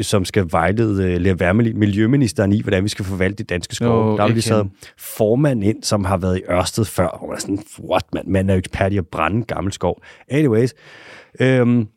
[0.02, 4.06] som skal vejlede uh, Lea Wermelin, miljøministeren i, hvordan vi skal forvalte de danske skove.
[4.06, 4.70] Nå, der har vi lige hende.
[4.98, 7.08] formand ind, som har været i Ørsted før.
[7.08, 8.24] Og man er sådan, what, man?
[8.28, 10.02] Man er jo ekspert i at brænde gammel skov.
[10.30, 10.74] Anyways,
[11.40, 11.88] øhm,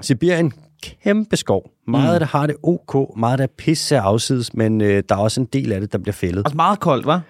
[0.00, 0.52] Sibirien,
[0.82, 1.70] kæmpe skov.
[1.86, 5.14] Meget af det har det ok, meget af det er pisse afsides, men øh, der
[5.14, 6.44] er også en del af det, der bliver fældet.
[6.44, 7.20] Også meget koldt, var?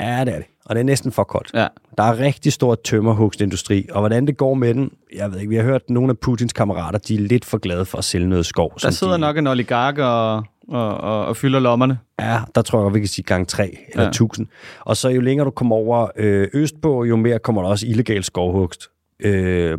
[0.00, 0.46] Ja, det er det.
[0.66, 1.50] Og det er næsten for koldt.
[1.54, 1.66] Ja.
[1.98, 5.56] Der er rigtig stor tømmerhugstindustri, og hvordan det går med den, jeg ved ikke, vi
[5.56, 8.28] har hørt, at nogle af Putins kammerater, de er lidt for glade for at sælge
[8.28, 8.72] noget skov.
[8.74, 10.34] Der som sidder de, nok en oligark og,
[10.68, 11.98] og, og, og fylder lommerne.
[12.20, 14.08] Ja, der tror jeg vi kan sige gang 3 eller Ja.
[14.08, 14.46] 1000.
[14.80, 18.24] Og så jo længere du kommer over øh, østpå, jo mere kommer der også illegal
[18.24, 18.88] skovhugst.
[19.20, 19.78] Øh,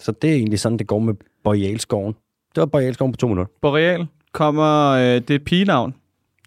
[0.00, 1.14] så det er egentlig sådan, det går med
[1.44, 2.14] Borealskoven.
[2.54, 3.52] Det var Borealskoven på to minutter.
[3.60, 5.94] Boreal kommer, øh, det er et pigenavn.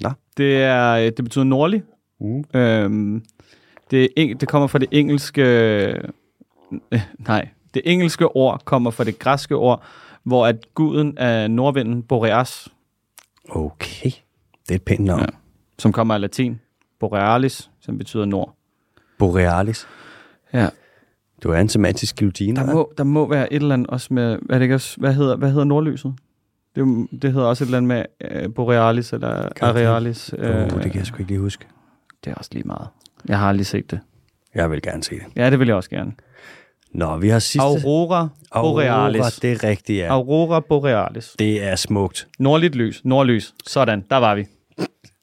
[0.02, 0.10] Nå.
[0.38, 1.84] Det, er, øh, det betyder nordlig.
[2.20, 2.44] Uh.
[2.54, 3.24] Øhm,
[3.92, 5.42] det, er eng- det kommer fra det engelske...
[5.42, 6.04] Øh,
[7.28, 9.84] nej, det engelske ord kommer fra det græske ord,
[10.24, 12.68] hvor at guden af nordvinden, Boreas,
[13.50, 14.12] Okay,
[14.68, 15.20] det er et pænt navn.
[15.20, 15.26] Ja.
[15.26, 15.38] Ja.
[15.80, 16.60] som kommer af latin,
[17.00, 18.56] Borealis, som betyder nord.
[19.20, 19.88] Borealis.
[20.54, 20.68] Ja.
[21.44, 22.56] Du er en semantisk guillotine.
[22.56, 25.14] Der må, der må være et eller andet også med, hvad, det ikke også, hvad,
[25.14, 26.14] hedder, hvad hedder nordlyset?
[26.76, 29.50] Det, er det hedder også et eller andet med øh, Borealis eller?
[29.62, 30.34] Arealis.
[30.34, 31.66] Uh, det kan jeg sgu ikke lige huske.
[32.26, 32.88] det er også lige meget.
[33.28, 34.00] Jeg har aldrig set det.
[34.56, 35.24] Jeg vil gerne se det.
[35.36, 36.12] Ja, det vil jeg også gerne.
[36.92, 37.64] Nå, vi har sidste...
[37.66, 39.20] Aurora Borealis.
[39.20, 40.08] Aurora, det er rigtigt, ja.
[40.08, 41.36] Aurora Borealis.
[41.40, 42.28] Det er smukt.
[42.40, 43.02] Nordligt lys.
[43.06, 43.54] Nordlys.
[43.68, 44.46] Sådan, der var vi.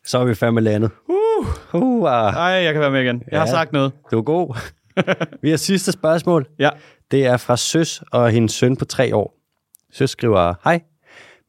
[0.06, 0.90] Så er vi fandme landet.
[1.08, 2.34] Uh, uh, ah.
[2.34, 3.22] Ej, jeg kan være med igen.
[3.30, 3.52] Jeg har Ja.
[3.52, 3.92] sagt noget.
[4.10, 4.56] Du er god.
[5.42, 6.46] vi har sidste spørgsmål.
[6.58, 6.70] Ja.
[7.10, 9.34] Det er fra Søs og hendes søn på tre år.
[9.92, 10.80] Søs skriver, hej.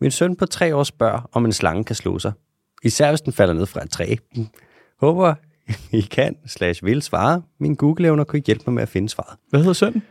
[0.01, 2.31] Min søn på tre år spørger, om en slange kan slå sig.
[2.83, 4.15] Især hvis den falder ned fra et træ.
[5.01, 5.33] Håber,
[5.91, 7.41] I kan, slash vil svare.
[7.59, 9.37] Min Google-evner kunne hjælpe mig med at finde svaret.
[9.49, 10.03] Hvad hedder sønnen?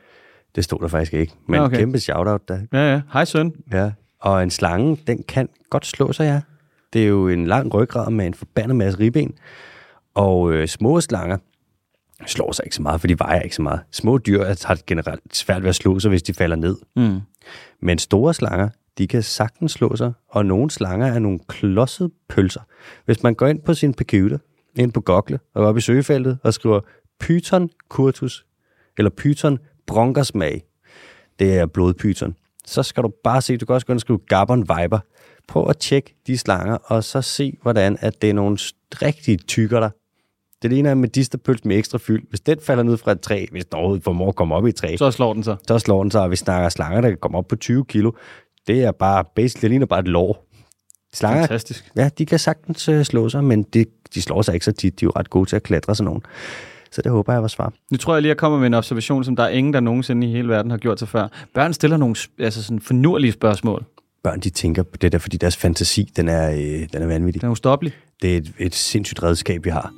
[0.55, 1.77] Det stod der faktisk ikke, men Ja, okay.
[1.77, 2.61] kæmpe shout-out der.
[2.73, 3.01] Ja, ja.
[3.13, 3.53] Hej søn.
[3.73, 3.91] Ja.
[4.21, 6.41] Og en slange, den kan godt slå sig, ja.
[6.93, 9.35] Det er jo en lang ryggrad med en forbandet masse ribben.
[10.15, 11.39] Og øh, små slanger
[12.27, 13.81] slår sig ikke så meget, for de vejer ikke så meget.
[13.91, 16.77] Små dyr har generelt svært ved at slå sig, hvis de falder ned.
[16.97, 17.21] Mm.
[17.81, 22.61] Men store slanger, de kan sagtens slå sig, og nogle slanger er nogle klodsede pølser.
[23.05, 24.39] Hvis man går ind på sin computer,
[24.77, 26.81] ind på Google, og går op i søgefeltet og skriver
[27.21, 28.47] Python curtus,
[28.99, 30.65] eller Python bronkersmag,
[31.39, 32.37] det er blodpyton,
[32.67, 34.99] så skal du bare se, du kan også gå ind og skrive Gabon Viper.
[35.49, 38.59] Prøv at tjekke de slanger, og så se, hvordan at det er nogle
[38.93, 39.91] rigtige tykker der.
[40.65, 42.23] Det ligner en medisterpøls med ekstra fyld.
[42.29, 44.69] Hvis den falder ned fra et træ, hvis den overhovedet formår at komme op i
[44.69, 45.57] et træ, Så slår den sig.
[45.69, 48.13] så slår den sig, og vi snakker slanger, der kan komme op på 20 kilo.
[48.67, 50.47] Det er bare, basically, det ligner bare et lår.
[51.15, 51.93] Slanger, Fantastisk.
[51.97, 53.85] ja, de kan sagtens øh, slå sig, men de,
[54.15, 55.01] de slår sig ikke så tit.
[55.01, 56.23] De er jo ret gode til at klatre sådan nogen.
[56.93, 57.73] Så det håber jeg var svar.
[57.91, 59.81] Nu tror jeg lige, at jeg kommer med en observation, som der er ingen, der
[59.81, 61.29] nogensinde i hele verden har gjort sig før.
[61.55, 63.85] Børn stiller nogle altså sådan finurlige spørgsmål.
[64.25, 67.43] Børn, de tænker på det der, fordi deres fantasi, den er, øh, den er vanvittig.
[67.43, 67.93] Den er ustoppelig.
[68.23, 69.93] Det er et, et sindssygt redskab, vi har.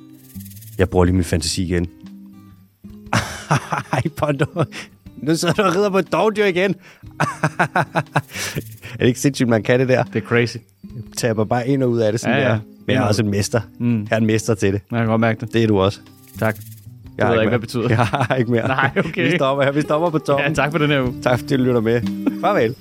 [0.78, 1.86] Jeg bruger lige min fantasi igen.
[3.93, 4.44] Ej, Pondo.
[5.16, 6.74] Nu sidder du og rider på et dovdyr igen.
[8.93, 10.03] er det ikke sindssygt, man kan det der?
[10.03, 10.57] Det er crazy.
[11.16, 12.59] taber bare ind og ud af det sådan Ja, ja, der.
[12.86, 13.61] Men jeg er også en mester.
[13.81, 14.01] Mm.
[14.01, 14.81] Jeg er en mester til det.
[14.90, 15.53] Jeg kan godt mærke det.
[15.53, 16.01] Det er du også.
[16.39, 16.57] Tak.
[17.19, 17.59] Jeg ved jeg ikke, mere.
[17.59, 17.89] hvad det betyder.
[17.98, 18.69] Jeg har ikke mere.
[18.69, 19.31] Nej, okay.
[19.31, 19.73] Vi stopper her.
[19.73, 20.48] Vi stopper på toppen.
[20.48, 21.15] Ja, tak for den her uge.
[21.23, 22.01] tak fordi du lytter med.
[22.40, 22.74] Farvel.